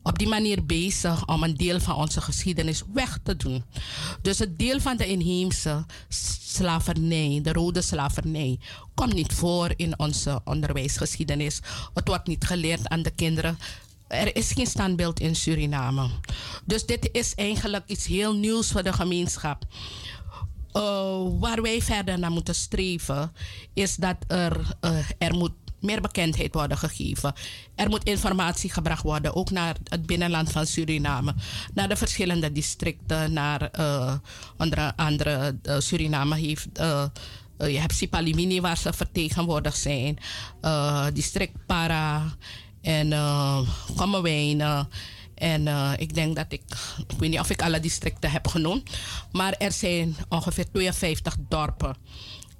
op 0.03 0.19
die 0.19 0.27
manier 0.27 0.65
bezig 0.65 1.27
om 1.27 1.43
een 1.43 1.55
deel 1.55 1.79
van 1.79 1.95
onze 1.95 2.21
geschiedenis 2.21 2.83
weg 2.93 3.19
te 3.23 3.35
doen. 3.35 3.63
Dus 4.21 4.39
het 4.39 4.59
deel 4.59 4.79
van 4.79 4.97
de 4.97 5.07
inheemse 5.07 5.85
slavernij, 6.39 7.39
de 7.43 7.53
rode 7.53 7.81
slavernij, 7.81 8.59
komt 8.93 9.13
niet 9.13 9.33
voor 9.33 9.73
in 9.75 9.99
onze 9.99 10.41
onderwijsgeschiedenis. 10.43 11.59
Het 11.93 12.07
wordt 12.07 12.27
niet 12.27 12.45
geleerd 12.45 12.87
aan 12.87 13.01
de 13.01 13.11
kinderen. 13.11 13.59
Er 14.07 14.35
is 14.35 14.51
geen 14.51 14.67
standbeeld 14.67 15.19
in 15.19 15.35
Suriname. 15.35 16.09
Dus 16.65 16.85
dit 16.85 17.09
is 17.11 17.35
eigenlijk 17.35 17.83
iets 17.87 18.05
heel 18.05 18.35
nieuws 18.35 18.71
voor 18.71 18.83
de 18.83 18.93
gemeenschap. 18.93 19.65
Uh, 20.73 21.21
waar 21.39 21.61
wij 21.61 21.81
verder 21.81 22.19
naar 22.19 22.31
moeten 22.31 22.55
streven, 22.55 23.31
is 23.73 23.95
dat 23.95 24.15
er, 24.27 24.77
uh, 24.81 24.97
er 25.17 25.33
moet 25.33 25.51
meer 25.81 26.01
bekendheid 26.01 26.53
worden 26.53 26.77
gegeven. 26.77 27.33
Er 27.75 27.89
moet 27.89 28.03
informatie 28.03 28.71
gebracht 28.71 29.03
worden, 29.03 29.35
ook 29.35 29.51
naar 29.51 29.75
het 29.83 30.05
binnenland 30.05 30.51
van 30.51 30.65
Suriname. 30.65 31.35
Naar 31.73 31.89
de 31.89 31.95
verschillende 31.95 32.51
districten, 32.51 33.33
naar 33.33 33.69
uh, 33.79 34.13
onder 34.57 34.93
andere 34.95 35.57
uh, 35.63 35.79
Suriname 35.79 36.35
heeft. 36.35 36.67
Uh, 36.79 37.03
je 37.57 37.79
hebt 37.79 37.93
Sipalimini 37.93 38.61
waar 38.61 38.77
ze 38.77 38.93
vertegenwoordigd 38.93 39.77
zijn. 39.77 40.17
district 41.13 41.65
Para 41.65 42.35
en 42.81 43.11
uh. 43.11 44.79
En 45.35 45.67
ik 45.97 46.13
denk 46.13 46.35
dat 46.35 46.45
ik, 46.49 46.61
ik 47.07 47.19
weet 47.19 47.29
niet 47.29 47.39
of 47.39 47.49
ik 47.49 47.61
alle 47.61 47.79
districten 47.79 48.31
heb 48.31 48.47
genoemd, 48.47 48.89
maar 49.31 49.53
er 49.53 49.71
zijn 49.71 50.15
ongeveer 50.29 50.71
52 50.71 51.35
dorpen. 51.49 51.95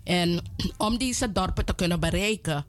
En 0.04 0.40
om 0.78 0.98
deze 0.98 1.32
dorpen 1.32 1.66
te 1.66 1.76
kunnen 1.76 2.00
bereiken, 2.00 2.66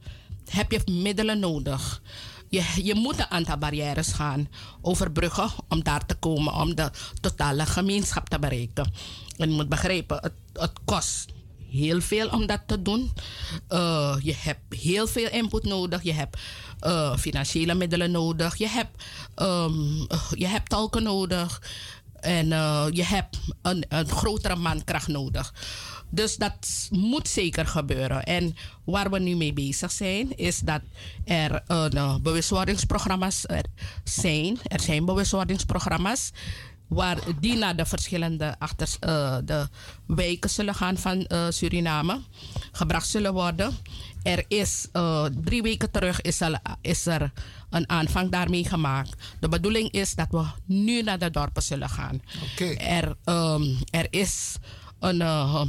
heb 0.51 0.73
je 0.73 0.81
middelen 0.91 1.39
nodig. 1.39 2.03
Je, 2.49 2.65
je 2.83 2.95
moet 2.95 3.19
een 3.19 3.31
aantal 3.31 3.57
barrières 3.57 4.13
gaan 4.13 4.49
overbruggen 4.81 5.51
om 5.69 5.83
daar 5.83 6.07
te 6.07 6.15
komen, 6.15 6.55
om 6.55 6.75
de 6.75 6.91
totale 7.21 7.67
gemeenschap 7.67 8.29
te 8.29 8.39
bereiken. 8.39 8.93
En 9.37 9.49
je 9.51 9.55
moet 9.55 9.69
begrijpen, 9.69 10.17
het, 10.17 10.33
het 10.53 10.73
kost 10.85 11.33
heel 11.71 12.01
veel 12.01 12.29
om 12.29 12.47
dat 12.47 12.61
te 12.67 12.83
doen. 12.83 13.13
Uh, 13.69 14.17
je 14.23 14.35
hebt 14.37 14.75
heel 14.75 15.07
veel 15.07 15.31
input 15.31 15.65
nodig. 15.65 16.03
Je 16.03 16.13
hebt 16.13 16.39
uh, 16.87 17.17
financiële 17.17 17.75
middelen 17.75 18.11
nodig. 18.11 18.57
Je 18.57 18.69
hebt, 18.69 19.03
um, 19.37 20.07
je 20.31 20.47
hebt 20.47 20.69
tolken 20.69 21.03
nodig. 21.03 21.63
En 22.21 22.47
uh, 22.47 22.87
je 22.91 23.05
hebt 23.05 23.39
een 23.63 23.85
grotere 24.07 24.57
mankracht 24.57 25.09
nodig. 25.09 25.55
Dus 26.11 26.37
dat 26.37 26.89
moet 26.91 27.29
zeker 27.29 27.67
gebeuren. 27.67 28.23
En 28.25 28.57
waar 28.85 29.11
we 29.11 29.19
nu 29.19 29.37
mee 29.37 29.53
bezig 29.53 29.93
zijn, 29.93 30.37
is 30.37 30.59
dat 30.59 30.81
er 31.25 31.63
uh, 31.69 32.17
bewustwordingsprogramma's 32.17 33.45
zijn. 34.05 34.59
Er 34.63 34.81
zijn 34.81 35.05
bewustwordingsprogramma's 35.05 36.33
waar 36.91 37.19
die 37.41 37.57
naar 37.57 37.77
de 37.77 37.87
verschillende 37.87 38.55
achter, 38.59 38.89
uh, 39.01 39.37
de 39.45 39.69
wijken 40.07 40.51
zullen 40.51 40.75
gaan 40.75 40.97
van 40.97 41.27
uh, 41.29 41.47
Suriname, 41.49 42.21
gebracht 42.73 43.09
zullen 43.09 43.33
worden. 43.33 43.77
Er 44.23 44.45
is 44.49 44.89
uh, 44.93 45.25
drie 45.45 45.63
weken 45.63 45.91
terug 45.91 46.21
is 46.21 46.41
er, 46.41 46.61
is 46.81 47.07
er 47.07 47.33
een 47.71 47.89
aanvang 47.89 48.31
daarmee 48.31 48.65
gemaakt. 48.65 49.15
De 49.41 49.49
bedoeling 49.49 49.91
is 49.91 50.15
dat 50.15 50.27
we 50.31 50.45
nu 50.65 51.03
naar 51.03 51.19
de 51.19 51.31
dorpen 51.31 51.63
zullen 51.63 51.89
gaan. 51.89 52.23
Okay. 52.53 52.75
Er, 52.75 53.17
um, 53.25 53.79
er 53.91 54.07
is 54.11 54.57
een, 55.01 55.21
uh, 55.21 55.63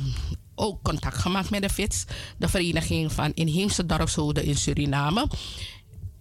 ook 0.56 0.82
contact 0.82 1.18
gemaakt 1.18 1.50
met 1.50 1.62
de 1.62 1.70
FITS, 1.70 2.06
de 2.38 2.48
Vereniging 2.48 3.12
van 3.12 3.32
Inheemse 3.34 3.86
Dorpshoden 3.86 4.44
in 4.44 4.56
Suriname. 4.56 5.28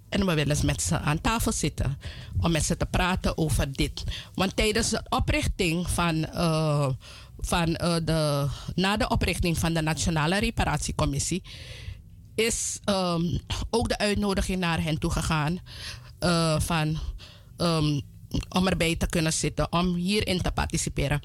En 0.09 0.27
we 0.27 0.35
willen 0.35 0.67
met 0.67 0.83
ze 0.83 0.99
aan 0.99 1.21
tafel 1.21 1.53
zitten 1.53 1.99
om 2.41 2.51
met 2.51 2.65
ze 2.65 2.77
te 2.77 2.87
praten 2.87 3.39
over 3.39 3.73
dit. 3.73 4.05
Want 4.35 4.57
tijdens 4.57 4.91
de 4.91 5.03
oprichting 5.09 5.91
van, 5.91 6.17
uh, 6.35 6.89
van 7.39 7.69
uh, 7.69 7.97
de, 8.05 8.49
na 8.75 8.97
de 8.97 9.09
oprichting 9.09 9.59
van 9.59 9.73
de 9.73 9.83
Nationale 9.83 10.39
Reparatiecommissie 10.39 11.43
is 12.35 12.81
um, 12.85 13.41
ook 13.71 13.89
de 13.89 13.99
uitnodiging 13.99 14.59
naar 14.59 14.83
hen 14.83 14.99
toegegaan 14.99 15.59
uh, 16.21 16.61
van, 16.61 16.99
um, 17.57 18.01
om 18.49 18.69
erbij 18.69 18.97
te 18.97 19.07
kunnen 19.07 19.33
zitten, 19.33 19.73
om 19.73 19.95
hierin 19.95 20.43
te 20.43 20.51
participeren. 20.51 21.21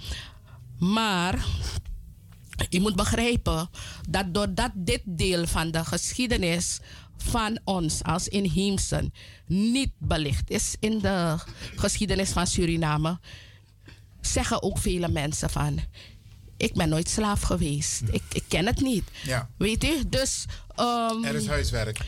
Maar 0.80 1.46
je 2.70 2.80
moet 2.80 2.96
begrijpen 2.96 3.70
dat 4.10 4.34
doordat 4.34 4.72
dit 4.74 5.02
deel 5.06 5.48
van 5.48 5.72
de 5.72 5.86
geschiedenis 5.86 6.80
van 7.18 7.60
ons 7.64 8.04
als 8.04 8.28
inheemsen 8.28 9.14
niet 9.48 9.92
belicht 9.98 10.50
is 10.50 10.76
in 10.80 11.00
de 11.00 11.38
geschiedenis 11.76 12.30
van 12.30 12.48
Suriname, 12.48 13.20
zeggen 14.22 14.64
ook 14.64 14.78
vele 14.78 15.08
mensen 15.08 15.50
van. 15.50 15.80
Ik 16.58 16.74
ben 16.74 16.90
nooit 16.90 17.10
slaaf 17.10 17.42
geweest. 17.42 18.02
Ik, 18.12 18.24
ik 18.32 18.44
ken 18.48 18.66
het 18.66 18.82
niet. 18.82 19.04
Ja. 19.24 19.50
Weet 19.58 19.84
u? 19.84 20.10
Dus. 20.10 20.46
Um, 20.80 21.24
er 21.24 21.36
is 21.36 21.48
huiswerk. 21.48 22.00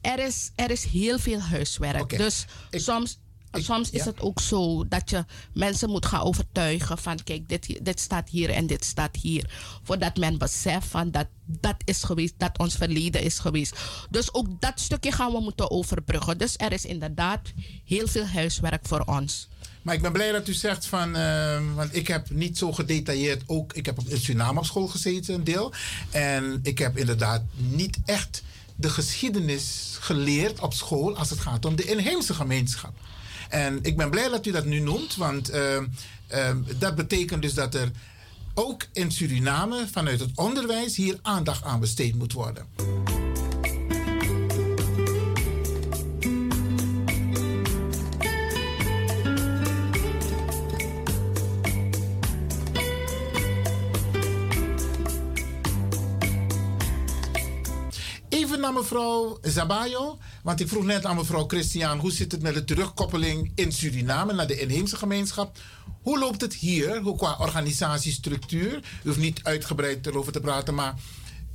Er 0.00 0.18
is, 0.18 0.50
er 0.54 0.70
is 0.70 0.84
heel 0.84 1.18
veel 1.18 1.40
huiswerk. 1.40 2.02
Okay. 2.02 2.18
Dus 2.18 2.44
ik, 2.70 2.80
soms 2.80 3.18
soms 3.62 3.90
is 3.90 4.04
het 4.04 4.20
ook 4.20 4.40
zo 4.40 4.88
dat 4.88 5.10
je 5.10 5.24
mensen 5.52 5.90
moet 5.90 6.06
gaan 6.06 6.22
overtuigen 6.22 6.98
van 6.98 7.22
kijk, 7.24 7.48
dit, 7.48 7.84
dit 7.84 8.00
staat 8.00 8.28
hier 8.28 8.50
en 8.50 8.66
dit 8.66 8.84
staat 8.84 9.16
hier. 9.16 9.50
Voordat 9.82 10.16
men 10.16 10.38
beseft 10.38 10.86
van 10.86 11.10
dat 11.10 11.26
dat 11.46 11.76
is 11.84 12.02
geweest, 12.02 12.34
dat 12.36 12.58
ons 12.58 12.74
verleden 12.74 13.22
is 13.22 13.38
geweest. 13.38 13.76
Dus 14.10 14.34
ook 14.34 14.60
dat 14.60 14.80
stukje 14.80 15.12
gaan 15.12 15.32
we 15.32 15.40
moeten 15.40 15.70
overbruggen. 15.70 16.38
Dus 16.38 16.54
er 16.56 16.72
is 16.72 16.84
inderdaad 16.84 17.52
heel 17.84 18.06
veel 18.06 18.26
huiswerk 18.26 18.86
voor 18.86 19.00
ons. 19.00 19.48
Maar 19.82 19.94
ik 19.94 20.02
ben 20.02 20.12
blij 20.12 20.32
dat 20.32 20.48
u 20.48 20.52
zegt 20.52 20.86
van, 20.86 21.16
uh, 21.16 21.74
want 21.74 21.96
ik 21.96 22.06
heb 22.06 22.30
niet 22.30 22.58
zo 22.58 22.72
gedetailleerd 22.72 23.42
ook, 23.46 23.72
ik 23.72 23.86
heb 23.86 23.98
op 23.98 24.04
Suriname 24.12 24.58
op 24.58 24.64
school 24.64 24.86
gezeten 24.86 25.34
een 25.34 25.44
deel. 25.44 25.72
En 26.10 26.60
ik 26.62 26.78
heb 26.78 26.96
inderdaad 26.96 27.42
niet 27.54 27.98
echt 28.04 28.42
de 28.76 28.90
geschiedenis 28.90 29.96
geleerd 30.00 30.60
op 30.60 30.74
school 30.74 31.16
als 31.16 31.30
het 31.30 31.40
gaat 31.40 31.64
om 31.64 31.76
de 31.76 31.84
inheemse 31.84 32.34
gemeenschap. 32.34 32.94
En 33.48 33.78
ik 33.82 33.96
ben 33.96 34.10
blij 34.10 34.28
dat 34.28 34.46
u 34.46 34.50
dat 34.50 34.64
nu 34.64 34.80
noemt, 34.80 35.16
want 35.16 35.54
uh, 35.54 35.76
uh, 35.76 36.50
dat 36.78 36.94
betekent 36.94 37.42
dus 37.42 37.54
dat 37.54 37.74
er 37.74 37.90
ook 38.54 38.86
in 38.92 39.10
Suriname 39.10 39.86
vanuit 39.92 40.20
het 40.20 40.30
onderwijs 40.34 40.96
hier 40.96 41.18
aandacht 41.22 41.64
aan 41.64 41.80
besteed 41.80 42.14
moet 42.14 42.32
worden. 42.32 42.66
Even 58.28 58.60
naar 58.60 58.72
mevrouw 58.72 59.38
Zabayo. 59.42 60.18
Want 60.46 60.60
ik 60.60 60.68
vroeg 60.68 60.84
net 60.84 61.04
aan 61.04 61.16
mevrouw 61.16 61.46
Christian, 61.46 61.98
hoe 61.98 62.12
zit 62.12 62.32
het 62.32 62.42
met 62.42 62.54
de 62.54 62.64
terugkoppeling 62.64 63.52
in 63.54 63.72
Suriname 63.72 64.32
naar 64.32 64.46
de 64.46 64.60
inheemse 64.60 64.96
gemeenschap? 64.96 65.58
Hoe 66.02 66.18
loopt 66.18 66.40
het 66.40 66.54
hier, 66.54 67.00
hoe 67.00 67.16
qua 67.16 67.36
organisatiestructuur? 67.38 68.74
U 68.74 69.08
hoeft 69.08 69.18
niet 69.18 69.40
uitgebreid 69.42 70.06
erover 70.06 70.32
te 70.32 70.40
praten, 70.40 70.74
maar 70.74 70.94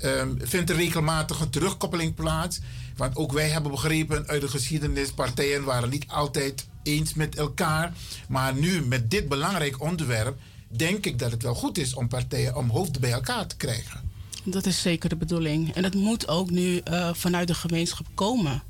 Um, 0.04 0.38
vindt 0.42 0.70
er 0.70 0.76
regelmatig 0.76 1.40
een 1.40 1.50
terugkoppeling 1.50 2.16
plaats? 2.16 2.60
Want 2.96 3.16
ook 3.16 3.32
wij 3.32 3.50
hebben 3.50 3.72
begrepen 3.72 4.28
uit 4.28 4.42
de 4.42 4.48
geschiedenis, 4.48 5.12
partijen 5.12 5.64
waren 5.64 5.90
niet 5.90 6.08
altijd 6.08 6.68
eens 6.84 7.14
met 7.14 7.36
elkaar. 7.36 7.94
Maar 8.28 8.56
nu 8.56 8.86
met 8.86 9.12
dit 9.12 9.30
belangrijk 9.30 9.82
onderwerp, 9.82 10.40
denk 10.68 11.06
ik 11.06 11.20
dat 11.20 11.32
het 11.32 11.44
wel 11.44 11.56
goed 11.56 11.78
is 11.78 11.94
om 11.94 12.08
partijen 12.08 12.56
om 12.56 12.70
hoofden 12.70 13.02
bij 13.02 13.12
elkaar 13.12 13.48
te 13.48 13.56
krijgen. 13.56 14.10
Dat 14.44 14.66
is 14.66 14.82
zeker 14.82 15.10
de 15.10 15.16
bedoeling. 15.16 15.74
En 15.76 15.82
dat 15.82 15.94
moet 15.94 16.28
ook 16.28 16.50
nu 16.50 16.82
uh, 16.92 17.14
vanuit 17.14 17.48
de 17.48 17.54
gemeenschap 17.54 18.06
komen. 18.14 18.64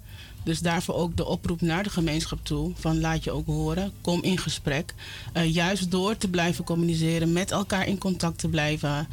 Dus 0.44 0.60
daarvoor 0.60 0.96
ook 0.96 1.18
de 1.18 1.26
oproep 1.26 1.62
naar 1.62 1.84
de 1.84 1.90
gemeenschap 1.90 2.40
toe: 2.44 2.72
van 2.76 3.00
laat 3.00 3.24
je 3.24 3.32
ook 3.32 3.46
horen, 3.46 3.92
kom 4.02 4.24
in 4.24 4.38
gesprek. 4.38 4.94
Uh, 5.34 5.54
juist 5.54 5.92
door 5.92 6.18
te 6.18 6.30
blijven 6.30 6.64
communiceren, 6.64 7.34
met 7.34 7.52
elkaar 7.52 7.88
in 7.88 7.98
contact 7.98 8.38
te 8.38 8.48
blijven, 8.48 9.08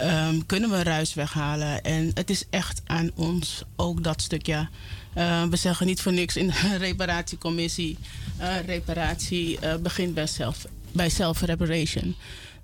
um, 0.00 0.46
kunnen 0.46 0.70
we 0.70 0.82
ruis 0.82 1.14
weghalen. 1.14 1.82
En 1.82 2.10
het 2.14 2.30
is 2.30 2.44
echt 2.50 2.82
aan 2.86 3.10
ons 3.14 3.62
ook 3.76 4.04
dat 4.04 4.22
stukje. 4.22 4.68
Uh, 5.16 5.44
we 5.44 5.56
zeggen 5.56 5.86
niet 5.86 6.00
voor 6.00 6.12
niks 6.12 6.36
in 6.36 6.46
de 6.46 6.76
reparatiecommissie: 6.78 7.98
uh, 8.40 8.60
reparatie 8.66 9.58
begint 9.82 10.14
bij 10.14 10.26
self, 10.26 10.66
bij 10.92 11.08
self-reparation. 11.08 12.14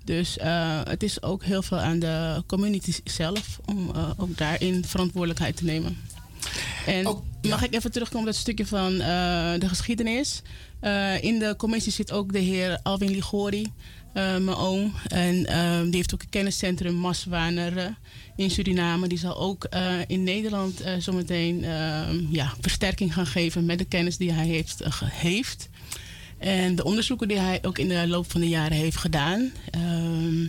Dus 0.03 0.37
het 0.83 1.03
is 1.03 1.21
ook 1.21 1.43
heel 1.43 1.61
veel 1.61 1.77
aan 1.77 1.99
de 1.99 2.43
community 2.47 2.93
zelf 3.03 3.59
om 3.65 3.91
ook 4.17 4.37
daarin 4.37 4.85
verantwoordelijkheid 4.85 5.57
te 5.57 5.63
nemen. 5.63 5.97
En 6.85 7.07
oh, 7.07 7.23
mag 7.41 7.63
ik 7.63 7.73
even 7.73 7.91
terugkomen 7.91 8.27
op 8.27 8.33
dat 8.33 8.41
stukje 8.41 8.65
van 8.65 8.93
uh, 8.93 8.99
de 9.57 9.67
geschiedenis? 9.67 10.41
Uh, 10.81 11.23
in 11.23 11.39
de 11.39 11.55
commissie 11.57 11.91
zit 11.91 12.11
ook 12.11 12.33
de 12.33 12.39
heer 12.39 12.79
Alwin 12.83 13.11
Ligori, 13.11 13.61
uh, 13.61 13.71
mijn 14.13 14.55
oom. 14.55 14.93
En 15.07 15.43
die 15.83 15.95
heeft 15.95 16.13
ook 16.13 16.21
een 16.21 16.29
kenniscentrum 16.29 16.93
Maswaner 16.93 17.97
in 18.35 18.51
Suriname. 18.51 19.07
Die 19.07 19.17
zal 19.17 19.37
ook 19.37 19.67
in 20.07 20.23
Nederland 20.23 20.83
zometeen 20.99 21.61
ja, 22.31 22.53
versterking 22.61 23.13
gaan 23.13 23.27
geven 23.27 23.65
met 23.65 23.77
de 23.77 23.85
kennis 23.85 24.17
die 24.17 24.31
hij 24.31 24.47
heeft, 24.47 24.81
heeft. 25.03 25.69
En 26.37 26.75
de 26.75 26.83
onderzoeken 26.83 27.27
die 27.27 27.39
hij 27.39 27.59
ook 27.61 27.77
in 27.77 27.87
de 27.87 28.07
loop 28.07 28.31
van 28.31 28.41
de 28.41 28.49
jaren 28.49 28.77
heeft 28.77 28.97
gedaan. 28.97 29.51
Ehm, 29.71 30.47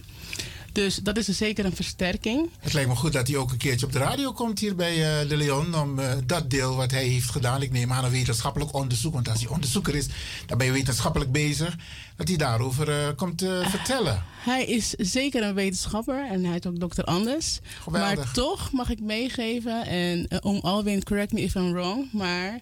dus 0.73 0.95
dat 0.97 1.17
is 1.17 1.27
zeker 1.27 1.65
een 1.65 1.77
versterking. 1.77 2.51
Het 2.59 2.73
lijkt 2.73 2.89
me 2.89 2.95
goed 2.95 3.13
dat 3.13 3.27
hij 3.27 3.37
ook 3.37 3.51
een 3.51 3.57
keertje 3.57 3.87
op 3.87 3.93
de 3.93 3.99
radio 3.99 4.33
komt 4.33 4.59
hier 4.59 4.77
bij 4.77 5.23
uh, 5.23 5.29
De 5.29 5.37
Leon. 5.37 5.75
Om 5.75 5.99
uh, 5.99 6.13
dat 6.27 6.51
deel 6.51 6.77
wat 6.77 6.91
hij 6.91 7.05
heeft 7.05 7.31
gedaan, 7.31 7.63
ik 7.63 7.73
neem 7.73 7.93
aan 7.93 8.05
een 8.05 8.11
wetenschappelijk 8.11 8.75
onderzoek. 8.75 9.13
Want 9.15 9.29
als 9.29 9.41
hij 9.41 9.49
onderzoeker 9.49 9.95
is, 9.95 10.07
dan 10.47 10.59
ben 10.59 10.67
je 10.67 10.73
wetenschappelijk 10.73 11.33
bezig. 11.33 11.77
Dat 12.17 12.29
hij 12.29 12.37
daarover 12.37 12.89
uh, 12.89 13.09
komt 13.17 13.45
vertellen. 13.63 14.25
Hij 14.45 14.65
is 14.65 14.91
zeker 14.91 15.43
een 15.43 15.55
wetenschapper 15.55 16.27
en 16.31 16.45
hij 16.45 16.59
is 16.59 16.67
ook 16.67 16.81
dokter 16.81 17.05
Anders. 17.05 17.61
Geweldig. 17.83 18.17
Maar 18.17 18.33
toch 18.33 18.73
mag 18.73 18.91
ik 18.91 19.01
meegeven, 19.01 19.87
en 19.87 20.43
om 20.43 20.59
Alwin, 20.63 21.03
correct 21.03 21.33
me 21.33 21.41
if 21.41 21.55
I'm 21.55 21.73
wrong. 21.73 22.13
Maar 22.13 22.61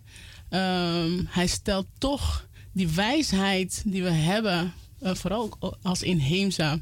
um, 0.51 1.27
hij 1.31 1.47
stelt 1.47 1.87
toch 1.99 2.47
die 2.73 2.89
wijsheid 2.89 3.83
die 3.85 4.03
we 4.03 4.11
hebben 4.11 4.73
uh, 5.03 5.14
vooral 5.14 5.59
als 5.82 6.03
inheemse 6.03 6.80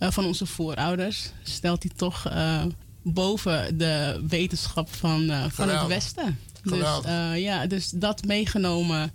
uh, 0.00 0.10
van 0.10 0.24
onze 0.24 0.46
voorouders, 0.46 1.30
stelt 1.42 1.82
hij 1.82 1.92
toch 1.96 2.28
uh, 2.28 2.64
boven 3.02 3.78
de 3.78 4.24
wetenschap 4.28 4.94
van, 4.94 5.50
van 5.50 5.68
het 5.68 5.86
Westen. 5.86 6.38
Dus, 6.62 6.88
ja, 7.34 7.66
dus 7.66 7.90
dat 7.90 8.24
meegenomen. 8.24 9.12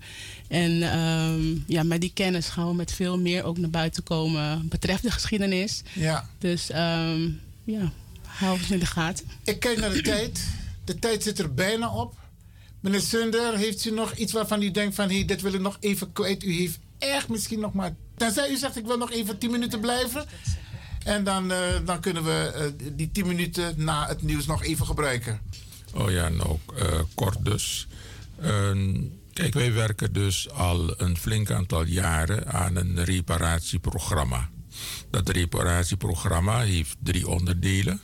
En 0.48 0.92
ehm, 0.92 1.58
ja, 1.68 1.84
met 1.84 2.02
die 2.02 2.12
kennis 2.14 2.48
gaan 2.48 2.68
we 2.68 2.74
met 2.74 2.92
veel 2.92 3.20
meer 3.20 3.44
ook 3.44 3.58
naar 3.58 3.70
buiten 3.70 4.04
komen 4.04 4.68
betreft 4.68 5.04
de 5.04 5.12
geschiedenis. 5.12 5.82
Ja. 5.94 6.30
Dus 6.38 6.70
um, 6.70 7.42
ja, 7.64 7.92
hou 8.26 8.60
het 8.60 8.70
in 8.70 8.80
de 8.80 8.86
gaten. 8.86 9.26
Ik 9.44 9.60
kijk 9.60 9.80
naar 9.80 9.94
de 9.94 10.02
tijd. 10.02 10.48
De 10.84 11.00
tijd 11.00 11.24
zit 11.24 11.40
er 11.40 11.54
bijna 11.54 11.94
op. 11.94 12.16
Meneer 12.80 13.02
Sunder, 13.02 13.58
heeft 13.58 13.86
u 13.86 13.92
nog 13.92 14.16
iets 14.16 14.32
waarvan 14.32 14.62
u 14.62 14.72
denkt 14.72 14.96
van... 14.96 15.10
Hey, 15.10 15.26
dit 15.26 15.42
wil 15.42 15.54
ik 15.54 15.62
nog 15.62 15.78
even 15.80 16.12
kwijt. 16.12 16.44
U 16.44 16.54
heeft 16.54 16.80
echt 17.00 17.30
misschien 17.30 17.60
nog 17.60 17.74
maar 17.74 17.96
Tenzij 18.20 18.50
u 18.50 18.58
zegt, 18.58 18.78
ik 18.78 18.86
wil 18.86 18.98
nog 18.98 19.12
even 19.12 19.38
10 19.38 19.52
minuten 19.52 19.80
blijven. 19.80 20.26
En 21.04 21.24
dan, 21.24 21.52
uh, 21.52 21.58
dan 21.86 22.00
kunnen 22.00 22.24
we 22.24 22.72
uh, 22.78 22.92
die 22.94 23.12
10 23.12 23.28
minuten 23.28 23.74
na 23.78 24.08
het 24.08 24.22
nieuws 24.22 24.46
nog 24.46 24.64
even 24.64 24.86
gebruiken. 24.86 25.40
Oh 25.94 26.12
ja, 26.12 26.30
nou, 26.30 26.58
uh, 26.78 27.00
kort 27.16 27.46
dus. 27.46 27.88
kijk, 29.34 29.54
wij 29.54 29.74
werken 29.74 30.14
dus 30.14 30.50
al 30.50 31.00
een 31.00 31.18
flink 31.18 31.52
aantal 31.52 31.84
jaren 31.84 32.48
aan 32.48 32.76
een 32.76 33.04
reparatieprogramma. 33.04 34.50
Dat 35.10 35.30
reparatieprogramma 35.30 36.60
heeft 36.60 36.96
drie 37.04 37.28
onderdelen. 37.28 38.02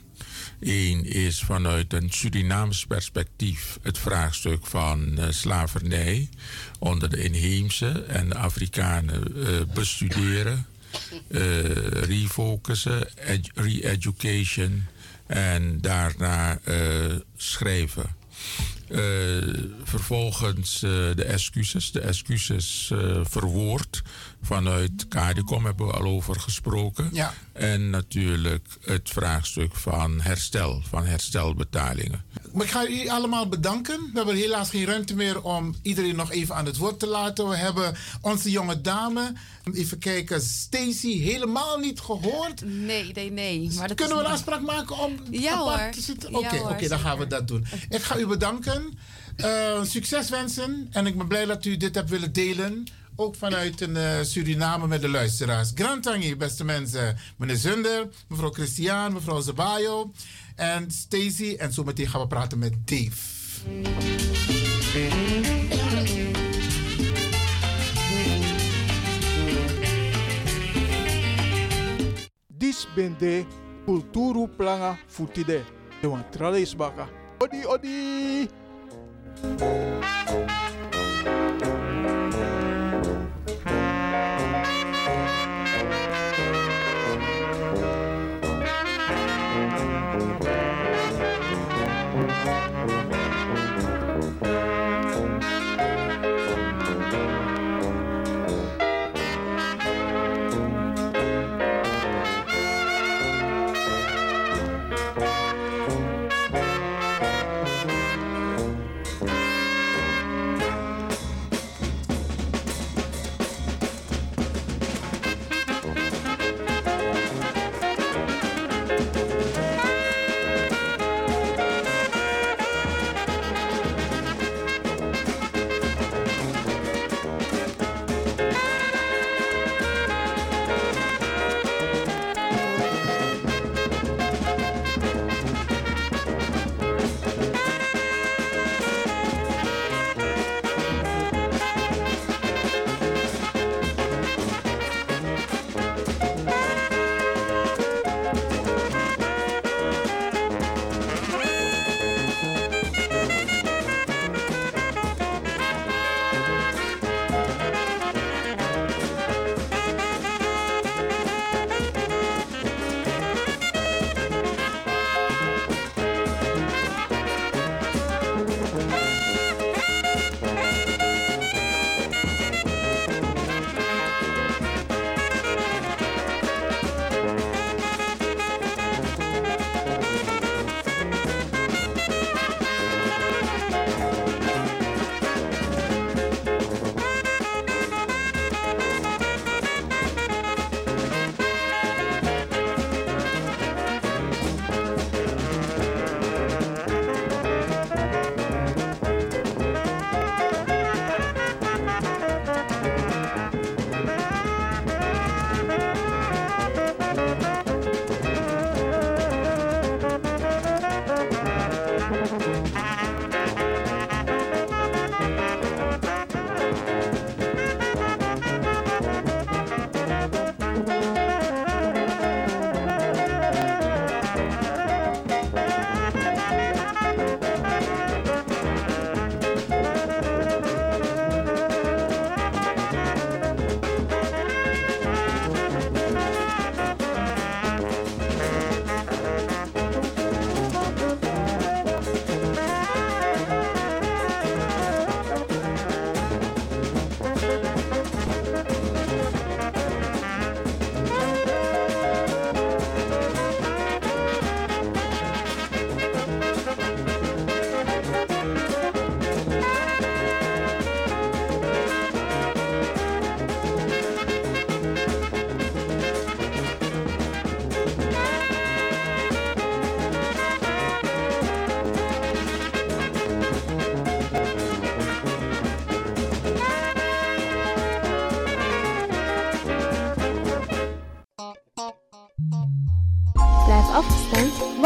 Eén 0.60 1.04
is 1.04 1.42
vanuit 1.42 1.92
een 1.92 2.10
Surinaams 2.10 2.86
perspectief 2.86 3.78
het 3.82 3.98
vraagstuk 3.98 4.66
van 4.66 5.18
uh, 5.18 5.24
slavernij 5.30 6.28
onder 6.78 7.10
de 7.10 7.22
inheemse 7.22 8.04
en 8.08 8.32
Afrikanen 8.32 9.32
uh, 9.36 9.46
bestuderen, 9.74 10.66
uh, 11.28 11.40
refocussen, 11.90 13.08
re-education 13.54 14.84
en 15.26 15.80
daarna 15.80 16.60
schrijven. 17.36 18.14
vervolgens 19.84 20.80
de 20.80 21.24
excuses. 21.26 21.90
De 21.90 22.00
excuses 22.00 22.92
verwoord 23.22 24.02
vanuit 24.46 25.08
CADICOM 25.08 25.64
hebben 25.64 25.86
we 25.86 25.92
al 25.92 26.04
over 26.04 26.40
gesproken. 26.40 27.08
Ja. 27.12 27.34
En 27.52 27.90
natuurlijk 27.90 28.66
het 28.84 29.10
vraagstuk 29.10 29.74
van 29.74 30.20
herstel, 30.20 30.82
van 30.88 31.04
herstelbetalingen. 31.04 32.24
Maar 32.52 32.64
ik 32.64 32.70
ga 32.70 32.88
u 32.88 33.08
allemaal 33.08 33.48
bedanken. 33.48 33.98
We 34.12 34.16
hebben 34.16 34.36
helaas 34.36 34.70
geen 34.70 34.84
ruimte 34.84 35.14
meer 35.14 35.42
om 35.42 35.74
iedereen 35.82 36.16
nog 36.16 36.32
even 36.32 36.54
aan 36.54 36.66
het 36.66 36.76
woord 36.76 36.98
te 36.98 37.06
laten. 37.06 37.48
We 37.48 37.56
hebben 37.56 37.96
onze 38.20 38.50
jonge 38.50 38.80
dame, 38.80 39.32
even 39.72 39.98
kijken, 39.98 40.40
Stacy, 40.40 41.20
helemaal 41.20 41.78
niet 41.78 42.00
gehoord. 42.00 42.64
Nee, 42.64 43.10
nee, 43.12 43.30
nee. 43.30 43.70
Maar 43.74 43.88
dat 43.88 43.96
Kunnen 43.96 44.16
we 44.16 44.24
een 44.24 44.30
afspraak 44.30 44.60
maken 44.60 44.98
om 44.98 45.18
ja, 45.30 45.52
apart 45.52 45.92
te 45.92 46.00
zitten? 46.00 46.34
Oké, 46.34 46.56
oké, 46.56 46.88
dan 46.88 46.98
gaan 46.98 47.18
we 47.18 47.26
dat 47.26 47.48
doen. 47.48 47.66
Ik 47.88 48.02
ga 48.02 48.16
u 48.16 48.26
bedanken. 48.26 48.98
Uh, 49.36 49.82
succes 49.82 50.28
wensen. 50.28 50.88
En 50.90 51.06
ik 51.06 51.16
ben 51.16 51.28
blij 51.28 51.44
dat 51.44 51.64
u 51.64 51.76
dit 51.76 51.94
hebt 51.94 52.10
willen 52.10 52.32
delen 52.32 52.86
ook 53.16 53.34
vanuit 53.34 53.80
een, 53.80 53.96
uh, 53.96 54.22
Suriname 54.22 54.86
met 54.86 55.00
de 55.00 55.08
luisteraars. 55.08 55.72
Grantangi, 55.74 56.36
beste 56.36 56.64
mensen. 56.64 57.16
Meneer 57.36 57.56
Zunder, 57.56 58.08
mevrouw 58.28 58.50
Christian, 58.50 59.12
mevrouw 59.12 59.40
Zabayo 59.40 60.12
en 60.56 60.90
Stacy. 60.90 61.54
En 61.58 61.72
zo 61.72 61.84
meteen 61.84 62.08
gaan 62.08 62.20
we 62.20 62.26
praten 62.26 62.58
met 62.58 62.72
Dave. 62.84 63.34
Dis 72.46 72.86
ben 72.94 73.14
de 73.18 73.44
planga 74.56 74.98
futide. 75.06 75.62
De 76.00 76.08
wan 76.08 76.24
baka. 76.76 77.08
Odi, 77.38 77.66
odi! 77.66 78.48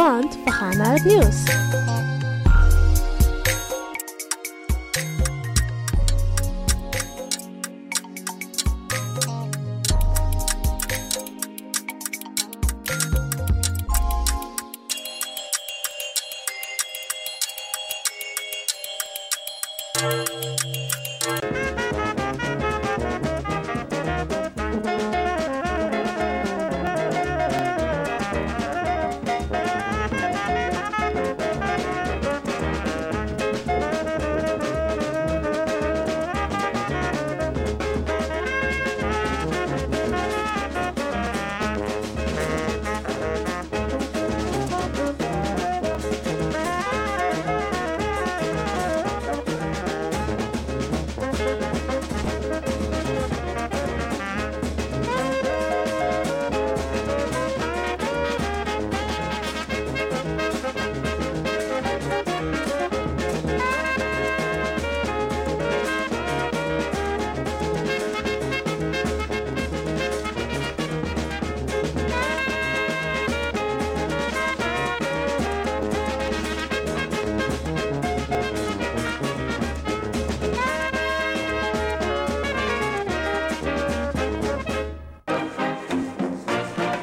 Want 0.00 0.38
we 0.44 0.50
gaan 0.50 0.76
naar 0.76 1.02